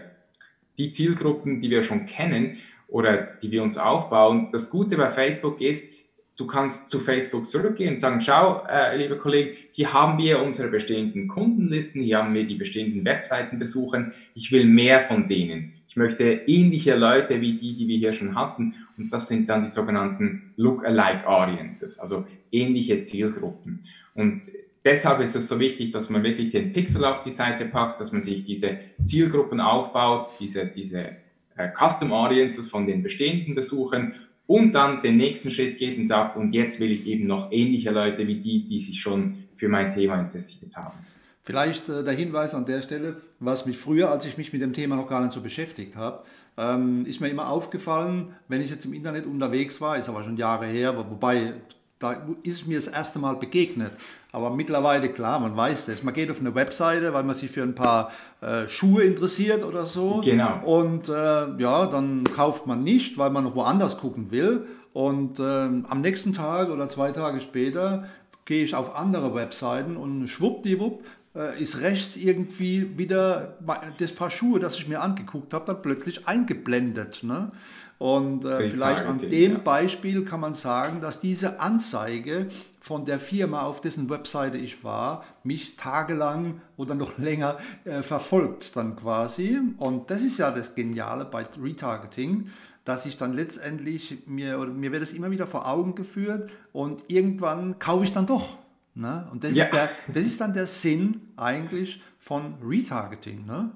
die 0.78 0.90
Zielgruppen, 0.90 1.62
die 1.62 1.70
wir 1.70 1.84
schon 1.84 2.06
kennen 2.06 2.58
oder 2.88 3.18
die 3.42 3.52
wir 3.52 3.64
uns 3.64 3.78
aufbauen. 3.78 4.50
Das 4.52 4.70
Gute 4.70 4.98
bei 4.98 5.10
Facebook 5.10 5.62
ist, 5.62 5.98
du 6.38 6.46
kannst 6.46 6.90
zu 6.90 7.00
Facebook 7.00 7.50
zurückgehen 7.50 7.94
und 7.94 8.00
sagen, 8.00 8.22
schau, 8.22 8.64
äh, 8.70 8.96
liebe 8.96 9.18
Kollegen, 9.18 9.58
hier 9.72 9.92
haben 9.94 10.18
wir 10.18 10.42
unsere 10.42 10.70
bestehenden 10.70 11.28
Kundenlisten, 11.28 12.04
hier 12.04 12.20
haben 12.20 12.34
wir 12.34 12.46
die 12.46 12.56
bestehenden 12.56 13.04
Webseiten 13.04 13.60
besuchen. 13.60 14.14
Ich 14.36 14.52
will 14.52 14.66
mehr 14.66 15.02
von 15.02 15.28
denen. 15.28 15.74
Ich 15.90 15.96
möchte 15.96 16.24
ähnliche 16.46 16.96
Leute 16.96 17.42
wie 17.42 17.58
die, 17.58 17.76
die 17.76 17.88
wir 17.88 17.98
hier 17.98 18.14
schon 18.14 18.36
hatten. 18.36 18.76
Und 18.98 19.12
das 19.12 19.28
sind 19.28 19.50
dann 19.50 19.64
die 19.64 19.70
sogenannten 19.70 20.54
Look-alike 20.56 21.28
Audiences, 21.28 22.00
also 22.00 22.28
ähnliche 22.52 23.02
Zielgruppen. 23.02 23.82
Und 24.14 24.44
deshalb 24.88 25.20
ist 25.20 25.36
es 25.36 25.48
so 25.50 25.60
wichtig, 25.60 25.92
dass 25.92 26.10
man 26.10 26.24
wirklich 26.24 26.50
den 26.50 26.72
Pixel 26.72 27.04
auf 27.04 27.22
die 27.22 27.32
Seite 27.32 27.66
packt, 27.66 28.00
dass 28.00 28.12
man 28.14 28.22
sich 28.22 28.46
diese 28.46 28.78
Zielgruppen 29.04 29.60
aufbaut, 29.60 30.30
diese, 30.40 30.66
diese 30.66 31.18
äh, 31.58 31.70
Custom 31.78 32.14
Audiences 32.14 32.70
von 32.70 32.88
den 32.88 33.04
bestehenden 33.04 33.54
Besuchern 33.54 34.14
und 34.48 34.74
dann 34.74 35.02
den 35.02 35.18
nächsten 35.18 35.52
Schritt 35.52 35.78
geht 35.78 35.98
und 35.98 36.06
sagt, 36.06 36.38
und 36.38 36.54
jetzt 36.54 36.80
will 36.80 36.92
ich 36.92 37.06
eben 37.06 37.28
noch 37.28 37.52
ähnliche 37.52 37.92
Leute 37.92 38.26
wie 38.28 38.40
die, 38.40 38.66
die 38.66 38.80
sich 38.80 39.02
schon 39.02 39.44
für 39.58 39.68
mein 39.68 39.92
Thema 39.92 40.20
interessiert 40.22 40.76
haben. 40.76 40.98
Vielleicht 41.44 41.90
äh, 41.90 42.04
der 42.04 42.14
Hinweis 42.14 42.54
an 42.54 42.66
der 42.66 42.82
Stelle, 42.82 43.18
was 43.40 43.66
mich 43.66 43.78
früher, 43.78 44.10
als 44.10 44.26
ich 44.26 44.38
mich 44.38 44.54
mit 44.54 44.62
dem 44.62 44.74
Thema 44.74 44.96
noch 44.96 45.10
gar 45.10 45.22
nicht 45.22 45.34
so 45.34 45.42
beschäftigt 45.42 45.98
habe, 45.98 46.24
ähm, 46.58 47.06
ist 47.06 47.20
mir 47.20 47.28
immer 47.28 47.50
aufgefallen, 47.50 48.34
wenn 48.48 48.62
ich 48.62 48.70
jetzt 48.70 48.86
im 48.86 48.94
Internet 48.94 49.26
unterwegs 49.26 49.82
war, 49.82 49.98
ist 49.98 50.08
aber 50.08 50.24
schon 50.24 50.38
Jahre 50.38 50.66
her, 50.66 50.98
wobei 50.98 51.54
da 52.00 52.16
ist 52.44 52.68
mir 52.68 52.78
das 52.78 52.88
erste 52.88 53.20
Mal 53.20 53.36
begegnet. 53.36 53.92
Aber 54.32 54.52
mittlerweile, 54.52 55.10
klar, 55.10 55.40
man 55.40 55.58
weiß 55.58 55.88
das. 55.88 56.04
Man 56.04 56.14
geht 56.14 56.30
auf 56.30 56.40
eine 56.40 56.54
Webseite, 56.54 57.14
weil 57.14 57.24
man 57.24 57.36
sich 57.36 57.50
für 57.50 57.64
ein 57.64 57.74
paar 57.74 58.12
äh, 58.42 58.68
Schuhe 58.68 59.04
interessiert 59.04 59.64
oder 59.64 59.88
so. 59.88 60.22
Genau. 60.24 60.62
Und 60.64 61.10
äh, 61.10 61.14
ja, 61.58 61.88
dann 61.88 62.24
kauft 62.24 62.68
man 62.68 62.84
nicht, 62.84 63.18
weil 63.18 63.32
man 63.32 63.46
noch 63.46 63.56
woanders 63.56 63.98
gucken 63.98 64.32
will. 64.32 64.68
Und 64.94 65.40
äh, 65.40 65.44
am 65.44 66.02
nächsten 66.02 66.34
Tag 66.34 66.70
oder 66.70 66.90
zwei 66.90 67.12
Tage 67.12 67.42
später 67.42 68.06
gehe 68.46 68.64
ich 68.64 68.76
auf 68.76 68.96
andere 68.96 69.36
Webseiten 69.36 69.98
und 69.98 70.28
schwuppdiwupp 70.28 71.04
äh, 71.36 71.62
ist 71.62 71.82
rechts 71.82 72.16
irgendwie 72.16 72.98
wieder 72.98 73.58
das 74.00 74.12
Paar 74.12 74.32
Schuhe, 74.32 74.60
das 74.60 74.76
ich 74.78 74.88
mir 74.88 75.02
angeguckt 75.02 75.54
habe, 75.54 75.66
dann 75.66 75.82
plötzlich 75.82 76.28
eingeblendet. 76.28 77.24
Ne? 77.24 77.52
Und 78.00 78.46
äh, 78.46 78.70
vielleicht 78.70 79.06
an 79.06 79.20
dem 79.20 79.54
ja. 79.54 79.58
Beispiel 79.58 80.24
kann 80.24 80.40
man 80.40 80.54
sagen, 80.54 81.02
dass 81.02 81.20
diese 81.20 81.60
Anzeige 81.60 82.48
von 82.80 83.06
der 83.06 83.20
Firma, 83.20 83.64
auf 83.64 83.82
dessen 83.82 84.10
Webseite 84.10 84.58
ich 84.58 84.84
war, 84.84 85.26
mich 85.44 85.76
tagelang 85.76 86.62
oder 86.78 86.96
noch 86.96 87.18
länger 87.18 87.58
äh, 87.84 88.02
verfolgt 88.02 88.76
dann 88.76 88.96
quasi. 88.96 89.60
Und 89.78 90.10
das 90.12 90.22
ist 90.22 90.38
ja 90.38 90.52
das 90.52 90.76
Geniale 90.76 91.26
bei 91.26 91.46
Retargeting, 91.62 92.50
dass 92.86 93.06
ich 93.06 93.18
dann 93.18 93.34
letztendlich, 93.34 94.20
mir, 94.26 94.58
mir 94.60 94.92
wird 94.92 95.04
es 95.04 95.12
immer 95.12 95.32
wieder 95.32 95.48
vor 95.48 95.68
Augen 95.68 95.96
geführt 95.96 96.50
und 96.72 97.04
irgendwann 97.08 97.80
kaufe 97.80 98.06
ich 98.06 98.14
dann 98.14 98.26
doch. 98.26 98.58
Ne? 98.96 99.28
Und 99.32 99.44
das, 99.44 99.54
ja. 99.54 99.66
ist 99.66 99.74
der, 99.74 99.90
das 100.14 100.24
ist 100.24 100.40
dann 100.40 100.54
der 100.54 100.68
Sinn 100.68 101.22
eigentlich 101.36 102.02
von 102.20 102.56
Retargeting. 102.64 103.46
Ne? 103.46 103.72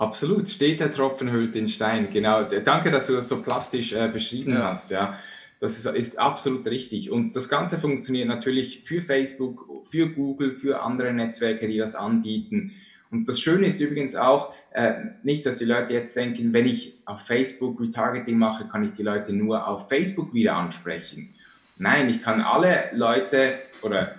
Absolut, 0.00 0.48
steht 0.48 0.80
der 0.80 0.90
Tropfen 0.90 1.30
hüllt 1.30 1.54
den 1.54 1.68
Stein. 1.68 2.08
Genau. 2.10 2.42
Danke, 2.44 2.90
dass 2.90 3.08
du 3.08 3.12
das 3.12 3.28
so 3.28 3.42
plastisch 3.42 3.92
äh, 3.92 4.08
beschrieben 4.08 4.54
ja. 4.54 4.70
hast. 4.70 4.90
Ja. 4.90 5.18
Das 5.60 5.78
ist, 5.78 5.84
ist 5.84 6.18
absolut 6.18 6.66
richtig. 6.66 7.10
Und 7.10 7.36
das 7.36 7.50
Ganze 7.50 7.76
funktioniert 7.76 8.26
natürlich 8.26 8.80
für 8.84 9.02
Facebook, 9.02 9.68
für 9.90 10.08
Google, 10.08 10.56
für 10.56 10.80
andere 10.80 11.12
Netzwerke, 11.12 11.68
die 11.68 11.76
das 11.76 11.96
anbieten. 11.96 12.72
Und 13.10 13.28
das 13.28 13.40
Schöne 13.40 13.66
ist 13.66 13.78
übrigens 13.78 14.16
auch, 14.16 14.54
äh, 14.72 14.94
nicht, 15.22 15.44
dass 15.44 15.58
die 15.58 15.66
Leute 15.66 15.92
jetzt 15.92 16.16
denken, 16.16 16.54
wenn 16.54 16.66
ich 16.66 16.94
auf 17.04 17.20
Facebook 17.20 17.78
Retargeting 17.78 18.38
mache, 18.38 18.68
kann 18.68 18.82
ich 18.82 18.92
die 18.92 19.02
Leute 19.02 19.34
nur 19.34 19.68
auf 19.68 19.90
Facebook 19.90 20.32
wieder 20.32 20.56
ansprechen. 20.56 21.34
Nein, 21.76 22.08
ich 22.08 22.22
kann 22.22 22.40
alle 22.40 22.84
Leute 22.94 23.52
oder 23.82 24.14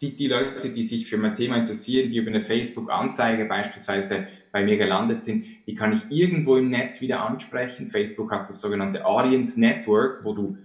die, 0.00 0.16
die 0.16 0.28
Leute, 0.28 0.70
die 0.70 0.82
sich 0.82 1.10
für 1.10 1.18
mein 1.18 1.34
Thema 1.34 1.58
interessieren, 1.58 2.10
die 2.10 2.16
über 2.16 2.30
eine 2.30 2.40
Facebook-Anzeige 2.40 3.44
beispielsweise 3.44 4.28
bei 4.52 4.64
mir 4.64 4.76
gelandet 4.76 5.24
sind, 5.24 5.44
die 5.66 5.74
kann 5.74 5.92
ich 5.92 6.10
irgendwo 6.10 6.56
im 6.56 6.70
Netz 6.70 7.00
wieder 7.00 7.24
ansprechen. 7.24 7.88
Facebook 7.88 8.30
hat 8.32 8.48
das 8.48 8.60
sogenannte 8.60 9.04
Audience 9.04 9.58
Network, 9.60 10.24
wo 10.24 10.32
du 10.32 10.56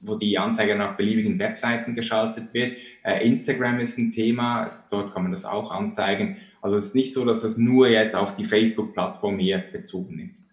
wo 0.00 0.14
die 0.14 0.38
Anzeige 0.38 0.72
dann 0.72 0.82
auf 0.82 0.96
beliebigen 0.96 1.38
Webseiten 1.38 1.94
geschaltet 1.94 2.54
wird. 2.54 2.76
Äh, 3.02 3.26
Instagram 3.26 3.80
ist 3.80 3.98
ein 3.98 4.10
Thema, 4.10 4.84
dort 4.90 5.12
kann 5.12 5.22
man 5.22 5.32
das 5.32 5.44
auch 5.44 5.70
anzeigen. 5.72 6.36
Also 6.60 6.76
es 6.76 6.86
ist 6.86 6.94
nicht 6.94 7.12
so, 7.12 7.24
dass 7.24 7.42
das 7.42 7.56
nur 7.56 7.88
jetzt 7.88 8.14
auf 8.14 8.36
die 8.36 8.44
Facebook-Plattform 8.44 9.38
hier 9.38 9.58
bezogen 9.58 10.20
ist. 10.20 10.50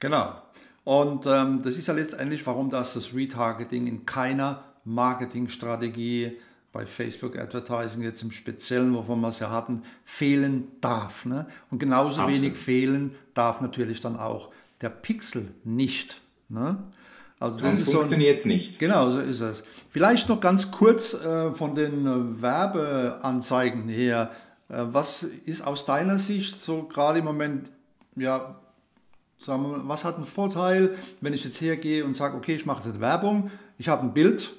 Genau. 0.00 0.34
Und 0.84 1.26
ähm, 1.26 1.62
das 1.64 1.76
ist 1.76 1.88
ja 1.88 1.94
letztendlich, 1.94 2.46
warum 2.46 2.70
das, 2.70 2.94
das 2.94 3.14
Retargeting 3.14 3.86
in 3.86 4.06
keiner 4.06 4.64
Marketingstrategie 4.84 6.36
bei 6.76 6.84
Facebook 6.84 7.38
Advertising 7.38 8.02
jetzt 8.02 8.20
im 8.20 8.30
Speziellen, 8.30 8.94
wovon 8.94 9.22
wir 9.22 9.28
es 9.28 9.38
ja 9.38 9.50
hatten, 9.50 9.82
fehlen 10.04 10.68
darf. 10.82 11.24
Ne? 11.24 11.46
Und 11.70 11.78
genauso 11.78 12.20
Absolut. 12.20 12.42
wenig 12.42 12.54
fehlen 12.54 13.14
darf 13.32 13.62
natürlich 13.62 14.00
dann 14.00 14.18
auch 14.18 14.50
der 14.82 14.90
Pixel 14.90 15.54
nicht. 15.64 16.20
Ne? 16.50 16.76
Also 17.40 17.60
das 17.60 17.82
funktioniert 17.82 18.40
so 18.40 18.48
nicht. 18.48 18.78
Genau, 18.78 19.10
so 19.10 19.20
ist 19.20 19.40
es. 19.40 19.64
Vielleicht 19.88 20.28
noch 20.28 20.38
ganz 20.38 20.70
kurz 20.70 21.14
äh, 21.14 21.54
von 21.54 21.74
den 21.74 22.06
äh, 22.06 22.42
Werbeanzeigen 22.42 23.88
her. 23.88 24.30
Äh, 24.68 24.84
was 24.92 25.22
ist 25.22 25.66
aus 25.66 25.86
deiner 25.86 26.18
Sicht 26.18 26.60
so 26.60 26.82
gerade 26.82 27.20
im 27.20 27.24
Moment, 27.24 27.70
ja, 28.16 28.54
sagen 29.38 29.62
wir, 29.62 29.88
was 29.88 30.04
hat 30.04 30.16
einen 30.16 30.26
Vorteil, 30.26 30.94
wenn 31.22 31.32
ich 31.32 31.42
jetzt 31.42 31.58
hergehe 31.62 32.04
und 32.04 32.18
sage, 32.18 32.36
okay, 32.36 32.54
ich 32.54 32.66
mache 32.66 32.86
jetzt 32.86 33.00
Werbung, 33.00 33.50
ich 33.78 33.88
habe 33.88 34.02
ein 34.02 34.12
Bild 34.12 34.52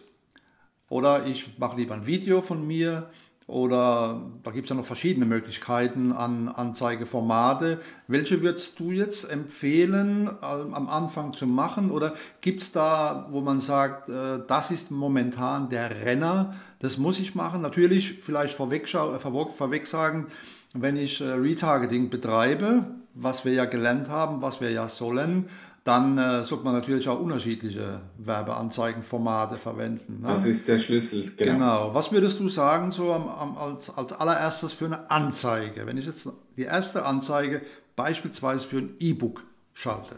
oder 0.89 1.25
ich 1.25 1.57
mache 1.57 1.77
lieber 1.77 1.95
ein 1.95 2.05
Video 2.05 2.41
von 2.41 2.65
mir 2.65 3.09
oder 3.47 4.21
da 4.43 4.51
gibt 4.51 4.65
es 4.65 4.69
ja 4.71 4.75
noch 4.75 4.85
verschiedene 4.85 5.25
Möglichkeiten 5.25 6.11
an 6.11 6.49
Anzeigeformate. 6.49 7.79
Welche 8.09 8.41
würdest 8.41 8.77
du 8.77 8.91
jetzt 8.91 9.31
empfehlen, 9.31 10.29
am 10.41 10.89
Anfang 10.89 11.31
zu 11.31 11.47
machen? 11.47 11.89
Oder 11.89 12.13
gibt 12.41 12.61
es 12.61 12.73
da, 12.73 13.27
wo 13.31 13.39
man 13.39 13.61
sagt, 13.61 14.09
äh, 14.09 14.39
das 14.45 14.69
ist 14.71 14.91
momentan 14.91 15.69
der 15.69 16.03
Renner, 16.03 16.55
das 16.79 16.97
muss 16.97 17.19
ich 17.19 17.35
machen? 17.35 17.61
Natürlich, 17.61 18.19
vielleicht 18.21 18.53
vorweg, 18.53 18.89
vorweg 18.89 19.87
sagen, 19.87 20.27
wenn 20.73 20.97
ich 20.97 21.21
äh, 21.21 21.29
Retargeting 21.29 22.09
betreibe, 22.09 22.85
was 23.13 23.45
wir 23.45 23.53
ja 23.53 23.63
gelernt 23.63 24.09
haben, 24.09 24.41
was 24.41 24.59
wir 24.59 24.71
ja 24.71 24.89
sollen, 24.89 25.45
dann 25.87 26.17
äh, 26.17 26.43
sollte 26.43 26.65
man 26.65 26.73
natürlich 26.73 27.07
auch 27.07 27.19
unterschiedliche 27.19 28.01
Werbeanzeigenformate 28.17 29.57
verwenden. 29.57 30.19
Ne? 30.21 30.27
Das 30.27 30.45
ist 30.45 30.67
der 30.67 30.79
Schlüssel, 30.79 31.31
genau. 31.37 31.53
genau. 31.53 31.93
Was 31.93 32.11
würdest 32.11 32.41
du 32.41 32.49
sagen, 32.49 32.91
so 32.91 33.13
am, 33.13 33.29
am, 33.29 33.57
als, 33.57 33.89
als 33.89 34.11
allererstes 34.11 34.73
für 34.73 34.85
eine 34.85 35.09
Anzeige? 35.09 35.87
Wenn 35.87 35.97
ich 35.97 36.05
jetzt 36.05 36.27
die 36.57 36.63
erste 36.63 37.05
Anzeige 37.05 37.61
beispielsweise 37.95 38.67
für 38.67 38.79
ein 38.79 38.95
E-Book 38.99 39.45
schalte. 39.73 40.15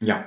Ja, 0.00 0.24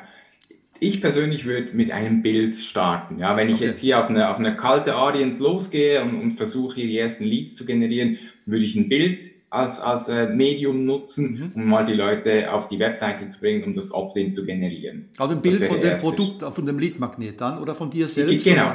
ich 0.82 1.00
persönlich 1.00 1.46
würde 1.46 1.72
mit 1.72 1.92
einem 1.92 2.22
Bild 2.22 2.56
starten. 2.58 3.20
Ja, 3.20 3.38
wenn 3.38 3.48
ich 3.48 3.56
okay. 3.56 3.68
jetzt 3.68 3.80
hier 3.80 4.00
auf 4.00 4.10
eine, 4.10 4.30
auf 4.30 4.38
eine 4.38 4.58
kalte 4.58 4.98
Audience 4.98 5.42
losgehe 5.42 6.02
und, 6.02 6.20
und 6.20 6.32
versuche, 6.34 6.76
hier 6.76 6.88
die 6.88 6.98
ersten 6.98 7.24
Leads 7.24 7.56
zu 7.56 7.66
generieren, 7.66 8.18
würde 8.46 8.66
ich 8.66 8.76
ein 8.76 8.90
Bild 8.90 9.24
als, 9.52 9.82
als 9.82 10.08
äh, 10.08 10.28
Medium 10.28 10.86
nutzen, 10.86 11.52
mhm. 11.54 11.62
um 11.62 11.70
mal 11.70 11.86
die 11.86 11.94
Leute 11.94 12.52
auf 12.52 12.68
die 12.70 12.80
Webseite 12.80 13.28
zu 13.28 13.40
bringen, 13.40 13.66
um 13.66 13.76
das 13.76 13.94
Opt-in 13.94 14.32
zu 14.32 14.46
generieren. 14.46 15.10
Also 15.18 15.36
ein 15.36 15.42
Bild 15.42 15.64
von 15.66 15.80
dem 15.80 15.98
Produkt, 15.98 16.42
von 16.42 16.66
dem 16.66 16.80
Lead-Magnet 16.80 17.40
dann 17.40 17.60
oder 17.60 17.76
von 17.76 17.92
dir 17.92 18.08
selbst? 18.08 18.44
Genau. 18.44 18.72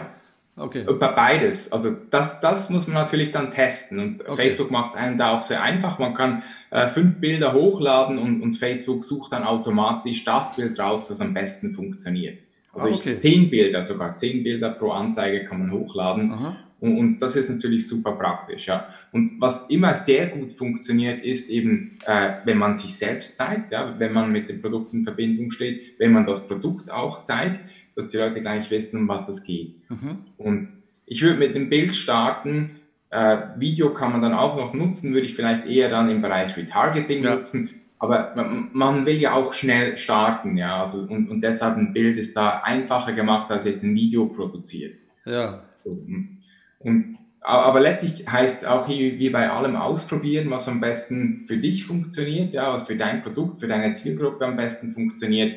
Okay. 0.59 0.85
Beides. 0.99 1.73
Also 1.73 1.91
das, 2.11 2.41
das 2.41 2.71
muss 2.71 2.87
man 2.87 2.95
natürlich 2.95 3.31
dann 3.31 3.51
testen. 3.51 3.99
Und 3.99 4.21
okay. 4.23 4.37
Facebook 4.37 4.71
macht 4.71 4.93
es 4.93 4.97
einem 4.97 5.19
da 5.19 5.35
auch 5.35 5.43
sehr 5.43 5.63
einfach. 5.63 5.99
Man 5.99 6.15
kann 6.15 6.43
äh, 6.71 6.89
fünf 6.89 7.21
Bilder 7.21 7.53
hochladen 7.53 8.19
und, 8.19 8.43
und 8.43 8.53
Facebook 8.53 9.05
sucht 9.05 9.33
dann 9.33 9.45
automatisch 9.45 10.25
das 10.25 10.55
Bild 10.57 10.79
raus, 10.79 11.09
das 11.09 11.21
am 11.21 11.35
besten 11.35 11.75
funktioniert. 11.75 12.39
Also 12.73 12.89
ah, 12.89 12.95
okay. 12.95 13.13
ich, 13.15 13.21
zehn 13.21 13.51
Bilder, 13.51 13.83
sogar 13.83 14.17
zehn 14.17 14.43
Bilder 14.43 14.71
pro 14.71 14.91
Anzeige 14.91 15.45
kann 15.45 15.59
man 15.59 15.73
hochladen. 15.73 16.31
Aha. 16.33 16.57
Und, 16.79 16.99
und, 16.99 17.23
das 17.23 17.37
ist 17.37 17.49
natürlich 17.49 17.89
super 17.89 18.13
praktisch. 18.13 18.67
Ja. 18.67 18.89
Und 19.13 19.41
was 19.41 19.71
immer 19.71 19.95
sehr 19.95 20.27
gut 20.29 20.53
funktioniert, 20.53 21.25
ist 21.25 21.49
eben, 21.49 21.99
äh, 22.05 22.35
wenn 22.45 22.59
man 22.59 22.77
sich 22.77 22.95
selbst 22.95 23.37
zeigt, 23.37 23.73
ja, 23.73 23.99
wenn 23.99 24.13
man 24.13 24.31
mit 24.31 24.49
dem 24.49 24.61
Produkt 24.61 24.93
in 24.93 25.03
Verbindung 25.03 25.51
steht, 25.51 25.99
wenn 25.99 26.13
man 26.13 26.27
das 26.27 26.47
Produkt 26.47 26.91
auch 26.91 27.23
zeigt, 27.23 27.67
dass 27.95 28.09
die 28.09 28.19
Leute 28.19 28.43
gleich 28.43 28.71
wissen, 28.71 29.01
um 29.01 29.09
was 29.09 29.29
es 29.29 29.43
geht. 29.43 29.75
Mhm. 29.91 30.19
Und 30.37 30.69
ich 31.07 31.23
würde 31.23 31.39
mit 31.39 31.55
dem 31.55 31.71
Bild 31.71 31.97
starten. 31.97 32.73
Äh, 33.09 33.39
Video 33.57 33.95
kann 33.95 34.13
man 34.13 34.21
dann 34.21 34.35
auch 34.35 34.57
noch 34.57 34.75
nutzen, 34.75 35.15
würde 35.15 35.27
ich 35.27 35.35
vielleicht 35.35 35.67
eher 35.67 35.89
dann 35.89 36.11
im 36.11 36.21
Bereich 36.21 36.57
Retargeting 36.57 37.23
ja. 37.23 37.37
nutzen. 37.37 37.71
Aber 37.99 38.33
man, 38.37 38.71
man, 38.75 39.07
will 39.07 39.17
ja 39.17 39.33
auch 39.33 39.55
schnell 39.55 39.97
starten, 39.97 40.59
ja. 40.59 40.81
Also, 40.81 41.11
und, 41.11 41.31
und 41.31 41.41
deshalb 41.41 41.79
ein 41.79 41.95
Bild 41.95 42.19
ist 42.19 42.37
da 42.37 42.61
einfacher 42.63 43.13
gemacht, 43.13 43.51
als 43.51 43.65
jetzt 43.65 43.83
ein 43.83 43.95
Video 43.95 44.27
produziert. 44.27 44.99
Ja. 45.25 45.63
So, 45.83 45.93
hm. 45.93 46.37
Und, 46.79 47.19
aber 47.41 47.81
letztlich 47.81 48.29
heißt 48.29 48.63
es 48.63 48.69
auch 48.69 48.87
hier 48.87 49.19
wie 49.19 49.31
bei 49.31 49.51
allem 49.51 49.77
ausprobieren, 49.77 50.51
was 50.51 50.69
am 50.69 50.81
besten 50.81 51.45
für 51.47 51.57
dich 51.57 51.87
funktioniert, 51.87 52.53
ja, 52.53 52.73
was 52.73 52.87
für 52.87 52.97
dein 52.97 53.23
Produkt, 53.23 53.61
für 53.61 53.69
deine 53.69 53.93
Zielgruppe 53.93 54.45
am 54.45 54.57
besten 54.57 54.93
funktioniert. 54.93 55.57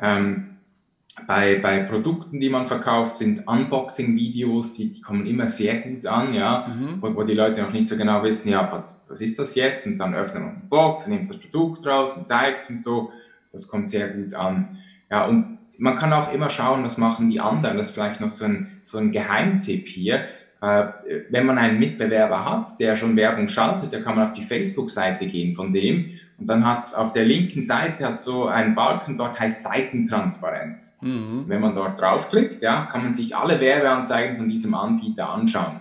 Ähm, 0.00 0.50
bei, 1.26 1.58
bei 1.58 1.80
Produkten, 1.80 2.40
die 2.40 2.48
man 2.48 2.66
verkauft, 2.66 3.16
sind 3.16 3.46
Unboxing-Videos, 3.46 4.74
die, 4.74 4.94
die, 4.94 5.00
kommen 5.00 5.26
immer 5.26 5.48
sehr 5.48 5.80
gut 5.80 6.06
an, 6.06 6.34
ja, 6.34 6.68
mhm. 6.68 7.02
wo, 7.02 7.14
wo, 7.14 7.22
die 7.24 7.34
Leute 7.34 7.60
noch 7.62 7.72
nicht 7.72 7.88
so 7.88 7.96
genau 7.96 8.22
wissen, 8.22 8.48
ja, 8.48 8.70
was, 8.70 9.06
was 9.08 9.20
ist 9.20 9.38
das 9.38 9.54
jetzt? 9.54 9.86
Und 9.86 9.98
dann 9.98 10.14
öffnet 10.14 10.42
man 10.42 10.60
die 10.62 10.68
Box 10.68 11.04
und 11.04 11.12
nimmt 11.12 11.28
das 11.28 11.38
Produkt 11.38 11.86
raus 11.86 12.16
und 12.16 12.28
zeigt 12.28 12.70
und 12.70 12.82
so. 12.82 13.12
Das 13.52 13.68
kommt 13.68 13.88
sehr 13.88 14.08
gut 14.10 14.34
an. 14.34 14.78
Ja, 15.10 15.26
und 15.26 15.58
man 15.78 15.96
kann 15.96 16.12
auch 16.12 16.32
immer 16.32 16.50
schauen, 16.50 16.84
was 16.84 16.98
machen 16.98 17.30
die 17.30 17.40
anderen. 17.40 17.76
Das 17.78 17.88
ist 17.88 17.94
vielleicht 17.94 18.20
noch 18.20 18.30
so 18.30 18.44
ein, 18.44 18.80
so 18.82 18.98
ein 18.98 19.12
Geheimtipp 19.12 19.88
hier. 19.88 20.24
Äh, 20.60 20.84
wenn 21.30 21.46
man 21.46 21.58
einen 21.58 21.78
Mitbewerber 21.78 22.44
hat, 22.44 22.78
der 22.78 22.96
schon 22.96 23.16
Werbung 23.16 23.48
schaltet, 23.48 23.92
dann 23.92 24.04
kann 24.04 24.16
man 24.16 24.24
auf 24.24 24.32
die 24.32 24.42
Facebook-Seite 24.42 25.26
gehen 25.26 25.54
von 25.54 25.72
dem 25.72 26.10
und 26.40 26.46
dann 26.46 26.66
hat 26.66 26.80
es 26.80 26.94
auf 26.94 27.12
der 27.12 27.26
linken 27.26 27.62
Seite 27.62 28.04
hat 28.06 28.20
so 28.20 28.46
einen 28.46 28.74
Balken, 28.74 29.18
dort 29.18 29.38
heißt 29.38 29.62
Seitentransparenz. 29.62 30.98
Mhm. 31.02 31.44
Wenn 31.46 31.60
man 31.60 31.74
dort 31.74 32.00
draufklickt, 32.00 32.62
ja, 32.62 32.86
kann 32.86 33.02
man 33.02 33.12
sich 33.12 33.36
alle 33.36 33.60
Werbeanzeigen 33.60 34.36
von 34.36 34.48
diesem 34.48 34.74
Anbieter 34.74 35.28
anschauen. 35.28 35.80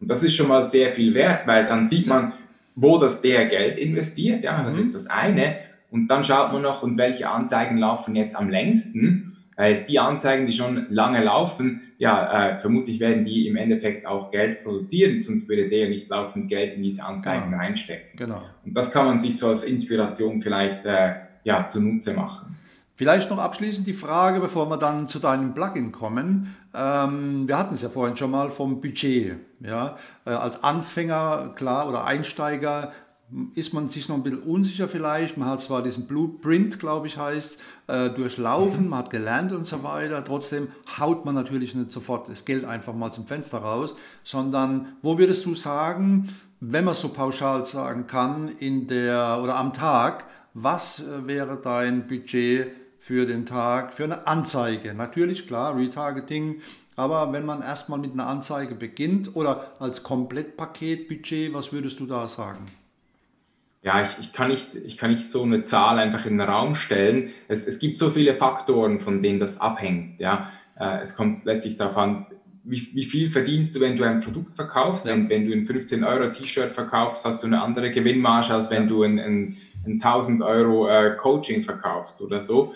Und 0.00 0.08
das 0.08 0.22
ist 0.22 0.36
schon 0.36 0.46
mal 0.48 0.62
sehr 0.64 0.92
viel 0.92 1.14
wert, 1.14 1.48
weil 1.48 1.66
dann 1.66 1.82
sieht 1.82 2.06
man, 2.06 2.32
wo 2.76 2.96
das 2.96 3.22
der 3.22 3.46
Geld 3.46 3.76
investiert, 3.76 4.44
ja, 4.44 4.62
das 4.62 4.76
mhm. 4.76 4.82
ist 4.82 4.94
das 4.94 5.08
eine. 5.08 5.56
Und 5.90 6.06
dann 6.06 6.24
schaut 6.24 6.52
man 6.52 6.62
noch, 6.62 6.82
und 6.84 6.96
welche 6.96 7.28
Anzeigen 7.28 7.76
laufen 7.78 8.14
jetzt 8.14 8.36
am 8.36 8.48
längsten 8.48 9.31
weil 9.62 9.84
die 9.84 10.00
Anzeigen, 10.00 10.44
die 10.48 10.52
schon 10.52 10.88
lange 10.90 11.22
laufen, 11.22 11.82
ja, 11.98 12.48
äh, 12.50 12.58
vermutlich 12.58 12.98
werden 12.98 13.24
die 13.24 13.46
im 13.46 13.54
Endeffekt 13.54 14.04
auch 14.06 14.32
Geld 14.32 14.64
produzieren, 14.64 15.20
sonst 15.20 15.48
würde 15.48 15.68
der 15.68 15.88
nicht 15.88 16.08
laufend 16.08 16.48
Geld 16.48 16.74
in 16.74 16.82
diese 16.82 17.04
Anzeigen 17.04 17.44
genau. 17.44 17.58
reinstecken. 17.58 18.18
Genau. 18.18 18.42
Und 18.64 18.74
das 18.76 18.90
kann 18.90 19.06
man 19.06 19.20
sich 19.20 19.38
so 19.38 19.46
als 19.46 19.62
Inspiration 19.62 20.42
vielleicht 20.42 20.84
äh, 20.84 21.14
ja, 21.44 21.64
zunutze 21.64 22.12
machen. 22.12 22.56
Vielleicht 22.96 23.30
noch 23.30 23.38
abschließend 23.38 23.86
die 23.86 23.94
Frage, 23.94 24.40
bevor 24.40 24.68
wir 24.68 24.78
dann 24.78 25.06
zu 25.06 25.20
deinem 25.20 25.54
Plugin 25.54 25.92
kommen. 25.92 26.56
Ähm, 26.74 27.46
wir 27.46 27.56
hatten 27.56 27.76
es 27.76 27.82
ja 27.82 27.88
vorhin 27.88 28.16
schon 28.16 28.32
mal 28.32 28.50
vom 28.50 28.80
Budget. 28.80 29.36
Ja? 29.60 29.96
Äh, 30.26 30.30
als 30.30 30.64
Anfänger, 30.64 31.52
klar, 31.54 31.88
oder 31.88 32.04
Einsteiger 32.04 32.92
ist 33.54 33.72
man 33.72 33.88
sich 33.88 34.08
noch 34.08 34.16
ein 34.16 34.22
bisschen 34.22 34.42
unsicher 34.42 34.88
vielleicht. 34.88 35.36
Man 35.36 35.48
hat 35.48 35.60
zwar 35.60 35.82
diesen 35.82 36.06
Blueprint, 36.06 36.78
glaube 36.78 37.06
ich, 37.06 37.16
heißt, 37.16 37.58
äh, 37.86 38.10
durchlaufen, 38.10 38.88
man 38.88 39.00
hat 39.00 39.10
gelernt 39.10 39.52
und 39.52 39.66
so 39.66 39.82
weiter. 39.82 40.24
Trotzdem 40.24 40.68
haut 40.98 41.24
man 41.24 41.34
natürlich 41.34 41.74
nicht 41.74 41.90
sofort 41.90 42.28
das 42.28 42.44
Geld 42.44 42.64
einfach 42.64 42.94
mal 42.94 43.12
zum 43.12 43.26
Fenster 43.26 43.58
raus, 43.58 43.94
sondern 44.22 44.96
wo 45.02 45.18
würdest 45.18 45.46
du 45.46 45.54
sagen, 45.54 46.28
wenn 46.60 46.84
man 46.84 46.94
so 46.94 47.08
pauschal 47.08 47.64
sagen 47.64 48.06
kann, 48.06 48.50
in 48.58 48.86
der 48.86 49.40
oder 49.42 49.56
am 49.56 49.72
Tag, 49.72 50.24
was 50.54 51.00
äh, 51.00 51.26
wäre 51.26 51.58
dein 51.62 52.06
Budget 52.06 52.68
für 53.00 53.26
den 53.26 53.46
Tag 53.46 53.94
für 53.94 54.04
eine 54.04 54.26
Anzeige? 54.26 54.94
Natürlich, 54.94 55.46
klar, 55.46 55.76
Retargeting, 55.76 56.60
aber 56.96 57.32
wenn 57.32 57.46
man 57.46 57.62
erstmal 57.62 57.98
mit 57.98 58.12
einer 58.12 58.26
Anzeige 58.26 58.74
beginnt 58.74 59.34
oder 59.34 59.72
als 59.78 60.02
Komplettpaketbudget, 60.02 61.54
was 61.54 61.72
würdest 61.72 61.98
du 61.98 62.06
da 62.06 62.28
sagen? 62.28 62.68
Ja, 63.82 64.00
ich, 64.00 64.10
ich, 64.20 64.32
kann 64.32 64.48
nicht, 64.48 64.76
ich 64.76 64.96
kann 64.96 65.10
nicht 65.10 65.28
so 65.28 65.42
eine 65.42 65.62
Zahl 65.62 65.98
einfach 65.98 66.24
in 66.24 66.38
den 66.38 66.48
Raum 66.48 66.76
stellen. 66.76 67.30
Es, 67.48 67.66
es 67.66 67.80
gibt 67.80 67.98
so 67.98 68.10
viele 68.10 68.32
Faktoren, 68.32 69.00
von 69.00 69.20
denen 69.20 69.40
das 69.40 69.60
abhängt. 69.60 70.20
Ja. 70.20 70.50
Äh, 70.78 71.00
es 71.00 71.16
kommt 71.16 71.44
letztlich 71.44 71.76
darauf 71.76 71.96
an, 71.96 72.26
wie, 72.62 72.88
wie 72.94 73.04
viel 73.04 73.30
verdienst 73.30 73.74
du, 73.74 73.80
wenn 73.80 73.96
du 73.96 74.04
ein 74.04 74.20
Produkt 74.20 74.54
verkaufst. 74.54 75.04
Ja. 75.04 75.12
Wenn, 75.12 75.28
wenn 75.28 75.46
du 75.46 75.52
ein 75.52 75.66
15 75.66 76.04
Euro 76.04 76.30
T-Shirt 76.30 76.70
verkaufst, 76.70 77.24
hast 77.24 77.42
du 77.42 77.48
eine 77.48 77.60
andere 77.60 77.90
Gewinnmarge, 77.90 78.54
als 78.54 78.70
wenn 78.70 78.84
ja. 78.84 78.88
du 78.88 79.02
ein, 79.02 79.18
ein, 79.18 79.56
ein 79.84 79.92
1000 79.94 80.42
Euro 80.42 80.88
äh, 80.88 81.16
Coaching 81.16 81.62
verkaufst 81.64 82.22
oder 82.22 82.40
so. 82.40 82.74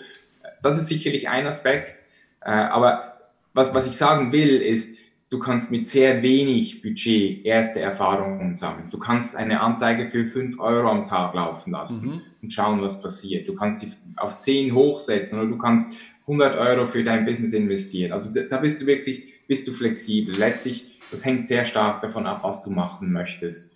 Das 0.61 0.77
ist 0.77 0.87
sicherlich 0.87 1.29
ein 1.29 1.47
Aspekt. 1.47 2.03
Äh, 2.41 2.51
aber 2.51 3.17
was, 3.53 3.73
was 3.73 3.87
ich 3.87 3.95
sagen 3.95 4.33
will, 4.33 4.57
ist, 4.57 4.96
du 5.29 5.39
kannst 5.39 5.71
mit 5.71 5.87
sehr 5.87 6.21
wenig 6.21 6.81
Budget 6.81 7.45
erste 7.45 7.79
Erfahrungen 7.81 8.55
sammeln. 8.55 8.89
Du 8.89 8.97
kannst 8.97 9.35
eine 9.35 9.61
Anzeige 9.61 10.09
für 10.09 10.25
5 10.25 10.59
Euro 10.59 10.89
am 10.89 11.05
Tag 11.05 11.33
laufen 11.33 11.71
lassen 11.71 12.09
mhm. 12.09 12.21
und 12.41 12.53
schauen, 12.53 12.81
was 12.81 13.01
passiert. 13.01 13.47
Du 13.47 13.55
kannst 13.55 13.81
sie 13.81 13.91
auf 14.15 14.39
10 14.39 14.73
hochsetzen 14.73 15.39
oder 15.39 15.49
du 15.49 15.57
kannst 15.57 15.97
100 16.21 16.57
Euro 16.57 16.87
für 16.87 17.03
dein 17.03 17.25
Business 17.25 17.53
investieren. 17.53 18.11
Also 18.11 18.33
da, 18.33 18.41
da 18.49 18.57
bist 18.57 18.81
du 18.81 18.85
wirklich, 18.85 19.33
bist 19.47 19.67
du 19.67 19.73
flexibel. 19.73 20.35
Letztlich, 20.35 20.99
das 21.11 21.25
hängt 21.25 21.47
sehr 21.47 21.65
stark 21.65 22.01
davon 22.01 22.25
ab, 22.25 22.41
was 22.43 22.63
du 22.63 22.71
machen 22.71 23.11
möchtest. 23.11 23.75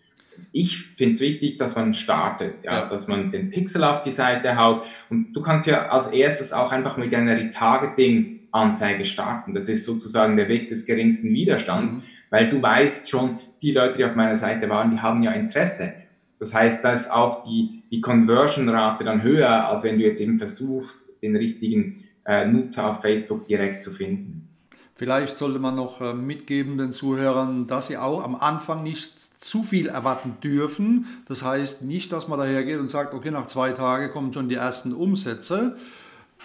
Ich 0.54 0.78
finde 0.78 1.14
es 1.14 1.20
wichtig, 1.20 1.58
dass 1.58 1.76
man 1.76 1.94
startet, 1.94 2.64
ja, 2.64 2.80
ja, 2.80 2.86
dass 2.86 3.08
man 3.08 3.32
den 3.32 3.52
Pixel 3.52 3.84
auf 3.84 4.02
die 4.02 4.12
Seite 4.12 4.58
haut 4.58 4.84
und 5.10 5.34
du 5.34 5.42
kannst 5.42 5.68
ja 5.68 5.90
als 5.90 6.08
erstes 6.08 6.52
auch 6.52 6.72
einfach 6.72 6.98
mit 6.98 7.14
einer 7.14 7.38
Retargeting 7.38 8.41
Anzeige 8.52 9.06
starten. 9.06 9.54
Das 9.54 9.70
ist 9.70 9.86
sozusagen 9.86 10.38
der 10.38 10.50
Weg 10.50 10.68
des 10.70 10.86
geringsten 10.86 11.34
Widerstands, 11.34 11.96
mhm. 11.96 12.04
weil 12.30 12.50
du 12.50 12.62
weißt 12.62 13.10
schon, 13.10 13.40
die 13.62 13.72
Leute, 13.72 13.98
die 13.98 14.06
auf 14.06 14.16
meiner 14.16 14.36
Seite 14.36 14.70
waren, 14.70 14.92
die 14.92 15.00
haben 15.00 15.24
ja 15.24 15.32
Interesse. 15.32 15.94
Das 16.40 16.54
heißt, 16.54 16.84
da 16.84 16.94
ist 16.94 17.12
auch 17.12 17.44
die, 17.46 17.84
die 17.92 18.02
Conversion-Rate 18.02 19.04
dann 19.04 19.22
höher, 19.22 19.68
als 19.68 19.84
wenn 19.84 20.00
du 20.00 20.04
jetzt 20.04 20.20
eben 20.20 20.38
versuchst, 20.38 21.22
den 21.22 21.36
richtigen 21.36 22.04
äh, 22.26 22.46
Nutzer 22.46 22.90
auf 22.90 23.02
Facebook 23.02 23.48
direkt 23.48 23.82
zu 23.82 23.92
finden. 23.92 24.48
Vielleicht 24.96 25.38
sollte 25.38 25.60
man 25.60 25.76
noch 25.76 26.02
äh, 26.02 26.14
mitgeben 26.14 26.78
den 26.78 26.94
Zuhörern, 26.94 27.68
dass 27.68 27.88
sie 27.88 27.98
auch 27.98 28.24
am 28.24 28.36
Anfang 28.36 28.84
nicht 28.84 29.14
zu 29.40 29.64
viel 29.64 29.88
erwarten 29.88 30.38
dürfen. 30.44 31.08
Das 31.28 31.44
heißt 31.44 31.82
nicht, 31.82 32.12
dass 32.12 32.28
man 32.28 32.38
dahergeht 32.38 32.80
und 32.80 32.92
sagt, 32.92 33.14
okay, 33.14 33.32
nach 33.32 33.48
zwei 33.48 33.72
Tagen 33.72 34.12
kommen 34.12 34.32
schon 34.32 34.50
die 34.50 34.56
ersten 34.56 34.94
Umsätze, 34.94 35.76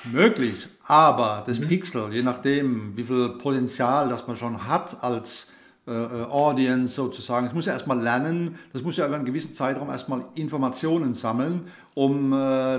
Möglich, 0.05 0.69
aber 0.87 1.43
das 1.47 1.59
mhm. 1.59 1.67
Pixel, 1.67 2.13
je 2.13 2.23
nachdem, 2.23 2.97
wie 2.97 3.05
viel 3.05 3.31
Potenzial 3.31 4.09
das 4.09 4.27
man 4.27 4.37
schon 4.37 4.69
hat 4.69 5.03
als 5.03 5.51
äh, 5.87 5.91
äh 5.91 6.25
Audience 6.25 6.95
sozusagen, 6.95 7.47
das 7.47 7.55
muss 7.55 7.67
ja 7.67 7.73
erstmal 7.73 8.01
lernen, 8.01 8.57
das 8.73 8.83
muss 8.83 8.97
ja 8.97 9.07
über 9.07 9.17
einen 9.17 9.25
gewissen 9.25 9.53
Zeitraum 9.53 9.91
erstmal 9.91 10.25
Informationen 10.35 11.15
sammeln, 11.15 11.67
um 11.95 12.33
äh, 12.33 12.37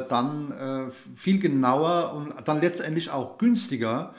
dann 0.08 0.52
äh, 0.52 0.92
viel 1.16 1.40
genauer 1.40 2.14
und 2.16 2.48
dann 2.48 2.62
letztendlich 2.62 3.10
auch 3.10 3.38
günstiger 3.38 4.14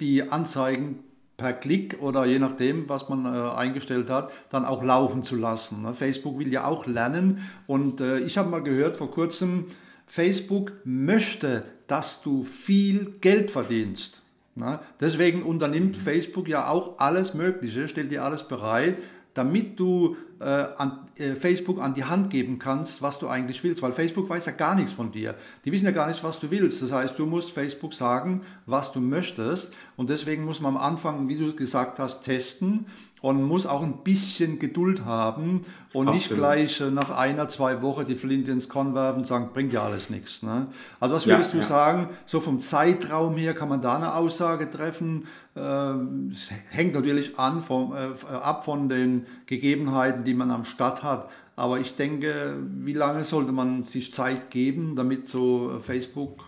die 0.00 0.30
Anzeigen 0.30 1.00
per 1.36 1.52
Klick 1.52 1.98
oder 2.00 2.24
je 2.24 2.38
nachdem, 2.38 2.88
was 2.88 3.08
man 3.08 3.26
äh, 3.26 3.50
eingestellt 3.56 4.08
hat, 4.08 4.30
dann 4.50 4.64
auch 4.64 4.82
laufen 4.82 5.22
zu 5.22 5.36
lassen. 5.36 5.82
Ne? 5.82 5.94
Facebook 5.94 6.38
will 6.38 6.52
ja 6.52 6.64
auch 6.66 6.86
lernen 6.86 7.44
und 7.66 8.00
äh, 8.00 8.20
ich 8.20 8.38
habe 8.38 8.48
mal 8.48 8.62
gehört 8.62 8.96
vor 8.96 9.10
kurzem, 9.10 9.66
Facebook 10.06 10.72
möchte 10.84 11.64
dass 11.86 12.22
du 12.22 12.44
viel 12.44 13.16
Geld 13.20 13.50
verdienst. 13.50 14.22
Na, 14.56 14.80
deswegen 15.00 15.42
unternimmt 15.42 15.96
Facebook 15.96 16.48
ja 16.48 16.68
auch 16.68 16.98
alles 16.98 17.34
Mögliche, 17.34 17.88
stellt 17.88 18.12
dir 18.12 18.22
alles 18.22 18.46
bereit, 18.46 18.96
damit 19.34 19.80
du 19.80 20.16
äh, 20.38 20.44
an, 20.44 21.08
äh, 21.16 21.34
Facebook 21.34 21.80
an 21.80 21.94
die 21.94 22.04
Hand 22.04 22.30
geben 22.30 22.60
kannst, 22.60 23.02
was 23.02 23.18
du 23.18 23.26
eigentlich 23.26 23.64
willst. 23.64 23.82
Weil 23.82 23.92
Facebook 23.92 24.28
weiß 24.28 24.46
ja 24.46 24.52
gar 24.52 24.76
nichts 24.76 24.92
von 24.92 25.10
dir. 25.10 25.34
Die 25.64 25.72
wissen 25.72 25.86
ja 25.86 25.90
gar 25.90 26.08
nicht, 26.08 26.22
was 26.22 26.38
du 26.38 26.50
willst. 26.50 26.82
Das 26.82 26.92
heißt, 26.92 27.18
du 27.18 27.26
musst 27.26 27.50
Facebook 27.50 27.94
sagen, 27.94 28.42
was 28.66 28.92
du 28.92 29.00
möchtest. 29.00 29.72
Und 29.96 30.08
deswegen 30.08 30.44
muss 30.44 30.60
man 30.60 30.76
am 30.76 30.82
Anfang, 30.82 31.28
wie 31.28 31.36
du 31.36 31.54
gesagt 31.54 31.98
hast, 31.98 32.22
testen 32.22 32.86
und 33.24 33.42
muss 33.42 33.64
auch 33.64 33.82
ein 33.82 34.04
bisschen 34.04 34.58
Geduld 34.58 35.06
haben 35.06 35.62
und 35.94 36.08
Absolut. 36.08 36.14
nicht 36.14 36.28
gleich 36.28 36.80
äh, 36.82 36.90
nach 36.90 37.08
einer, 37.08 37.48
zwei 37.48 37.80
Wochen 37.80 38.04
die 38.04 38.16
Flinte 38.16 38.52
ins 38.52 38.68
Korn 38.68 38.94
werfen 38.94 39.20
und 39.20 39.26
sagen, 39.26 39.48
bringt 39.54 39.72
ja 39.72 39.82
alles 39.82 40.10
nichts. 40.10 40.42
Ne? 40.42 40.66
Also 41.00 41.16
was 41.16 41.26
würdest 41.26 41.54
ja, 41.54 41.60
du 41.60 41.62
ja. 41.62 41.64
sagen, 41.66 42.08
so 42.26 42.42
vom 42.42 42.60
Zeitraum 42.60 43.38
her 43.38 43.54
kann 43.54 43.70
man 43.70 43.80
da 43.80 43.96
eine 43.96 44.14
Aussage 44.14 44.70
treffen? 44.70 45.26
Ähm, 45.56 46.32
es 46.32 46.48
hängt 46.70 46.92
natürlich 46.92 47.38
an 47.38 47.62
vom, 47.62 47.94
äh, 47.94 48.34
ab 48.34 48.66
von 48.66 48.90
den 48.90 49.24
Gegebenheiten, 49.46 50.24
die 50.24 50.34
man 50.34 50.50
am 50.50 50.66
Start 50.66 51.02
hat. 51.02 51.30
Aber 51.56 51.80
ich 51.80 51.96
denke, 51.96 52.58
wie 52.82 52.92
lange 52.92 53.24
sollte 53.24 53.52
man 53.52 53.84
sich 53.84 54.12
Zeit 54.12 54.50
geben, 54.50 54.96
damit 54.96 55.28
so 55.30 55.80
Facebook 55.82 56.44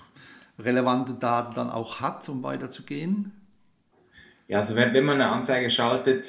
relevante 0.58 1.14
Daten 1.14 1.54
dann 1.54 1.70
auch 1.70 2.02
hat, 2.02 2.28
um 2.28 2.42
weiterzugehen? 2.42 3.32
Ja, 4.46 4.58
also 4.58 4.76
wenn, 4.76 4.92
wenn 4.92 5.06
man 5.06 5.14
eine 5.22 5.30
Anzeige 5.30 5.70
schaltet, 5.70 6.24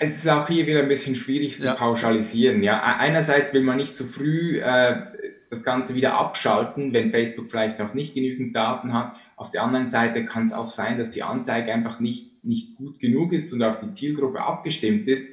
es 0.00 0.16
ist 0.16 0.28
auch 0.28 0.48
hier 0.48 0.66
wieder 0.66 0.80
ein 0.80 0.88
bisschen 0.88 1.14
schwierig 1.14 1.58
zu 1.58 1.66
ja. 1.66 1.74
pauschalisieren. 1.74 2.62
Ja, 2.62 2.82
einerseits 2.82 3.52
will 3.52 3.62
man 3.62 3.76
nicht 3.76 3.94
zu 3.94 4.04
früh 4.04 4.58
äh, 4.58 4.96
das 5.50 5.64
Ganze 5.64 5.94
wieder 5.94 6.14
abschalten, 6.14 6.92
wenn 6.92 7.10
Facebook 7.10 7.50
vielleicht 7.50 7.78
noch 7.78 7.92
nicht 7.92 8.14
genügend 8.14 8.54
Daten 8.54 8.94
hat. 8.94 9.16
Auf 9.36 9.50
der 9.50 9.62
anderen 9.62 9.88
Seite 9.88 10.24
kann 10.24 10.44
es 10.44 10.52
auch 10.52 10.70
sein, 10.70 10.96
dass 10.96 11.10
die 11.10 11.22
Anzeige 11.22 11.72
einfach 11.72 12.00
nicht, 12.00 12.44
nicht 12.44 12.76
gut 12.76 13.00
genug 13.00 13.32
ist 13.32 13.52
und 13.52 13.62
auf 13.62 13.80
die 13.80 13.90
Zielgruppe 13.90 14.40
abgestimmt 14.40 15.08
ist. 15.08 15.28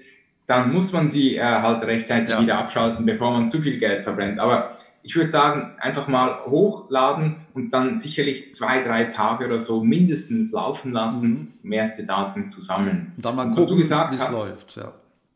Dann 0.48 0.74
muss 0.74 0.92
man 0.92 1.10
sie 1.10 1.36
äh, 1.36 1.44
halt 1.44 1.84
rechtzeitig 1.84 2.30
ja. 2.30 2.42
wieder 2.42 2.58
abschalten, 2.58 3.06
bevor 3.06 3.32
man 3.32 3.50
zu 3.50 3.62
viel 3.62 3.78
Geld 3.78 4.04
verbrennt. 4.04 4.40
Aber 4.40 4.72
ich 5.04 5.16
würde 5.16 5.30
sagen, 5.30 5.76
einfach 5.80 6.08
mal 6.08 6.46
hochladen 6.46 7.47
und 7.58 7.72
dann 7.72 8.00
sicherlich 8.00 8.54
zwei, 8.54 8.84
drei 8.84 9.06
Tage 9.06 9.48
oder 9.48 9.60
so 9.60 9.84
mindestens 9.84 10.52
laufen 10.52 10.92
lassen, 10.92 11.30
mhm. 11.30 11.48
um 11.64 11.72
erste 11.72 12.06
Daten 12.06 12.48
zu 12.48 12.62
sammeln. 12.62 13.14
Und 13.16 13.26
dann 13.26 13.36
mal 13.36 13.52
gucken, 13.52 13.80
wie 13.80 13.82
es 13.82 13.90
läuft. 13.90 14.76
Ja. 14.76 14.94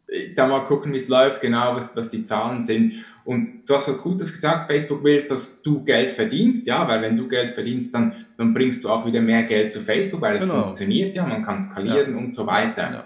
Äh, 0.08 0.36
dann 0.36 0.50
mal 0.52 0.64
gucken, 0.66 0.94
wie 0.94 0.98
es 0.98 1.08
läuft, 1.08 1.42
genau, 1.42 1.76
was, 1.76 1.98
was 1.98 2.12
die 2.12 2.24
Zahlen 2.24 2.62
sind. 2.62 2.94
Und 3.26 3.68
du 3.68 3.74
hast 3.74 3.90
was 3.90 4.04
Gutes 4.04 4.32
gesagt, 4.34 4.68
Facebook 4.68 5.04
will, 5.04 5.22
dass 5.22 5.64
du 5.64 5.84
Geld 5.84 6.12
verdienst, 6.12 6.68
ja, 6.68 6.88
weil 6.88 7.02
wenn 7.02 7.18
du 7.18 7.28
Geld 7.28 7.56
verdienst, 7.56 7.92
dann, 7.94 8.14
dann 8.38 8.54
bringst 8.54 8.84
du 8.84 8.90
auch 8.90 9.04
wieder 9.04 9.22
mehr 9.22 9.44
Geld 9.44 9.72
zu 9.72 9.80
Facebook, 9.80 10.22
weil 10.22 10.38
es 10.38 10.48
genau. 10.48 10.64
funktioniert 10.64 11.16
ja, 11.16 11.26
man 11.26 11.44
kann 11.44 11.60
skalieren 11.60 12.12
ja. 12.12 12.18
und 12.20 12.36
so 12.36 12.46
weiter. 12.46 12.92
Ja. 12.92 13.04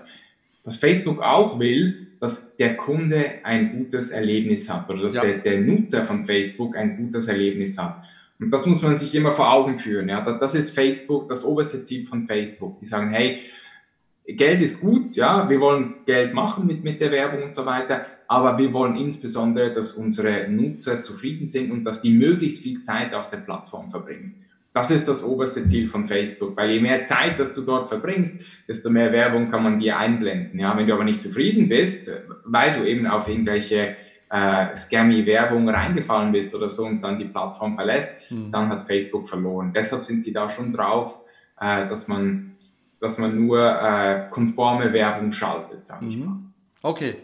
Was 0.66 0.76
Facebook 0.76 1.22
auch 1.22 1.58
will, 1.58 2.08
dass 2.20 2.58
der 2.58 2.76
Kunde 2.76 3.24
ein 3.44 3.78
gutes 3.78 4.12
Erlebnis 4.12 4.70
hat 4.70 4.90
oder 4.90 5.04
dass 5.04 5.16
ja. 5.16 5.22
der, 5.22 5.38
der, 5.38 5.62
Nutzer 5.62 6.04
von 6.04 6.26
Facebook 6.26 6.76
ein 6.76 6.98
gutes 6.98 7.30
Erlebnis 7.30 7.78
hat. 7.78 8.04
Und 8.40 8.52
das 8.52 8.66
muss 8.66 8.82
man 8.82 8.96
sich 8.96 9.16
immer 9.16 9.32
vor 9.32 9.52
Augen 9.52 9.78
führen. 9.78 10.10
Ja, 10.10 10.22
das 10.38 10.56
ist 10.56 10.72
Facebook, 10.72 11.28
das 11.28 11.46
oberste 11.46 11.82
Ziel 11.82 12.06
von 12.06 12.28
Facebook. 12.28 12.80
Die 12.80 12.86
sagen, 12.86 13.12
hey, 13.12 13.40
Geld 14.28 14.62
ist 14.62 14.82
gut, 14.82 15.16
ja, 15.16 15.48
wir 15.50 15.60
wollen 15.60 15.96
Geld 16.06 16.34
machen 16.34 16.66
mit, 16.66 16.84
mit 16.84 17.00
der 17.00 17.12
Werbung 17.12 17.44
und 17.44 17.54
so 17.54 17.66
weiter, 17.66 18.06
aber 18.28 18.58
wir 18.58 18.74
wollen 18.74 18.96
insbesondere, 18.96 19.72
dass 19.72 19.94
unsere 19.94 20.50
Nutzer 20.50 21.02
zufrieden 21.02 21.48
sind 21.48 21.72
und 21.72 21.84
dass 21.84 22.02
die 22.02 22.12
möglichst 22.12 22.64
viel 22.64 22.82
Zeit 22.82 23.14
auf 23.14 23.30
der 23.30 23.38
Plattform 23.38 23.92
verbringen. 23.92 24.46
Das 24.74 24.92
ist 24.92 25.08
das 25.08 25.24
oberste 25.24 25.66
Ziel 25.66 25.88
von 25.88 26.06
Facebook, 26.06 26.58
weil 26.58 26.72
je 26.72 26.80
mehr 26.82 27.04
Zeit, 27.06 27.40
dass 27.40 27.54
du 27.54 27.62
dort 27.62 27.88
verbringst, 27.88 28.46
desto 28.68 28.90
mehr 28.90 29.14
Werbung 29.14 29.50
kann 29.50 29.64
man 29.64 29.80
dir 29.80 29.98
einblenden. 29.98 30.60
Ja, 30.60 30.76
wenn 30.76 30.88
du 30.88 30.94
aber 30.94 31.06
nicht 31.06 31.22
zufrieden 31.22 31.70
bist, 31.70 32.12
weil 32.44 32.74
du 32.74 32.86
eben 32.86 33.08
auf 33.08 33.30
irgendwelche 33.30 33.96
äh, 34.30 34.76
scammy 34.76 35.26
Werbung 35.26 35.70
reingefallen 35.70 36.32
bist 36.32 36.56
oder 36.56 36.70
so 36.70 36.86
und 36.86 37.02
dann 37.02 37.18
die 37.18 37.26
Plattform 37.26 37.76
verlässt, 37.76 38.32
mhm. 38.32 38.52
dann 38.52 38.70
hat 38.70 38.84
Facebook 38.84 39.28
verloren. 39.28 39.72
Deshalb 39.74 40.04
sind 40.04 40.24
sie 40.24 40.34
da 40.34 40.50
schon 40.50 40.74
drauf, 40.74 41.22
äh, 41.60 41.88
dass 41.88 42.08
man, 42.08 42.56
dass 43.00 43.18
man 43.18 43.46
nur 43.46 43.60
äh, 43.62 44.28
konforme 44.32 44.92
Werbung 44.94 45.32
schaltet, 45.32 45.86
sag 45.86 46.02
ich 46.02 46.18
mhm. 46.18 46.26
mal. 46.26 46.38
Okay. 46.82 47.16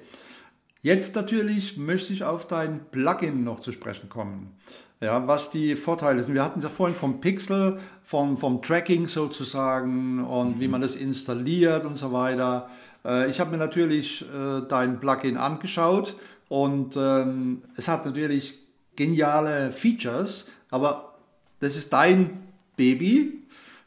Jetzt 0.84 1.16
natürlich 1.16 1.78
möchte 1.78 2.12
ich 2.12 2.24
auf 2.24 2.48
dein 2.48 2.86
Plugin 2.90 3.44
noch 3.44 3.60
zu 3.60 3.72
sprechen 3.72 4.10
kommen 4.10 4.56
ja, 5.02 5.28
was 5.28 5.50
die 5.50 5.76
Vorteile 5.76 6.22
sind. 6.24 6.36
Wir 6.36 6.44
hatten 6.44 6.62
ja 6.62 6.70
vorhin 6.70 6.96
vom 6.96 7.20
Pixel, 7.20 7.80
vom, 8.04 8.38
vom 8.38 8.62
Tracking 8.62 9.08
sozusagen 9.08 10.24
und 10.24 10.60
wie 10.60 10.68
man 10.68 10.82
das 10.82 10.96
installiert 10.96 11.86
und 11.86 11.96
so 11.96 12.14
weiter. 12.14 12.70
Äh, 13.04 13.30
ich 13.30 13.40
habe 13.40 13.52
mir 13.52 13.58
natürlich 13.58 14.22
äh, 14.22 14.62
dein 14.70 15.00
Plugin 15.00 15.38
angeschaut 15.38 16.16
Und 16.52 16.98
ähm, 16.98 17.62
es 17.78 17.88
hat 17.88 18.06
natürlich 18.06 18.60
geniale 18.98 19.72
Features, 19.72 20.50
aber 20.70 21.14
das 21.62 21.78
ist 21.78 21.94
dein 21.94 22.42
Baby, 22.76 23.44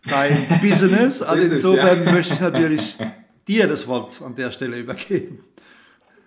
dein 0.09 0.47
Business. 0.63 1.21
Also 1.21 1.53
insofern 1.53 2.07
ja. 2.07 2.13
möchte 2.13 2.33
ich 2.33 2.41
natürlich 2.41 2.97
dir 3.49 3.69
das 3.69 3.87
Wort 3.87 4.23
an 4.23 4.35
der 4.35 4.51
Stelle 4.51 4.79
übergeben. 4.79 5.41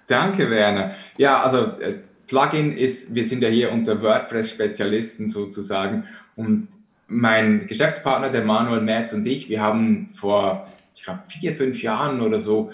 Danke, 0.06 0.48
Werner. 0.52 0.94
Ja, 1.18 1.42
also 1.42 1.72
äh, 1.80 2.02
Plugin 2.28 2.78
ist, 2.78 3.16
wir 3.16 3.26
sind 3.26 3.42
ja 3.42 3.50
hier 3.50 3.72
unter 3.72 4.00
WordPress-Spezialisten 4.00 5.30
sozusagen 5.30 6.04
und 6.36 6.68
mein 7.08 7.66
Geschäftspartner, 7.66 8.30
der 8.30 8.44
Manuel 8.44 8.82
Merz 8.82 9.12
und 9.12 9.26
ich, 9.26 9.50
wir 9.50 9.60
haben 9.60 10.08
vor, 10.14 10.68
ich 10.94 11.02
glaube, 11.02 11.22
vier, 11.30 11.56
fünf 11.56 11.82
Jahren 11.82 12.22
oder 12.22 12.40
so, 12.40 12.72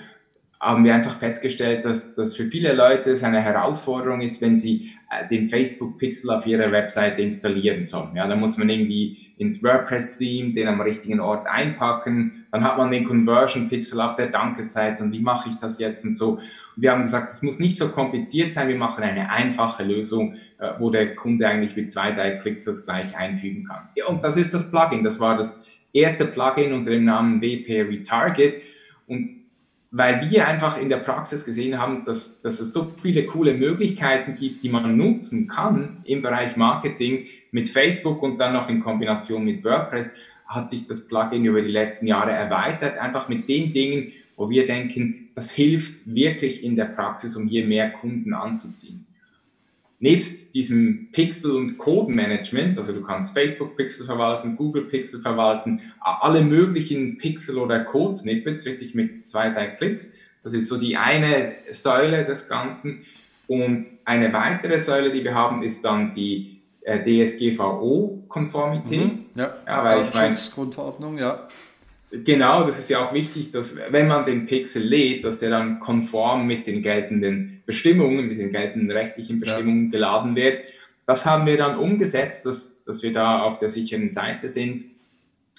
haben 0.64 0.86
wir 0.86 0.95
einfach 0.95 1.18
festgestellt, 1.18 1.84
dass 1.84 2.16
das 2.16 2.38
für 2.38 2.45
viele 2.45 2.72
Leute 2.72 3.11
es 3.11 3.24
eine 3.24 3.41
Herausforderung 3.41 4.22
ist, 4.22 4.41
wenn 4.41 4.55
sie 4.55 4.93
äh, 5.11 5.28
den 5.28 5.47
Facebook 5.47 5.97
Pixel 5.97 6.30
auf 6.32 6.47
ihrer 6.47 6.72
Webseite 6.72 7.22
installieren 7.22 7.84
sollen. 7.84 8.16
Ja, 8.16 8.26
da 8.26 8.38
muss 8.38 8.57
man 8.57 8.70
irgendwie 8.70 9.34
ins 9.38 9.61
WordPress-Theme 9.61 10.53
den 10.53 10.70
am 10.70 10.80
richtigen 10.80 11.20
Ort 11.20 11.47
einpacken. 11.47 12.45
Dann 12.51 12.64
hat 12.64 12.78
man 12.78 12.91
den 12.91 13.03
Conversion 13.03 13.68
Pixel 13.68 13.99
auf 13.99 14.16
der 14.16 14.28
Dankesseite 14.28 15.03
und 15.03 15.11
wie 15.11 15.20
mache 15.20 15.49
ich 15.49 15.55
das 15.55 15.80
jetzt 15.80 16.05
und 16.05 16.16
so. 16.16 16.36
Und 16.76 16.82
wir 16.82 16.91
haben 16.91 17.01
gesagt, 17.01 17.30
es 17.32 17.41
muss 17.41 17.59
nicht 17.59 17.78
so 17.78 17.89
kompliziert 17.89 18.53
sein. 18.53 18.70
Wir 18.70 18.78
machen 18.78 19.03
eine 19.03 19.30
einfache 19.30 19.84
Lösung, 19.84 20.36
äh, 20.59 20.70
wo 20.80 20.89
der 20.89 21.14
Kunde 21.16 21.45
eigentlich 21.45 21.76
mit 21.76 21.91
zwei, 21.91 22.14
drei 22.14 22.38
Klicks 22.38 22.64
das 22.64 22.86
gleich 22.86 23.18
einfügen 23.18 23.66
kann. 23.66 23.89
Ja, 23.95 24.07
und 24.07 24.24
das 24.24 24.38
ist 24.38 24.53
das 24.53 24.72
Plugin. 24.72 25.03
Das 25.03 25.20
war 25.20 25.36
das 25.38 25.68
erste 25.91 26.24
Plugin 26.24 26.72
unter 26.72 26.91
dem 26.91 27.03
Namen 27.03 27.41
WP 27.41 27.82
Retarget. 27.82 28.61
Und 29.07 29.42
weil 29.95 30.27
wir 30.31 30.47
einfach 30.47 30.81
in 30.81 30.89
der 30.89 30.97
Praxis 30.97 31.45
gesehen 31.45 31.77
haben, 31.77 32.03
dass, 32.03 32.41
dass 32.41 32.59
es 32.59 32.73
so 32.73 32.91
viele 32.99 33.27
coole 33.27 33.53
Möglichkeiten 33.53 34.33
gibt, 34.35 34.63
die 34.63 34.69
man 34.69 34.97
nutzen 34.97 35.47
kann 35.47 35.97
im 36.03 36.23
Bereich 36.23 36.57
Marketing 36.57 37.27
mit 37.51 37.69
Facebook 37.69 38.23
und 38.23 38.39
dann 38.39 38.53
noch 38.53 38.69
in 38.69 38.79
Kombination 38.79 39.45
mit 39.45 39.63
WordPress, 39.63 40.11
hat 40.47 40.71
sich 40.71 40.87
das 40.87 41.07
Plugin 41.07 41.45
über 41.45 41.61
die 41.61 41.71
letzten 41.71 42.07
Jahre 42.07 42.31
erweitert, 42.31 42.97
einfach 42.97 43.29
mit 43.29 43.47
den 43.47 43.71
Dingen, 43.71 44.11
wo 44.35 44.49
wir 44.49 44.65
denken, 44.65 45.29
das 45.35 45.51
hilft 45.51 46.11
wirklich 46.11 46.63
in 46.63 46.75
der 46.75 46.85
Praxis, 46.85 47.35
um 47.35 47.47
hier 47.47 47.67
mehr 47.67 47.91
Kunden 47.91 48.33
anzuziehen 48.33 49.05
nebst 50.03 50.53
diesem 50.53 51.07
Pixel- 51.13 51.55
und 51.55 51.77
Code-Management, 51.77 52.77
also 52.77 52.91
du 52.91 53.03
kannst 53.03 53.33
Facebook-Pixel 53.33 54.05
verwalten, 54.05 54.57
Google-Pixel 54.57 55.21
verwalten, 55.21 55.79
alle 56.01 56.41
möglichen 56.41 57.17
Pixel- 57.17 57.57
oder 57.57 57.85
Code-Snippets, 57.85 58.65
wirklich 58.65 58.95
mit 58.95 59.31
zwei, 59.31 59.49
drei 59.49 59.67
Klicks. 59.67 60.13
Das 60.43 60.53
ist 60.53 60.67
so 60.67 60.77
die 60.77 60.97
eine 60.97 61.53
Säule 61.71 62.25
des 62.25 62.49
Ganzen. 62.49 63.05
Und 63.47 63.85
eine 64.03 64.33
weitere 64.33 64.77
Säule, 64.77 65.13
die 65.13 65.23
wir 65.23 65.35
haben, 65.35 65.63
ist 65.63 65.85
dann 65.85 66.13
die 66.13 66.59
äh, 66.81 66.99
DSGVO-Konformität. 66.99 69.05
Mhm, 69.05 69.19
ja, 69.35 69.53
ja, 69.65 69.83
weil 69.85 70.03
ich 70.03 70.13
meine, 70.13 70.35
Grundverordnung, 70.53 71.17
ja. 71.17 71.47
Genau, 72.14 72.64
das 72.64 72.78
ist 72.78 72.91
ja 72.91 73.03
auch 73.03 73.11
wichtig, 73.11 73.49
dass 73.49 73.76
wenn 73.89 74.07
man 74.07 74.24
den 74.24 74.45
Pixel 74.45 74.84
lädt, 74.84 75.24
dass 75.24 75.39
der 75.39 75.49
dann 75.49 75.80
konform 75.80 76.45
mit 76.45 76.68
den 76.68 76.84
geltenden 76.84 77.64
Bestimmungen, 77.66 78.28
mit 78.28 78.38
den 78.38 78.51
geltenden 78.51 78.91
rechtlichen 78.91 79.39
Bestimmungen 79.39 79.86
ja. 79.86 79.91
geladen 79.91 80.36
wird. 80.36 80.64
Das 81.07 81.26
haben 81.26 81.47
wir 81.47 81.57
dann 81.57 81.76
umgesetzt, 81.76 82.45
dass, 82.45 82.84
dass 82.84 83.01
wir 83.01 83.14
da 83.14 83.41
auf 83.41 83.57
der 83.57 83.70
sicheren 83.70 84.09
Seite 84.09 84.47
sind. 84.47 84.84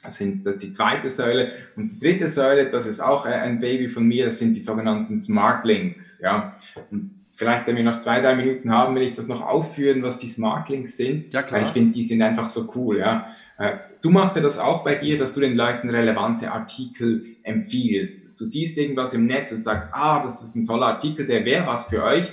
Das, 0.04 0.16
sind. 0.16 0.46
das 0.46 0.56
ist 0.56 0.64
die 0.64 0.72
zweite 0.72 1.10
Säule. 1.10 1.50
Und 1.74 1.88
die 1.88 1.98
dritte 1.98 2.28
Säule, 2.28 2.70
das 2.70 2.86
ist 2.86 3.00
auch 3.00 3.26
ein 3.26 3.58
Baby 3.58 3.88
von 3.88 4.06
mir, 4.06 4.26
das 4.26 4.38
sind 4.38 4.54
die 4.54 4.60
sogenannten 4.60 5.18
Smart 5.18 5.64
Links. 5.64 6.20
Ja. 6.22 6.54
Und 6.90 7.10
vielleicht, 7.32 7.66
wenn 7.66 7.74
wir 7.74 7.82
noch 7.84 7.98
zwei, 7.98 8.20
drei 8.20 8.36
Minuten 8.36 8.70
haben, 8.70 8.94
will 8.94 9.02
ich 9.02 9.14
das 9.14 9.26
noch 9.26 9.42
ausführen, 9.42 10.04
was 10.04 10.20
die 10.20 10.28
Smart 10.28 10.68
Links 10.68 10.96
sind. 10.96 11.34
Ja, 11.34 11.42
klar. 11.42 11.60
Weil 11.60 11.66
ich 11.66 11.72
finde, 11.72 11.94
die 11.94 12.04
sind 12.04 12.22
einfach 12.22 12.48
so 12.48 12.70
cool. 12.76 12.98
Ja. 12.98 13.34
Äh, 13.58 13.76
du 14.02 14.10
machst 14.10 14.36
ja 14.36 14.42
das 14.42 14.58
auch 14.58 14.84
bei 14.84 14.96
dir, 14.96 15.16
dass 15.16 15.34
du 15.34 15.40
den 15.40 15.56
Leuten 15.56 15.90
relevante 15.90 16.50
Artikel 16.50 17.36
empfiehlst. 17.42 18.38
Du 18.38 18.44
siehst 18.44 18.76
irgendwas 18.78 19.14
im 19.14 19.26
Netz 19.26 19.52
und 19.52 19.58
sagst, 19.58 19.94
ah, 19.94 20.20
das 20.22 20.42
ist 20.42 20.56
ein 20.56 20.66
toller 20.66 20.86
Artikel, 20.86 21.26
der 21.26 21.44
wäre 21.44 21.66
was 21.66 21.88
für 21.88 22.02
euch. 22.02 22.30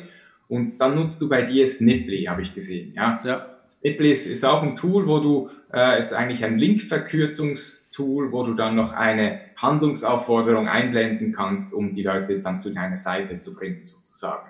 Und 0.47 0.79
dann 0.79 0.95
nutzt 0.95 1.21
du 1.21 1.29
bei 1.29 1.43
dir 1.43 1.67
Sniply, 1.67 2.25
habe 2.25 2.41
ich 2.41 2.53
gesehen. 2.53 2.93
Ja. 2.95 3.21
ja. 3.23 3.45
Sniply 3.79 4.11
ist, 4.11 4.27
ist 4.27 4.43
auch 4.43 4.63
ein 4.63 4.75
Tool, 4.75 5.07
wo 5.07 5.19
du, 5.19 5.49
äh, 5.73 5.97
ist 5.97 6.13
eigentlich 6.13 6.43
ein 6.43 6.57
Linkverkürzungstool, 6.57 8.31
wo 8.31 8.43
du 8.43 8.53
dann 8.55 8.75
noch 8.75 8.93
eine 8.93 9.39
Handlungsaufforderung 9.55 10.67
einblenden 10.67 11.31
kannst, 11.31 11.73
um 11.73 11.95
die 11.95 12.03
Leute 12.03 12.39
dann 12.39 12.59
zu 12.59 12.73
deiner 12.73 12.97
Seite 12.97 13.39
zu 13.39 13.55
bringen, 13.55 13.85
sozusagen. 13.85 14.49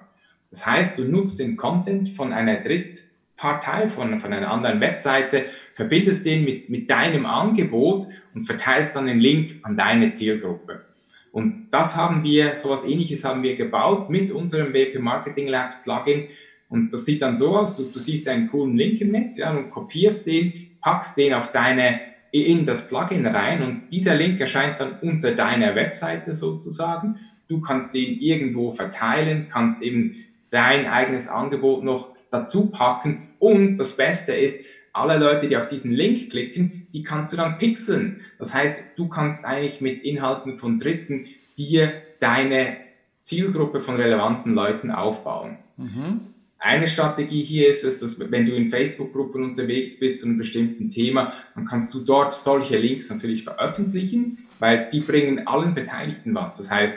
Das 0.49 0.65
heißt, 0.65 0.97
du 0.97 1.03
nutzt 1.03 1.39
den 1.39 1.57
Content 1.57 2.09
von 2.09 2.33
einer 2.33 2.61
Dritt- 2.61 3.10
Partei 3.41 3.89
von, 3.89 4.19
von 4.19 4.31
einer 4.31 4.51
anderen 4.51 4.79
Webseite, 4.81 5.45
verbindest 5.73 6.27
den 6.27 6.45
mit, 6.45 6.69
mit 6.69 6.91
deinem 6.91 7.25
Angebot 7.25 8.05
und 8.35 8.43
verteilst 8.43 8.95
dann 8.95 9.07
den 9.07 9.19
Link 9.19 9.55
an 9.63 9.75
deine 9.75 10.11
Zielgruppe. 10.11 10.85
Und 11.31 11.69
das 11.71 11.95
haben 11.95 12.23
wir, 12.23 12.55
sowas 12.55 12.87
ähnliches 12.87 13.25
haben 13.25 13.41
wir 13.41 13.55
gebaut 13.55 14.11
mit 14.11 14.31
unserem 14.31 14.73
WP 14.73 14.99
Marketing 14.99 15.47
Labs 15.47 15.81
Plugin. 15.81 16.27
Und 16.69 16.93
das 16.93 17.05
sieht 17.05 17.23
dann 17.23 17.35
so 17.35 17.57
aus, 17.57 17.77
du, 17.77 17.85
du 17.85 17.97
siehst 17.97 18.27
einen 18.27 18.47
coolen 18.47 18.77
Link 18.77 19.01
im 19.01 19.11
Netz, 19.11 19.39
ja, 19.39 19.49
und 19.49 19.71
kopierst 19.71 20.27
den, 20.27 20.77
packst 20.79 21.17
den 21.17 21.33
auf 21.33 21.51
deine, 21.51 21.99
in 22.31 22.63
das 22.63 22.87
Plugin 22.89 23.25
rein 23.25 23.63
und 23.63 23.89
dieser 23.91 24.13
Link 24.13 24.39
erscheint 24.39 24.79
dann 24.79 24.99
unter 25.01 25.31
deiner 25.31 25.73
Webseite 25.73 26.35
sozusagen. 26.35 27.15
Du 27.47 27.59
kannst 27.59 27.95
den 27.95 28.19
irgendwo 28.19 28.69
verteilen, 28.69 29.47
kannst 29.51 29.81
eben 29.81 30.25
dein 30.51 30.85
eigenes 30.85 31.27
Angebot 31.27 31.83
noch 31.83 32.09
dazu 32.29 32.69
packen 32.69 33.29
und 33.41 33.77
das 33.77 33.97
Beste 33.97 34.33
ist, 34.33 34.65
alle 34.93 35.17
Leute, 35.17 35.47
die 35.47 35.57
auf 35.57 35.67
diesen 35.67 35.91
Link 35.91 36.29
klicken, 36.29 36.85
die 36.93 37.01
kannst 37.01 37.33
du 37.33 37.37
dann 37.37 37.57
pixeln. 37.57 38.21
Das 38.37 38.53
heißt, 38.53 38.83
du 38.97 39.07
kannst 39.07 39.45
eigentlich 39.45 39.81
mit 39.81 40.03
Inhalten 40.03 40.57
von 40.57 40.77
Dritten 40.77 41.25
dir 41.57 41.91
deine 42.19 42.77
Zielgruppe 43.23 43.79
von 43.79 43.95
relevanten 43.95 44.53
Leuten 44.53 44.91
aufbauen. 44.91 45.57
Mhm. 45.77 46.21
Eine 46.59 46.87
Strategie 46.87 47.41
hier 47.41 47.67
ist 47.67 47.83
es, 47.83 47.99
dass 47.99 48.19
wenn 48.29 48.45
du 48.45 48.53
in 48.55 48.69
Facebook-Gruppen 48.69 49.43
unterwegs 49.43 49.99
bist 49.99 50.19
zu 50.19 50.27
einem 50.27 50.37
bestimmten 50.37 50.91
Thema, 50.91 51.33
dann 51.55 51.65
kannst 51.65 51.91
du 51.95 52.01
dort 52.01 52.35
solche 52.35 52.77
Links 52.77 53.09
natürlich 53.09 53.43
veröffentlichen, 53.43 54.45
weil 54.59 54.87
die 54.93 54.99
bringen 54.99 55.47
allen 55.47 55.73
Beteiligten 55.73 56.35
was. 56.35 56.57
Das 56.57 56.69
heißt, 56.69 56.93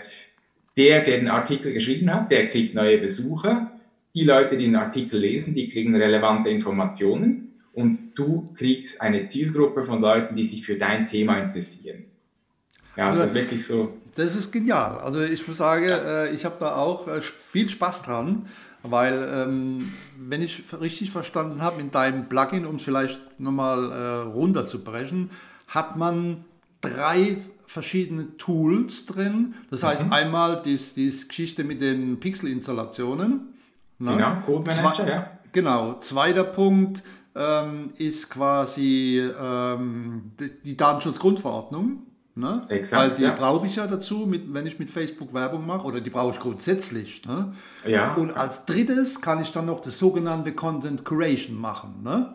der, 0.77 1.01
der 1.01 1.21
den 1.21 1.29
Artikel 1.29 1.73
geschrieben 1.73 2.13
hat, 2.13 2.31
der 2.31 2.49
kriegt 2.49 2.75
neue 2.75 2.99
Besucher, 2.99 3.71
die 4.15 4.25
Leute, 4.25 4.57
die 4.57 4.65
den 4.65 4.77
Artikel 4.77 5.21
lesen, 5.21 5.55
die 5.55 5.69
kriegen 5.69 5.95
relevante 5.97 6.51
Informationen 6.51 7.61
und 7.73 8.13
du 8.15 8.53
kriegst 8.55 9.01
eine 9.01 9.27
Zielgruppe 9.27 9.83
von 9.83 10.01
Leuten, 10.01 10.37
die 10.37 10.45
sich 10.45 10.65
für 10.65 10.77
dein 10.77 11.07
Thema 11.07 11.39
interessieren. 11.39 12.05
Ja, 12.97 13.09
also, 13.09 13.23
also 13.23 13.35
wirklich 13.35 13.67
so. 13.67 13.95
Das 14.15 14.37
ist 14.37 14.53
genial. 14.53 14.99
Also 14.99 15.21
ich 15.21 15.47
muss 15.49 15.57
sagen, 15.57 15.85
ja. 15.85 16.25
Äh, 16.25 16.35
ich 16.35 16.45
habe 16.45 16.57
da 16.61 16.77
auch 16.77 17.09
äh, 17.09 17.21
viel 17.21 17.69
Spaß 17.69 18.03
dran, 18.03 18.47
weil 18.85 19.29
ähm, 19.35 19.93
wenn 20.17 20.43
ich 20.43 20.63
richtig 20.81 21.11
verstanden 21.11 21.61
habe, 21.61 21.81
in 21.81 21.91
deinem 21.91 22.29
Plugin, 22.29 22.67
um 22.67 22.77
es 22.77 22.83
vielleicht 22.83 23.41
nochmal 23.41 23.91
äh, 23.91 24.29
runterzubrechen, 24.31 25.31
hat 25.67 25.97
man 25.97 26.45
drei 26.81 27.39
verschiedene 27.67 28.37
Tools 28.37 29.07
drin. 29.07 29.55
Das 29.71 29.83
heißt 29.83 30.07
mhm. 30.07 30.13
einmal 30.13 30.63
die, 30.63 30.79
die 30.95 31.13
Geschichte 31.27 31.65
mit 31.65 31.83
den 31.83 32.21
Pixel-Installationen. 32.21 33.55
Ne? 33.99 34.13
Genau, 34.13 34.37
Code 34.45 34.71
Manager, 34.71 35.09
ja. 35.09 35.31
Genau, 35.53 36.01
zweiter 36.01 36.45
Punkt 36.45 37.03
ähm, 37.37 37.91
ist 37.99 38.31
quasi 38.31 39.23
ähm, 39.41 40.33
die 40.65 40.77
Datenschutzgrundverordnung. 40.77 42.05
Ne? 42.37 42.67
Exakt, 42.69 43.01
Weil 43.01 43.17
die 43.17 43.23
ja. 43.23 43.31
brauche 43.31 43.67
ich 43.69 43.77
ja 43.77 43.87
dazu, 43.87 44.27
mit, 44.27 44.53
wenn 44.53 44.67
ich 44.67 44.81
mit 44.81 44.91
Facebook 44.91 45.33
Werbung 45.33 45.65
mache, 45.67 45.87
oder 45.87 46.01
die 46.01 46.11
brauche 46.11 46.33
ich 46.33 46.41
grundsätzlich. 46.41 47.23
Ne? 47.27 47.53
Ja. 47.87 48.15
Und 48.15 48.37
als 48.37 48.65
drittes 48.65 49.21
kann 49.21 49.41
ich 49.41 49.53
dann 49.53 49.67
noch 49.67 49.81
das 49.81 49.99
sogenannte 49.99 50.53
Content 50.53 51.05
Curation 51.05 51.57
machen. 51.57 52.03
Ne? 52.03 52.35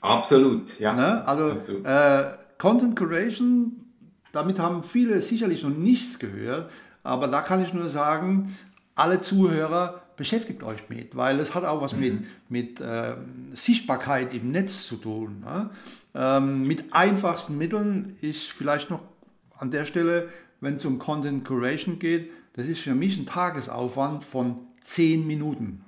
Absolut, 0.00 0.78
ja. 0.78 0.92
Ne? 0.92 1.26
Also 1.26 1.78
äh, 1.82 2.22
Content 2.58 2.94
Curation, 2.94 3.84
damit 4.30 4.60
haben 4.60 4.84
viele 4.84 5.20
sicherlich 5.22 5.64
noch 5.64 5.70
nichts 5.70 6.20
gehört, 6.20 6.70
aber 7.02 7.26
da 7.26 7.40
kann 7.40 7.64
ich 7.64 7.74
nur 7.74 7.90
sagen, 7.90 8.56
alle 8.94 9.20
Zuhörer, 9.20 10.01
beschäftigt 10.16 10.62
euch 10.62 10.88
mit, 10.88 11.16
weil 11.16 11.38
es 11.40 11.54
hat 11.54 11.64
auch 11.64 11.82
was 11.82 11.92
mhm. 11.92 12.00
mit, 12.00 12.24
mit 12.48 12.80
äh, 12.80 13.14
Sichtbarkeit 13.54 14.34
im 14.34 14.50
Netz 14.50 14.84
zu 14.84 14.96
tun. 14.96 15.40
Ne? 15.40 15.70
Ähm, 16.14 16.66
mit 16.66 16.94
einfachsten 16.94 17.56
Mitteln 17.58 18.16
ist 18.20 18.52
vielleicht 18.52 18.90
noch 18.90 19.00
an 19.56 19.70
der 19.70 19.84
Stelle, 19.84 20.28
wenn 20.60 20.76
es 20.76 20.84
um 20.84 20.98
Content 20.98 21.44
Curation 21.44 21.98
geht, 21.98 22.30
das 22.54 22.66
ist 22.66 22.80
für 22.80 22.94
mich 22.94 23.16
ein 23.16 23.26
Tagesaufwand 23.26 24.24
von 24.24 24.58
10 24.82 25.26
Minuten. 25.26 25.84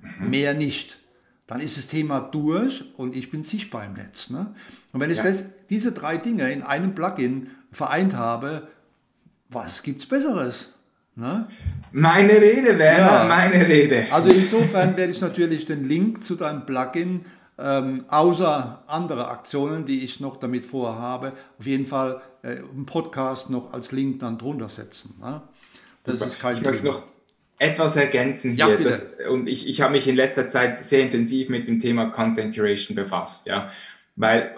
Mhm. 0.00 0.30
Mehr 0.30 0.54
nicht. 0.54 0.98
Dann 1.46 1.60
ist 1.60 1.78
das 1.78 1.86
Thema 1.86 2.20
durch 2.20 2.84
und 2.96 3.14
ich 3.14 3.30
bin 3.30 3.44
sichtbar 3.44 3.84
im 3.84 3.94
Netz. 3.94 4.30
Ne? 4.30 4.52
Und 4.92 5.00
wenn 5.00 5.10
ich 5.10 5.18
ja. 5.18 5.24
das, 5.24 5.44
diese 5.70 5.92
drei 5.92 6.16
Dinge 6.16 6.50
in 6.50 6.62
einem 6.62 6.94
Plugin 6.94 7.50
vereint 7.70 8.14
habe, 8.14 8.68
was 9.48 9.82
gibt 9.82 10.02
es 10.02 10.08
Besseres? 10.08 10.68
Ne? 11.16 11.48
Meine 11.92 12.40
Rede, 12.40 12.78
Werner, 12.78 13.12
ja. 13.12 13.24
meine 13.26 13.66
Rede. 13.66 14.04
Also 14.10 14.28
insofern 14.28 14.96
werde 14.98 15.12
ich 15.12 15.20
natürlich 15.22 15.64
den 15.64 15.88
Link 15.88 16.22
zu 16.22 16.36
deinem 16.36 16.66
Plugin, 16.66 17.22
ähm, 17.58 18.04
außer 18.08 18.82
andere 18.86 19.28
Aktionen, 19.28 19.86
die 19.86 20.04
ich 20.04 20.20
noch 20.20 20.36
damit 20.36 20.66
vorhabe, 20.66 21.32
auf 21.58 21.66
jeden 21.66 21.86
Fall 21.86 22.20
äh, 22.42 22.56
im 22.56 22.84
Podcast 22.84 23.48
noch 23.48 23.72
als 23.72 23.92
Link 23.92 24.20
dann 24.20 24.36
drunter 24.36 24.68
setzen. 24.68 25.14
Ne? 25.18 25.40
Das 26.04 26.16
Super. 26.16 26.26
ist 26.26 26.38
kein 26.38 26.56
ich 26.56 26.62
möchte 26.62 26.84
noch 26.84 27.02
etwas 27.58 27.96
ergänzen 27.96 28.52
hier. 28.52 28.68
Ja, 28.68 28.76
das, 28.76 29.08
und 29.30 29.48
ich, 29.48 29.66
ich 29.68 29.80
habe 29.80 29.92
mich 29.92 30.06
in 30.06 30.16
letzter 30.16 30.48
Zeit 30.48 30.84
sehr 30.84 31.00
intensiv 31.00 31.48
mit 31.48 31.66
dem 31.66 31.80
Thema 31.80 32.10
Content 32.10 32.54
Curation 32.54 32.94
befasst, 32.94 33.46
ja. 33.46 33.70
Weil 34.16 34.54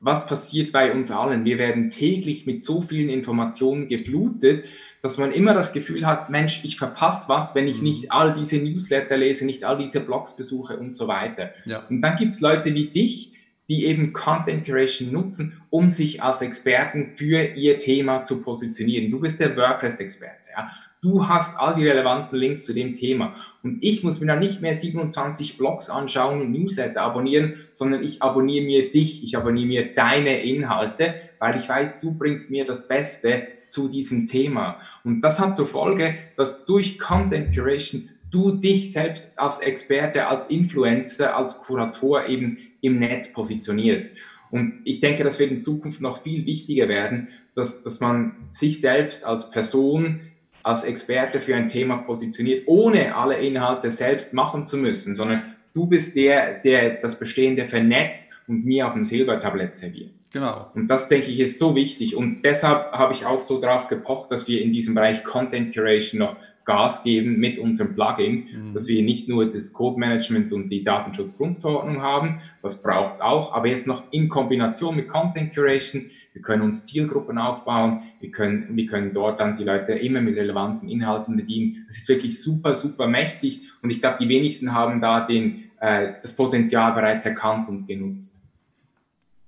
was 0.00 0.26
passiert 0.26 0.72
bei 0.72 0.92
uns 0.92 1.12
allen? 1.12 1.44
Wir 1.44 1.58
werden 1.58 1.90
täglich 1.90 2.44
mit 2.44 2.60
so 2.60 2.82
vielen 2.82 3.08
Informationen 3.08 3.86
geflutet, 3.86 4.64
dass 5.02 5.18
man 5.18 5.32
immer 5.32 5.52
das 5.52 5.72
Gefühl 5.72 6.06
hat, 6.06 6.30
Mensch, 6.30 6.64
ich 6.64 6.76
verpasse 6.76 7.28
was, 7.28 7.54
wenn 7.56 7.66
ich 7.66 7.78
mhm. 7.78 7.84
nicht 7.84 8.12
all 8.12 8.32
diese 8.32 8.56
Newsletter 8.58 9.16
lese, 9.16 9.44
nicht 9.44 9.64
all 9.64 9.76
diese 9.76 10.00
Blogs 10.00 10.36
besuche 10.36 10.76
und 10.76 10.96
so 10.96 11.08
weiter. 11.08 11.50
Ja. 11.64 11.84
Und 11.90 12.00
dann 12.00 12.16
gibt 12.16 12.32
es 12.32 12.40
Leute 12.40 12.72
wie 12.72 12.88
dich, 12.88 13.32
die 13.68 13.84
eben 13.86 14.12
Content 14.12 14.64
Curation 14.64 15.12
nutzen, 15.12 15.60
um 15.70 15.90
sich 15.90 16.22
als 16.22 16.40
Experten 16.40 17.08
für 17.08 17.42
ihr 17.42 17.78
Thema 17.78 18.22
zu 18.22 18.42
positionieren. 18.42 19.10
Du 19.10 19.18
bist 19.18 19.40
der 19.40 19.56
WordPress-Experte. 19.56 20.36
Ja? 20.56 20.70
Du 21.00 21.26
hast 21.28 21.58
all 21.58 21.74
die 21.74 21.88
relevanten 21.88 22.38
Links 22.38 22.64
zu 22.64 22.72
dem 22.72 22.94
Thema. 22.94 23.34
Und 23.64 23.82
ich 23.82 24.04
muss 24.04 24.20
mir 24.20 24.28
dann 24.28 24.38
nicht 24.38 24.62
mehr 24.62 24.76
27 24.76 25.58
Blogs 25.58 25.90
anschauen 25.90 26.40
und 26.40 26.52
Newsletter 26.52 27.02
abonnieren, 27.02 27.56
sondern 27.72 28.04
ich 28.04 28.22
abonniere 28.22 28.64
mir 28.64 28.90
dich, 28.92 29.24
ich 29.24 29.36
abonniere 29.36 29.66
mir 29.66 29.94
deine 29.94 30.42
Inhalte, 30.42 31.14
weil 31.42 31.56
ich 31.56 31.68
weiß, 31.68 32.00
du 32.00 32.12
bringst 32.12 32.52
mir 32.52 32.64
das 32.64 32.86
Beste 32.86 33.48
zu 33.66 33.88
diesem 33.88 34.28
Thema. 34.28 34.80
Und 35.02 35.22
das 35.22 35.40
hat 35.40 35.56
zur 35.56 35.66
Folge, 35.66 36.14
dass 36.36 36.66
durch 36.66 37.00
Content 37.00 37.52
Curation 37.52 38.10
du 38.30 38.52
dich 38.52 38.92
selbst 38.92 39.36
als 39.36 39.58
Experte, 39.58 40.28
als 40.28 40.50
Influencer, 40.50 41.36
als 41.36 41.58
Kurator 41.58 42.28
eben 42.28 42.58
im 42.80 43.00
Netz 43.00 43.32
positionierst. 43.32 44.16
Und 44.52 44.82
ich 44.84 45.00
denke, 45.00 45.24
das 45.24 45.40
wird 45.40 45.50
in 45.50 45.60
Zukunft 45.60 46.00
noch 46.00 46.22
viel 46.22 46.46
wichtiger 46.46 46.86
werden, 46.86 47.26
dass, 47.56 47.82
dass 47.82 47.98
man 47.98 48.36
sich 48.52 48.80
selbst 48.80 49.26
als 49.26 49.50
Person 49.50 50.20
als 50.62 50.84
Experte 50.84 51.40
für 51.40 51.56
ein 51.56 51.66
Thema 51.66 51.96
positioniert, 51.96 52.68
ohne 52.68 53.16
alle 53.16 53.38
Inhalte 53.38 53.90
selbst 53.90 54.32
machen 54.32 54.64
zu 54.64 54.76
müssen, 54.76 55.16
sondern 55.16 55.56
du 55.74 55.86
bist 55.86 56.14
der, 56.14 56.60
der 56.60 57.00
das 57.00 57.18
Bestehende 57.18 57.64
vernetzt 57.64 58.30
und 58.46 58.64
mir 58.64 58.86
auf 58.86 58.94
dem 58.94 59.02
Silbertablett 59.02 59.74
serviert. 59.74 60.12
Genau. 60.32 60.70
Und 60.74 60.88
das 60.88 61.08
denke 61.08 61.30
ich 61.30 61.40
ist 61.40 61.58
so 61.58 61.74
wichtig 61.74 62.16
und 62.16 62.42
deshalb 62.42 62.92
habe 62.92 63.12
ich 63.12 63.26
auch 63.26 63.40
so 63.40 63.60
drauf 63.60 63.88
gepocht, 63.88 64.30
dass 64.30 64.48
wir 64.48 64.62
in 64.62 64.72
diesem 64.72 64.94
Bereich 64.94 65.24
Content 65.24 65.74
Curation 65.74 66.18
noch 66.18 66.36
Gas 66.64 67.02
geben 67.02 67.38
mit 67.38 67.58
unserem 67.58 67.94
Plugin, 67.94 68.46
mhm. 68.52 68.74
dass 68.74 68.86
wir 68.86 69.02
nicht 69.02 69.28
nur 69.28 69.50
das 69.50 69.72
Code 69.72 69.98
Management 69.98 70.52
und 70.52 70.68
die 70.68 70.84
Datenschutzgrundverordnung 70.84 72.00
haben, 72.00 72.40
das 72.62 72.82
braucht 72.82 73.14
es 73.14 73.20
auch, 73.20 73.52
aber 73.52 73.66
jetzt 73.66 73.86
noch 73.86 74.04
in 74.12 74.28
Kombination 74.28 74.96
mit 74.96 75.08
Content 75.08 75.52
Curation 75.52 76.10
wir 76.32 76.42
können 76.42 76.62
uns 76.62 76.86
Zielgruppen 76.86 77.38
aufbauen, 77.38 78.00
wir 78.20 78.30
können, 78.30 78.74
wir 78.74 78.86
können 78.86 79.12
dort 79.12 79.40
dann 79.40 79.56
die 79.56 79.64
Leute 79.64 79.92
immer 79.92 80.20
mit 80.20 80.36
relevanten 80.36 80.88
Inhalten 80.88 81.36
bedienen. 81.36 81.84
Das 81.86 81.98
ist 81.98 82.08
wirklich 82.08 82.40
super, 82.40 82.74
super 82.74 83.06
mächtig 83.06 83.70
und 83.82 83.90
ich 83.90 84.00
glaube, 84.00 84.18
die 84.20 84.28
wenigsten 84.28 84.72
haben 84.72 85.00
da 85.00 85.26
den, 85.26 85.70
äh, 85.80 86.14
das 86.22 86.34
Potenzial 86.34 86.92
bereits 86.92 87.26
erkannt 87.26 87.68
und 87.68 87.86
genutzt. 87.86 88.42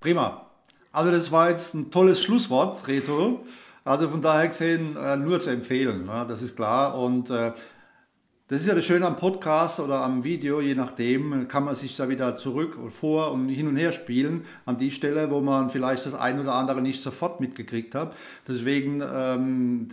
Prima. 0.00 0.43
Also 0.94 1.10
das 1.10 1.32
war 1.32 1.50
jetzt 1.50 1.74
ein 1.74 1.90
tolles 1.90 2.22
Schlusswort, 2.22 2.86
Reto. 2.86 3.44
Also 3.84 4.08
von 4.08 4.22
daher 4.22 4.46
gesehen 4.46 4.96
äh, 4.96 5.16
nur 5.16 5.40
zu 5.40 5.50
empfehlen, 5.50 6.06
ne? 6.06 6.24
das 6.28 6.40
ist 6.40 6.54
klar. 6.54 6.96
Und 6.96 7.30
äh, 7.30 7.50
das 8.46 8.60
ist 8.60 8.68
ja 8.68 8.76
das 8.76 8.84
Schöne 8.84 9.04
am 9.04 9.16
Podcast 9.16 9.80
oder 9.80 10.04
am 10.04 10.22
Video, 10.22 10.60
je 10.60 10.76
nachdem, 10.76 11.48
kann 11.48 11.64
man 11.64 11.74
sich 11.74 11.96
da 11.96 12.08
wieder 12.08 12.36
zurück 12.36 12.78
und 12.78 12.92
vor 12.92 13.32
und 13.32 13.48
hin 13.48 13.66
und 13.66 13.74
her 13.74 13.92
spielen 13.92 14.44
an 14.66 14.78
die 14.78 14.92
Stelle, 14.92 15.32
wo 15.32 15.40
man 15.40 15.68
vielleicht 15.68 16.06
das 16.06 16.14
ein 16.14 16.38
oder 16.38 16.54
andere 16.54 16.80
nicht 16.80 17.02
sofort 17.02 17.40
mitgekriegt 17.40 17.96
hat. 17.96 18.14
Deswegen 18.46 19.02
ähm, 19.02 19.88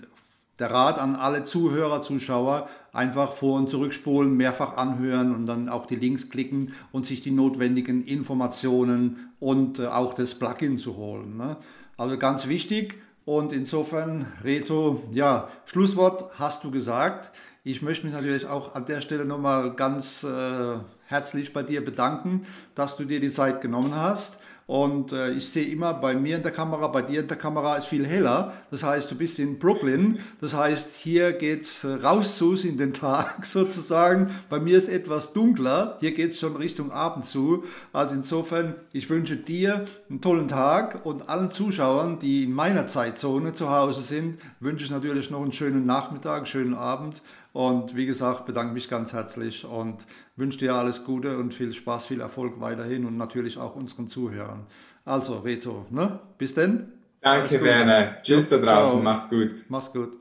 der 0.62 0.72
Rat 0.72 1.00
an 1.00 1.16
alle 1.16 1.44
Zuhörer, 1.44 2.02
Zuschauer, 2.02 2.70
einfach 2.94 3.34
vor- 3.34 3.58
und 3.58 3.70
zurückspulen, 3.70 4.38
mehrfach 4.38 4.78
anhören 4.78 5.34
und 5.36 5.48
dann 5.48 5.68
auch 5.68 5.88
die 5.88 5.96
Links 5.96 6.30
klicken 6.30 6.74
und 6.92 7.06
sich 7.06 7.22
die 7.22 7.32
notwendigen 7.32 8.02
Informationen 8.02 9.32
und 9.40 9.80
äh, 9.80 9.88
auch 9.88 10.14
das 10.14 10.36
Plugin 10.36 10.78
zu 10.78 10.96
holen. 10.96 11.36
Ne? 11.36 11.58
Also 11.98 12.18
ganz 12.18 12.48
wichtig 12.48 13.02
und 13.26 13.54
insofern, 13.54 14.28
Reto, 14.44 15.04
ja, 15.12 15.50
Schlusswort 15.66 16.40
hast 16.40 16.64
du 16.64 16.72
gesagt. 16.72 17.32
Ich 17.64 17.82
möchte 17.82 18.06
mich 18.06 18.16
natürlich 18.16 18.46
auch 18.46 18.76
an 18.76 18.86
der 18.86 19.02
Stelle 19.02 19.26
nochmal 19.26 19.74
ganz 19.74 20.24
äh, 20.24 20.78
herzlich 21.06 21.54
bei 21.54 21.64
dir 21.64 21.84
bedanken, 21.84 22.46
dass 22.76 22.98
du 22.98 23.06
dir 23.06 23.20
die 23.20 23.32
Zeit 23.32 23.62
genommen 23.62 23.96
hast. 23.96 24.38
Und 24.68 25.12
äh, 25.12 25.32
ich 25.32 25.50
sehe 25.50 25.66
immer 25.66 25.94
bei 25.94 26.16
mir 26.16 26.38
in 26.38 26.44
der 26.44 26.52
Kamera, 26.52 26.88
bei 26.88 27.02
dir 27.02 27.22
in 27.22 27.28
der 27.28 27.38
Kamera 27.38 27.76
ist 27.78 27.88
viel 27.88 28.06
heller. 28.06 28.54
Das 28.70 28.84
heißt, 28.84 29.12
du 29.12 29.16
bist 29.16 29.40
in 29.40 29.60
Brooklyn. 29.60 30.20
Das 30.40 30.54
heißt, 30.54 30.96
hier 30.96 31.34
geht 31.34 31.64
es 31.64 31.86
raus 31.86 32.38
zu 32.38 32.52
in 32.56 32.78
den 32.78 32.94
Tag 32.94 33.46
sozusagen. 33.46 34.30
Bei 34.50 34.60
mir 34.60 34.78
ist 34.78 34.88
etwas 34.88 35.34
dunkler. 35.34 35.98
Hier 36.00 36.14
geht 36.14 36.32
es 36.32 36.40
schon 36.40 36.56
Richtung 36.56 36.92
Abend 36.92 37.26
zu. 37.26 37.64
Also 37.94 38.16
insofern, 38.16 38.76
ich 38.94 39.10
wünsche 39.10 39.38
dir 39.38 39.86
einen 40.10 40.22
tollen 40.22 40.48
Tag 40.48 41.06
und 41.06 41.30
allen 41.30 41.52
Zuschauern, 41.52 42.20
die 42.20 42.44
in 42.44 42.54
meiner 42.54 42.88
Zeitzone 42.88 43.54
zu 43.54 43.70
Hause 43.70 44.02
sind, 44.02 44.40
wünsche 44.60 44.86
ich 44.86 44.92
natürlich 44.92 45.30
noch 45.30 45.42
einen 45.42 45.54
schönen 45.54 45.86
Nachmittag, 45.86 46.38
einen 46.38 46.46
schönen 46.46 46.74
Abend. 46.74 47.22
Und 47.54 47.96
wie 47.96 48.06
gesagt, 48.06 48.46
bedanke 48.46 48.74
mich 48.74 48.88
ganz 48.88 49.12
herzlich 49.12 49.66
und 49.66 50.06
wünsche 50.36 50.58
dir 50.58 50.76
alles 50.76 51.04
Gute 51.04 51.38
und 51.38 51.54
viel 51.54 51.74
Spaß, 51.74 52.06
viel 52.06 52.22
Erfolg 52.22 52.62
weiterhin 52.62 53.06
und 53.06 53.18
natürlich 53.18 53.58
auch 53.58 53.76
unseren 53.76 54.08
Zuhörern. 54.08 54.66
Also, 55.04 55.40
Reto, 55.40 55.86
ne? 55.90 56.20
bis 56.38 56.54
denn. 56.54 56.94
Danke, 57.22 57.62
Werner. 57.62 58.18
Tschüss 58.18 58.50
da 58.50 58.58
draußen. 58.58 58.94
Ciao. 58.94 59.04
Macht's 59.04 59.30
gut. 59.30 59.52
Mach's 59.68 59.92
gut. 59.92 60.21